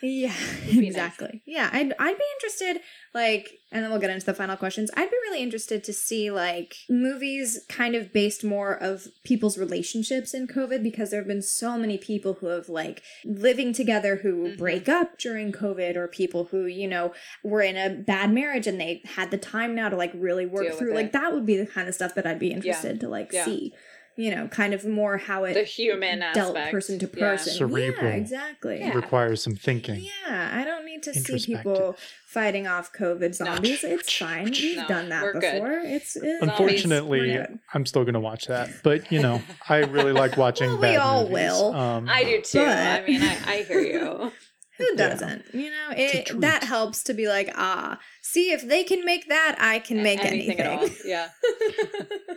Yeah, 0.00 0.32
be 0.70 0.76
nice. 0.76 0.86
exactly. 0.86 1.42
Yeah, 1.44 1.68
I'd 1.72 1.92
I'd 1.98 2.16
be 2.16 2.24
interested, 2.36 2.80
like, 3.14 3.58
and 3.72 3.82
then 3.82 3.90
we'll 3.90 4.00
get 4.00 4.10
into 4.10 4.24
the 4.26 4.32
final 4.34 4.56
questions. 4.56 4.90
I'd 4.96 5.10
be 5.10 5.16
really 5.28 5.42
interested 5.42 5.82
to 5.84 5.92
see 5.92 6.30
like 6.30 6.76
movies 6.88 7.60
kind 7.68 7.94
of 7.94 8.12
based 8.12 8.42
more 8.44 8.74
of 8.74 9.08
people's 9.24 9.58
relationships 9.58 10.32
in 10.34 10.46
COVID 10.46 10.82
because 10.82 11.10
there 11.10 11.20
have 11.20 11.26
been 11.28 11.42
so 11.42 11.76
many 11.76 11.98
people 11.98 12.34
who 12.34 12.46
have 12.46 12.68
like 12.68 13.02
living 13.24 13.72
together 13.72 14.16
who 14.16 14.50
Mhm. 14.50 14.58
break 14.58 14.88
up 14.88 15.18
during 15.18 15.52
COVID, 15.52 15.96
or 15.96 16.06
people 16.08 16.44
who 16.46 16.64
you 16.66 16.88
know 16.88 17.12
were 17.44 17.62
in 17.62 17.76
a 17.76 17.90
bad 17.90 18.32
marriage 18.32 18.66
and 18.66 18.80
they 18.80 19.02
had 19.16 19.30
the 19.30 19.38
time 19.38 19.74
now 19.74 19.88
to 19.88 19.96
like 19.96 20.12
really 20.14 20.46
work 20.46 20.66
Deal 20.68 20.76
through. 20.76 20.94
Like 20.94 21.12
that 21.12 21.34
would 21.34 21.44
be 21.44 21.56
the 21.56 21.66
kind 21.66 21.88
of 21.88 21.94
stuff 21.94 22.14
that 22.14 22.26
I'd 22.26 22.38
be 22.38 22.52
interested 22.52 23.00
to 23.00 23.08
like 23.08 23.32
Yeah. 23.32 23.44
see. 23.44 23.74
You 24.20 24.34
know, 24.34 24.48
kind 24.48 24.74
of 24.74 24.84
more 24.84 25.16
how 25.16 25.44
it 25.44 25.54
The 25.54 25.62
human 25.62 26.18
dealt 26.34 26.56
aspect. 26.56 26.72
person 26.72 26.98
to 26.98 27.10
Yeah. 27.14 27.30
person. 27.30 27.52
Cerebral. 27.54 28.10
Yeah, 28.10 28.16
exactly. 28.16 28.80
Yeah. 28.80 28.92
requires 28.94 29.40
some 29.40 29.54
thinking. 29.54 30.00
Yeah, 30.26 30.50
I 30.52 30.64
don't 30.64 30.84
need 30.84 31.04
to 31.04 31.14
see 31.14 31.54
people 31.54 31.96
fighting 32.26 32.66
off 32.66 32.92
COVID 32.92 33.32
zombies. 33.36 33.84
It's 33.84 34.12
fine. 34.12 34.46
We've 34.50 34.76
No, 34.78 34.88
done 34.88 35.08
that 35.10 35.22
we're 35.22 35.34
good. 35.34 35.52
before. 35.52 35.72
It's, 35.84 36.16
it's 36.16 36.42
Unfortunately. 36.42 37.38
I'm 37.72 37.86
still 37.86 38.02
going 38.02 38.14
to 38.14 38.20
watch 38.20 38.46
that. 38.48 38.70
But, 38.82 39.12
you 39.12 39.22
know, 39.22 39.40
I 39.68 39.78
really 39.84 40.12
like 40.12 40.36
watching 40.36 40.70
Well, 40.78 40.90
we 40.90 40.96
all 40.96 41.22
movies. 41.28 41.34
will. 41.52 41.74
Um, 41.76 42.08
I 42.10 42.24
do 42.24 42.40
too. 42.42 42.58
But- 42.58 42.76
I 42.76 43.04
mean, 43.06 43.22
I, 43.22 43.36
I 43.46 43.56
hear 43.62 43.80
you. 43.80 44.32
who 44.78 44.96
doesn't? 44.96 45.44
You 45.52 45.70
know, 45.70 45.88
it 45.90 46.40
that 46.40 46.62
helps 46.64 47.02
to 47.04 47.14
be 47.14 47.28
like, 47.28 47.50
ah, 47.56 47.98
see 48.22 48.52
if 48.52 48.66
they 48.66 48.84
can 48.84 49.04
make 49.04 49.28
that, 49.28 49.56
I 49.58 49.80
can 49.80 50.02
make 50.02 50.24
anything. 50.24 50.60
at 50.60 50.80
all. 50.80 50.88
Yeah. 51.04 51.28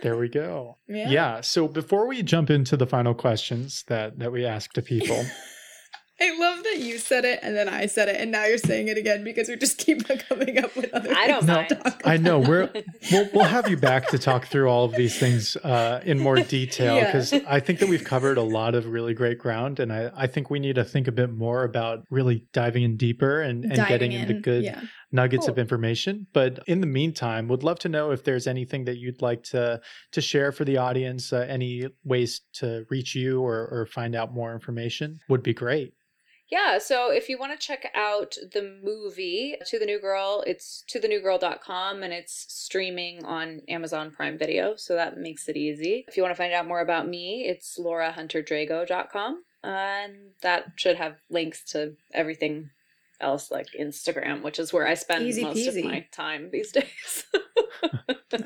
There 0.02 0.16
we 0.16 0.28
go. 0.28 0.78
Yeah. 0.88 1.08
Yeah. 1.10 1.40
So 1.42 1.68
before 1.68 2.08
we 2.08 2.24
jump 2.24 2.50
into 2.50 2.76
the 2.76 2.86
final 2.88 3.14
questions 3.14 3.84
that 3.86 4.18
that 4.18 4.32
we 4.32 4.44
ask 4.44 4.72
to 4.72 4.82
people, 4.82 5.24
I 6.24 6.38
love 6.38 6.62
that 6.64 6.78
you 6.78 6.98
said 6.98 7.24
it 7.24 7.40
and 7.42 7.56
then 7.56 7.68
I 7.68 7.86
said 7.86 8.08
it 8.08 8.16
and 8.20 8.30
now 8.30 8.44
you're 8.44 8.58
saying 8.58 8.88
it 8.88 8.96
again 8.96 9.24
because 9.24 9.48
we 9.48 9.56
just 9.56 9.78
keep 9.78 10.06
coming 10.28 10.58
up 10.62 10.74
with 10.76 10.92
other 10.94 11.12
I 11.14 11.26
don't 11.26 11.44
things 11.44 11.68
to 11.68 11.74
mind. 11.74 11.84
talk 11.84 12.02
I 12.04 12.16
know 12.16 12.38
we're 12.38 12.70
we'll, 13.12 13.28
we'll 13.34 13.44
have 13.44 13.68
you 13.68 13.76
back 13.76 14.08
to 14.08 14.18
talk 14.18 14.46
through 14.46 14.68
all 14.68 14.84
of 14.84 14.94
these 14.94 15.18
things 15.18 15.56
uh, 15.56 16.00
in 16.04 16.18
more 16.20 16.36
detail 16.36 16.96
Yeah. 16.96 17.06
because 17.06 17.32
I 17.32 17.58
think 17.60 17.80
that 17.80 17.88
we've 17.88 18.04
covered 18.04 18.38
a 18.38 18.42
lot 18.42 18.74
of 18.74 18.86
really 18.86 19.14
great 19.14 19.38
ground, 19.38 19.80
and 19.80 19.92
I, 19.92 20.10
I 20.14 20.26
think 20.26 20.48
we 20.50 20.58
need 20.60 20.76
to 20.76 20.84
think 20.84 21.08
a 21.08 21.12
bit 21.12 21.32
more 21.32 21.64
about 21.64 22.04
really 22.10 22.44
diving 22.52 22.82
in 22.84 22.96
deeper 22.96 23.40
and, 23.40 23.64
and 23.64 23.74
Diving 23.76 23.88
getting 23.88 24.12
into 24.12 24.36
in, 24.36 24.42
good 24.42 24.64
yeah. 24.64 24.80
nuggets 25.10 25.46
Cool. 25.46 25.52
of 25.54 25.58
information. 25.58 26.26
But 26.32 26.60
in 26.66 26.80
the 26.80 26.86
meantime, 26.86 27.48
would 27.48 27.62
love 27.64 27.78
to 27.80 27.88
know 27.88 28.10
if 28.12 28.22
there's 28.24 28.46
anything 28.46 28.84
that 28.84 28.98
you'd 28.98 29.22
like 29.22 29.42
to 29.44 29.80
to 30.12 30.20
share 30.20 30.52
for 30.52 30.64
the 30.64 30.76
audience. 30.76 31.32
Uh, 31.32 31.46
any 31.48 31.86
ways 32.04 32.40
to 32.54 32.84
reach 32.90 33.14
you 33.14 33.40
or, 33.42 33.66
or 33.70 33.86
find 33.86 34.14
out 34.14 34.32
more 34.32 34.52
information 34.52 35.18
would 35.28 35.42
be 35.42 35.54
great. 35.54 35.92
Yeah, 36.52 36.76
so 36.76 37.10
if 37.10 37.30
you 37.30 37.38
want 37.38 37.58
to 37.58 37.66
check 37.66 37.90
out 37.94 38.36
the 38.52 38.78
movie 38.84 39.56
To 39.68 39.78
the 39.78 39.86
New 39.86 39.98
Girl, 39.98 40.44
it's 40.46 40.84
to 40.88 41.00
the 41.00 41.08
newgirl.com 41.08 42.02
and 42.02 42.12
it's 42.12 42.44
streaming 42.46 43.24
on 43.24 43.62
Amazon 43.68 44.10
Prime 44.10 44.36
Video, 44.36 44.76
so 44.76 44.94
that 44.94 45.16
makes 45.16 45.48
it 45.48 45.56
easy. 45.56 46.04
If 46.06 46.18
you 46.18 46.22
want 46.22 46.32
to 46.32 46.36
find 46.36 46.52
out 46.52 46.68
more 46.68 46.80
about 46.82 47.08
me, 47.08 47.46
it's 47.48 47.78
laurahunterdrago.com 47.78 49.42
and 49.64 50.14
that 50.42 50.72
should 50.76 50.96
have 50.96 51.16
links 51.30 51.64
to 51.72 51.94
everything 52.12 52.68
else 53.18 53.50
like 53.50 53.68
Instagram, 53.80 54.42
which 54.42 54.58
is 54.58 54.74
where 54.74 54.86
I 54.86 54.92
spend 54.92 55.26
Easy 55.26 55.44
most 55.44 55.66
of 55.66 55.82
my 55.82 56.06
time 56.12 56.50
these 56.52 56.70
days. 56.70 57.24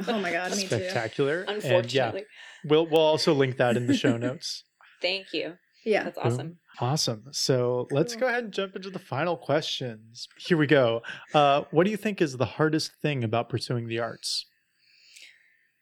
Oh 0.09 0.19
my 0.19 0.33
god, 0.33 0.51
me 0.53 0.63
too. 0.63 0.67
Spectacular. 0.67 1.41
And 1.43 1.63
yeah, 1.63 1.75
Unfortunately. 1.75 2.25
we'll 2.65 2.87
we'll 2.87 3.01
also 3.01 3.35
link 3.35 3.57
that 3.59 3.77
in 3.77 3.87
the 3.87 3.95
show 3.95 4.17
notes. 4.17 4.65
Thank 5.03 5.33
you. 5.33 5.55
Yeah. 5.85 6.05
That's 6.05 6.19
awesome. 6.19 6.59
Awesome. 6.79 7.25
So 7.31 7.89
let's 7.91 8.17
go 8.17 8.27
ahead 8.27 8.45
and 8.45 8.53
jump 8.53 8.77
into 8.77 8.91
the 8.91 8.99
final 8.99 9.37
questions. 9.37 10.29
Here 10.39 10.57
we 10.57 10.67
go. 10.67 11.03
Uh, 11.33 11.63
what 11.71 11.85
do 11.85 11.91
you 11.91 11.97
think 11.97 12.21
is 12.21 12.37
the 12.37 12.45
hardest 12.45 12.93
thing 13.01 13.25
about 13.25 13.49
pursuing 13.49 13.89
the 13.89 13.99
arts? 13.99 14.47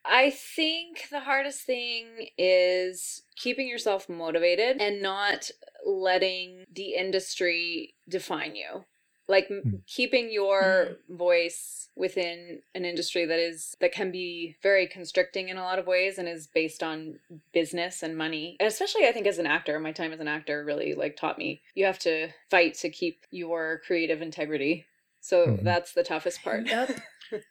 I 0.04 0.30
think 0.30 1.09
the 1.11 1.20
hardest 1.20 1.62
thing 1.62 2.28
is 2.37 3.22
keeping 3.37 3.66
yourself 3.66 4.09
motivated 4.09 4.80
and 4.80 5.00
not 5.00 5.50
letting 5.85 6.64
the 6.72 6.94
industry 6.94 7.94
define 8.09 8.54
you. 8.54 8.85
Like 9.27 9.49
Mm. 9.49 9.81
keeping 9.87 10.31
your 10.31 10.99
voice 11.09 11.89
within 11.97 12.61
an 12.75 12.85
industry 12.85 13.25
that 13.25 13.39
is 13.39 13.77
that 13.81 13.93
can 13.93 14.11
be 14.11 14.57
very 14.63 14.87
constricting 14.87 15.49
in 15.49 15.57
a 15.57 15.63
lot 15.63 15.79
of 15.79 15.87
ways 15.87 16.19
and 16.19 16.29
is 16.29 16.47
based 16.47 16.83
on 16.83 17.19
business 17.53 18.03
and 18.03 18.19
money. 18.19 18.57
And 18.61 18.67
especially 18.67 19.07
I 19.07 19.13
think 19.13 19.27
as 19.27 19.39
an 19.39 19.47
actor, 19.47 19.79
my 19.81 19.93
time 19.93 20.13
as 20.13 20.21
an 20.21 20.29
actor 20.29 20.65
really 20.65 20.95
like 20.95 21.17
taught 21.17 21.39
me 21.39 21.63
you 21.75 21.85
have 21.87 21.99
to 22.01 22.29
fight 22.51 22.75
to 22.75 22.91
keep 22.91 23.25
your 23.31 23.81
creative 23.87 24.21
integrity. 24.21 24.87
So 25.21 25.47
Mhm. 25.47 25.65
that's 25.65 25.93
the 25.95 26.05
toughest 26.05 26.43
part. 26.43 26.67
Yep. 26.67 26.91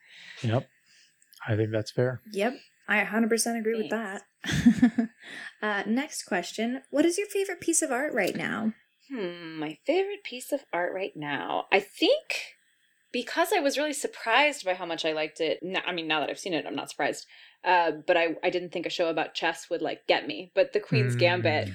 Yep. 0.44 0.70
I 1.48 1.56
think 1.56 1.72
that's 1.72 1.92
fair. 1.92 2.22
Yep, 2.32 2.54
I 2.88 2.98
100% 3.04 3.58
agree 3.58 3.76
with 3.76 3.90
that. 3.90 4.22
uh, 5.62 5.84
next 5.88 6.24
question 6.24 6.84
What 6.90 7.06
is 7.06 7.18
your 7.18 7.28
favorite 7.28 7.62
piece 7.62 7.82
of 7.82 7.92
art 7.92 8.14
right 8.14 8.36
now? 8.36 8.74
Hmm, 9.10 9.60
my 9.60 9.78
favorite 9.86 10.24
piece 10.24 10.52
of 10.52 10.62
art 10.72 10.94
right 10.94 11.12
now. 11.16 11.66
I 11.72 11.80
think 11.80 12.56
because 13.12 13.50
I 13.56 13.60
was 13.60 13.78
really 13.78 13.94
surprised 13.94 14.66
by 14.66 14.74
how 14.74 14.86
much 14.86 15.06
I 15.06 15.12
liked 15.14 15.40
it. 15.40 15.60
i 15.86 15.92
mean, 15.92 16.08
now 16.08 16.20
that 16.22 16.30
I've 16.30 16.40
seen 16.40 16.54
it, 16.54 16.66
I'm 16.66 16.76
not 16.76 16.90
surprised. 16.90 17.28
Uh, 17.64 17.92
but 18.08 18.18
I, 18.18 18.36
I 18.44 18.50
didn't 18.50 18.72
think 18.72 18.86
a 18.86 18.90
show 18.90 19.08
about 19.10 19.34
chess 19.36 19.70
would 19.70 19.82
like 19.82 20.08
get 20.08 20.26
me. 20.28 20.52
But 20.56 20.74
The 20.74 20.80
Queen's 20.80 21.16
Gambit, 21.16 21.70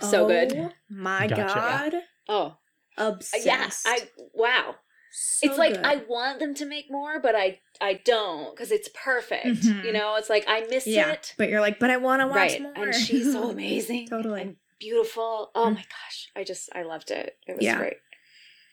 Mm. 0.00 0.10
so 0.10 0.26
good. 0.26 0.52
Oh 0.56 0.72
my 0.88 1.26
Gotcha. 1.26 1.42
god. 1.54 1.94
Oh, 2.28 2.56
Obsessed. 2.96 3.46
yeah. 3.46 3.68
I 3.86 4.08
wow. 4.34 4.76
So 5.10 5.48
it's 5.48 5.58
like 5.58 5.74
good. 5.74 5.84
I 5.84 5.96
want 6.08 6.38
them 6.40 6.54
to 6.54 6.66
make 6.66 6.86
more, 6.90 7.20
but 7.20 7.34
I 7.34 7.60
I 7.80 7.94
don't 8.04 8.54
because 8.54 8.70
it's 8.70 8.88
perfect. 9.02 9.46
Mhm. 9.46 9.84
You 9.84 9.92
know, 9.92 10.16
it's 10.16 10.28
like 10.28 10.44
I 10.48 10.66
miss 10.68 10.86
yeah, 10.86 11.12
it. 11.12 11.34
but 11.38 11.48
you're 11.48 11.60
like, 11.60 11.78
but 11.78 11.90
I 11.90 11.96
want 11.96 12.20
to 12.20 12.26
watch 12.26 12.36
Right, 12.36 12.62
more. 12.62 12.72
and 12.76 12.94
she's 12.94 13.32
so 13.32 13.50
amazing, 13.50 14.08
Totally. 14.08 14.42
and 14.42 14.56
beautiful. 14.78 15.50
Oh 15.54 15.66
Mm. 15.70 15.74
my 15.74 15.82
gosh, 15.82 16.30
I 16.36 16.44
just 16.44 16.68
I 16.74 16.82
loved 16.82 17.10
it. 17.10 17.36
It 17.46 17.56
was 17.56 17.64
Yeah. 17.64 17.78
great. 17.78 17.96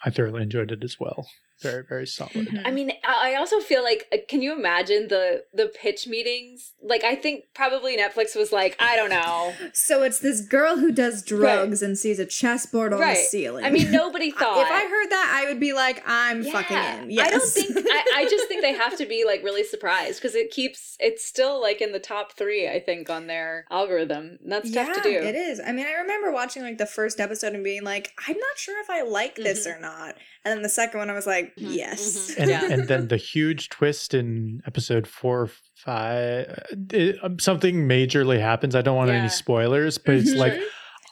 I 0.04 0.10
thoroughly 0.10 0.44
enjoyed 0.44 0.72
it 0.72 0.84
as 0.84 1.00
well. 1.00 1.28
Very, 1.62 1.84
very 1.84 2.06
solid. 2.06 2.34
Mhm. 2.34 2.62
I 2.66 2.72
mean, 2.72 2.92
I 3.04 3.32
I 3.32 3.36
also 3.36 3.60
feel 3.60 3.82
like, 3.84 4.08
uh, 4.14 4.18
can 4.28 4.42
you 4.42 4.54
imagine 4.54 5.08
the 5.08 5.46
the 5.54 5.68
pitch 5.68 6.06
meetings? 6.06 6.74
Like, 6.84 7.04
I 7.04 7.16
think 7.16 7.46
probably 7.54 7.98
Netflix 7.98 8.36
was 8.36 8.52
like, 8.52 8.76
I 8.78 8.96
don't 8.98 9.10
know. 9.10 9.54
So 9.74 10.04
it's 10.04 10.20
this 10.20 10.42
girl 10.42 10.78
who 10.78 10.92
does 10.92 11.24
drugs 11.24 11.82
and 11.82 11.98
sees 11.98 12.20
a 12.20 12.26
chessboard 12.26 12.94
on 12.94 13.00
the 13.00 13.16
ceiling. 13.16 13.64
I 13.66 13.72
mean, 13.72 13.90
nobody 13.90 14.32
thought. 14.40 14.58
if 14.66 14.70
I 14.72 14.82
heard 14.88 15.10
that, 15.12 15.42
I 15.42 15.48
would 15.50 15.60
be 15.60 15.72
like, 15.74 16.04
I'm 16.06 16.44
fucking 16.44 16.78
in. 16.78 17.10
Yes. 17.12 17.28
I 17.28 17.32
don't 17.32 17.50
think. 17.50 17.88
I, 17.90 18.04
I 18.18 18.24
just 18.30 18.48
think 18.50 18.62
they 18.62 18.74
have 18.74 18.98
to 18.98 19.06
be 19.06 19.24
like 19.26 19.42
really 19.44 19.64
surprised 19.64 20.22
because 20.22 20.36
it 20.36 20.52
keeps. 20.52 20.98
It's 21.00 21.26
still 21.26 21.62
like 21.62 21.82
in 21.82 21.92
the 21.94 22.00
top 22.00 22.34
three, 22.34 22.68
I 22.68 22.80
think, 22.82 23.10
on 23.10 23.28
their 23.28 23.66
algorithm. 23.72 24.40
And 24.44 24.52
that's 24.52 24.70
tough 24.72 24.94
to 24.94 25.02
do. 25.02 25.10
It 25.10 25.36
is. 25.36 25.60
I 25.66 25.72
mean, 25.72 25.86
I 25.88 25.94
remember 25.94 26.32
watching 26.32 26.64
like 26.64 26.78
the 26.78 26.86
first 26.86 27.20
episode 27.20 27.54
and 27.54 27.64
being 27.64 27.84
like, 27.84 28.12
I'm 28.28 28.38
not 28.38 28.58
sure 28.58 28.80
if 28.82 28.90
I 28.90 29.02
like 29.04 29.36
this 29.36 29.66
Mhm. 29.66 29.78
or 29.78 29.80
not. 29.80 30.16
And 30.44 30.54
then 30.56 30.62
the 30.62 30.70
second 30.70 31.00
one, 31.00 31.10
I 31.10 31.14
was 31.14 31.26
like, 31.26 31.45
like, 31.46 31.56
Mhm, 31.56 31.76
yes. 31.76 32.32
mhm. 32.32 32.40
and, 32.40 32.50
Yeah. 32.50 32.72
and 32.72 32.88
then 32.88 33.08
the 33.08 33.18
huge 33.18 33.70
twist 33.70 34.14
in 34.14 34.62
episode 34.68 35.08
four 35.08 35.42
or 35.44 35.50
five 35.76 36.64
it, 36.92 37.18
um, 37.24 37.40
something 37.40 37.88
majorly 37.88 38.40
happens 38.40 38.76
i 38.76 38.82
don't 38.82 38.96
want 38.96 39.10
Yeah. 39.10 39.18
any 39.18 39.30
spoilers 39.30 39.98
but 39.98 40.16
it's 40.16 40.34
like 40.34 40.60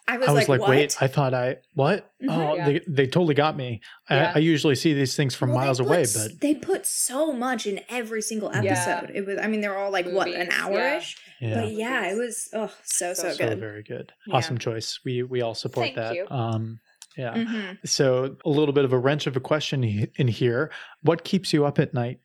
I 0.08 0.18
was, 0.18 0.28
i 0.28 0.32
was 0.34 0.50
like, 0.50 0.60
what? 0.62 0.70
wait 0.70 0.98
i 1.02 1.08
thought 1.08 1.34
i 1.34 1.58
what 1.74 2.12
Mhm. 2.22 2.30
oh 2.30 2.56
Yeah. 2.56 2.66
they, 2.66 2.82
they 2.88 3.06
totally 3.08 3.36
got 3.36 3.56
me 3.56 3.82
Yeah. 4.10 4.32
I, 4.36 4.40
I 4.40 4.42
usually 4.42 4.76
see 4.76 4.94
these 4.94 5.16
things 5.16 5.34
from 5.36 5.50
Well, 5.52 5.60
miles 5.60 5.80
put 5.80 5.88
away 5.88 6.06
but 6.14 6.42
they 6.42 6.56
put 6.56 6.86
so 6.86 7.32
much 7.32 7.66
in 7.66 7.80
every 7.90 8.22
single 8.22 8.50
Yeah. 8.52 8.72
episode. 8.74 9.12
It 9.16 9.26
was, 9.26 9.38
I 9.40 9.48
mean, 9.48 9.62
they're 9.62 9.78
all 9.78 9.92
like 9.92 10.08
what 10.08 10.28
an 10.28 10.34
Movies, 10.48 10.54
hour 10.60 10.80
ish, 10.98 11.18
yeah 11.40 11.62
but 11.62 11.72
yeah, 11.72 12.12
it 12.12 12.18
was 12.18 12.50
oh 12.54 12.72
so 12.84 13.14
so, 13.14 13.24
So 13.24 13.32
so 13.34 13.50
good. 13.50 13.60
very 13.60 13.84
good 13.84 14.12
Yeah. 14.28 14.36
awesome 14.36 14.58
choice 14.58 15.00
we 15.06 15.24
we 15.24 15.42
all 15.42 15.56
support 15.56 15.86
Thank 15.88 15.96
that 15.98 16.16
you. 16.16 16.28
um 16.30 16.80
yeah 17.18 17.34
Mhm. 17.36 17.78
so 17.88 18.36
a 18.45 18.49
little 18.49 18.74
bit 18.74 18.86
of 18.86 18.93
a 18.93 18.97
wrench 18.97 19.28
of 19.28 19.36
a 19.36 19.39
question 19.39 19.84
in 20.16 20.28
here 20.28 20.72
what 21.01 21.24
keeps 21.24 21.53
you 21.53 21.66
up 21.66 21.80
at 21.80 21.93
night 21.93 22.20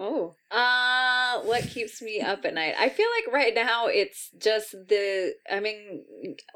Oh. 0.00 0.36
Uh 0.50 1.40
what 1.42 1.62
keeps 1.64 2.00
me 2.02 2.20
up 2.20 2.44
at 2.44 2.54
night? 2.54 2.74
I 2.78 2.88
feel 2.88 3.06
like 3.16 3.32
right 3.34 3.54
now 3.54 3.86
it's 3.86 4.30
just 4.38 4.72
the 4.72 5.34
I 5.50 5.60
mean 5.60 6.04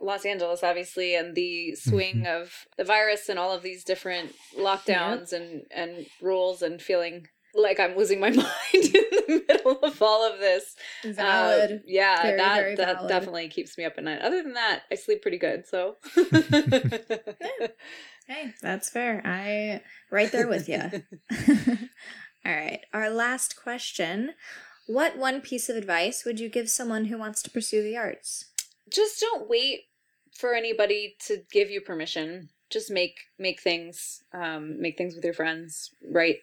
Los 0.00 0.24
Angeles 0.24 0.62
obviously 0.62 1.14
and 1.14 1.34
the 1.34 1.74
swing 1.74 2.26
of 2.26 2.53
the 2.76 2.84
virus 2.84 3.28
and 3.28 3.38
all 3.38 3.53
of 3.53 3.62
these 3.62 3.84
different 3.84 4.34
lockdowns 4.57 5.32
and 5.32 5.62
and 5.70 6.07
rules 6.20 6.62
and 6.62 6.80
feeling 6.80 7.26
like 7.55 7.78
I'm 7.80 7.96
losing 7.96 8.20
my 8.20 8.30
mind 8.30 8.48
in 8.74 8.92
the 8.92 9.44
middle 9.48 9.78
of 9.82 10.00
all 10.03 10.30
of 10.30 10.38
this. 10.40 10.74
Uh, 11.05 11.12
Valid. 11.12 11.82
yeah, 11.86 12.22
Very, 12.22 12.36
that 12.38 12.57
very 12.57 12.74
that 12.76 12.94
valid. 12.96 13.09
definitely 13.09 13.48
keeps 13.48 13.76
me 13.78 13.84
up 13.84 13.94
at 13.98 14.05
night. 14.05 14.20
Other 14.22 14.42
than 14.42 14.55
that, 14.55 14.82
I 14.90 14.94
sleep 14.96 15.22
pretty 15.22 15.38
good. 15.38 15.66
So 15.66 15.96
Hey, 18.28 18.55
that's 18.62 18.88
fair. 18.88 19.20
I 19.24 19.82
right 20.11 20.30
there 20.30 20.48
with 20.48 20.68
you. 20.68 20.80
All 22.46 22.53
right. 22.53 22.80
Our 22.92 23.11
last 23.11 23.57
question. 23.61 24.34
What 24.86 25.16
one 25.18 25.40
piece 25.40 25.68
of 25.68 25.76
advice 25.76 26.24
would 26.24 26.38
you 26.40 26.48
give 26.48 26.68
someone 26.68 27.07
who 27.07 27.18
wants 27.18 27.42
to 27.42 27.50
pursue 27.50 27.82
the 27.82 27.96
arts? 27.96 28.46
just 28.90 29.20
don't 29.20 29.48
wait 29.48 29.82
for 30.36 30.55
anybody 30.55 31.16
to 31.26 31.42
give 31.50 31.70
you 31.70 31.80
permission 31.80 32.48
just 32.68 32.90
make 32.90 33.16
make 33.38 33.59
things 33.61 34.22
um 34.34 34.78
make 34.82 34.98
things 34.98 35.14
with 35.14 35.24
your 35.24 35.32
friends 35.32 35.94
write 36.11 36.38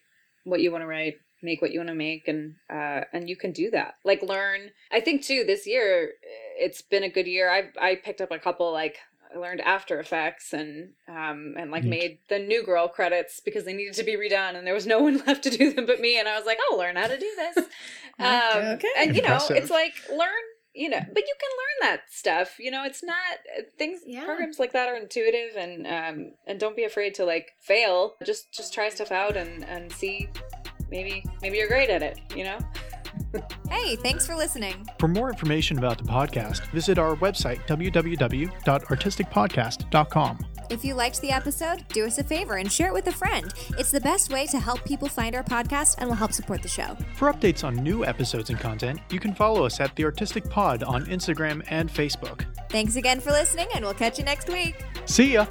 what 0.49 0.61
you 0.61 0.71
want 0.71 0.81
to 0.83 0.87
write 0.87 1.15
make 1.41 1.61
what 1.61 1.71
you 1.71 1.79
want 1.79 1.87
to 1.89 1.95
make 1.95 2.27
and 2.27 2.55
uh 2.69 3.01
and 3.13 3.29
you 3.29 3.35
can 3.37 3.51
do 3.53 3.71
that 3.71 3.93
like 4.03 4.21
learn 4.21 4.71
i 4.91 4.99
think 4.99 5.23
too 5.23 5.43
this 5.45 5.65
year 5.65 6.11
it's 6.57 6.81
been 6.81 7.03
a 7.03 7.09
good 7.09 7.27
year 7.27 7.49
i 7.49 7.69
i 7.81 7.95
picked 7.95 8.19
up 8.21 8.31
a 8.31 8.39
couple 8.39 8.71
like 8.73 8.97
I 9.31 9.37
learned 9.37 9.61
After 9.61 9.99
Effects 9.99 10.53
and 10.53 10.93
um 11.07 11.53
and 11.55 11.69
like 11.69 11.85
made 11.85 12.17
the 12.29 12.39
new 12.39 12.63
girl 12.63 12.87
credits 12.87 13.39
because 13.39 13.63
they 13.63 13.73
needed 13.73 13.93
to 13.93 14.03
be 14.03 14.17
redone 14.17 14.55
and 14.55 14.65
there 14.65 14.73
was 14.73 14.87
no 14.87 14.99
one 15.03 15.17
left 15.27 15.43
to 15.43 15.51
do 15.51 15.71
them 15.71 15.85
but 15.85 16.01
me 16.01 16.17
and 16.19 16.27
I 16.27 16.35
was 16.35 16.47
like 16.47 16.57
I'll 16.71 16.79
learn 16.79 16.95
how 16.95 17.05
to 17.05 17.15
do 17.17 17.31
this 17.37 17.57
um, 18.19 18.63
Okay. 18.73 18.87
and 18.97 19.15
you 19.15 19.21
know 19.21 19.33
Impressive. 19.33 19.57
it's 19.57 19.69
like 19.69 19.93
learn 20.09 20.43
you 20.75 20.89
know 20.89 20.99
but 20.99 21.23
you 21.23 21.33
can 21.39 21.49
learn 21.57 21.91
that 21.91 22.01
stuff 22.09 22.57
you 22.59 22.69
know 22.71 22.83
it's 22.85 23.03
not 23.03 23.15
uh, 23.57 23.61
things 23.77 24.01
Yeah. 24.05 24.25
programs 24.25 24.59
like 24.59 24.73
that 24.73 24.87
are 24.87 24.95
intuitive 24.95 25.55
and 25.57 25.87
um 25.87 26.31
and 26.47 26.59
don't 26.59 26.75
be 26.75 26.83
afraid 26.83 27.15
to 27.15 27.25
like 27.25 27.53
fail 27.59 28.15
just 28.25 28.51
just 28.51 28.73
try 28.73 28.89
stuff 28.89 29.11
out 29.11 29.35
and 29.35 29.63
and 29.65 29.91
see 29.91 30.29
maybe 30.91 31.23
maybe 31.41 31.57
you're 31.57 31.67
great 31.67 31.89
at 31.89 32.03
it 32.03 32.19
you 32.35 32.43
know 32.43 32.57
Hey, 33.69 33.95
thanks 33.97 34.25
for 34.25 34.35
listening. 34.35 34.87
For 34.99 35.07
more 35.07 35.29
information 35.29 35.77
about 35.77 35.97
the 35.97 36.03
podcast, 36.03 36.69
visit 36.71 36.97
our 36.97 37.15
website, 37.17 37.65
www.artisticpodcast.com. 37.67 40.45
If 40.69 40.85
you 40.85 40.93
liked 40.93 41.21
the 41.21 41.31
episode, 41.31 41.83
do 41.89 42.05
us 42.05 42.19
a 42.19 42.23
favor 42.23 42.57
and 42.57 42.71
share 42.71 42.87
it 42.87 42.93
with 42.93 43.07
a 43.07 43.11
friend. 43.11 43.51
It's 43.77 43.91
the 43.91 44.01
best 44.01 44.31
way 44.31 44.45
to 44.47 44.59
help 44.59 44.83
people 44.85 45.07
find 45.07 45.35
our 45.35 45.43
podcast 45.43 45.95
and 45.97 46.07
will 46.07 46.15
help 46.15 46.31
support 46.31 46.61
the 46.61 46.67
show. 46.67 46.95
For 47.15 47.33
updates 47.33 47.63
on 47.63 47.75
new 47.75 48.05
episodes 48.05 48.51
and 48.51 48.59
content, 48.59 48.99
you 49.09 49.19
can 49.19 49.33
follow 49.33 49.65
us 49.65 49.79
at 49.79 49.95
The 49.95 50.05
Artistic 50.05 50.47
Pod 50.49 50.83
on 50.83 51.05
Instagram 51.05 51.63
and 51.69 51.89
Facebook. 51.89 52.45
Thanks 52.69 52.97
again 52.97 53.19
for 53.19 53.31
listening, 53.31 53.67
and 53.73 53.83
we'll 53.83 53.95
catch 53.95 54.19
you 54.19 54.25
next 54.25 54.47
week. 54.49 54.85
See 55.05 55.33
ya! 55.33 55.47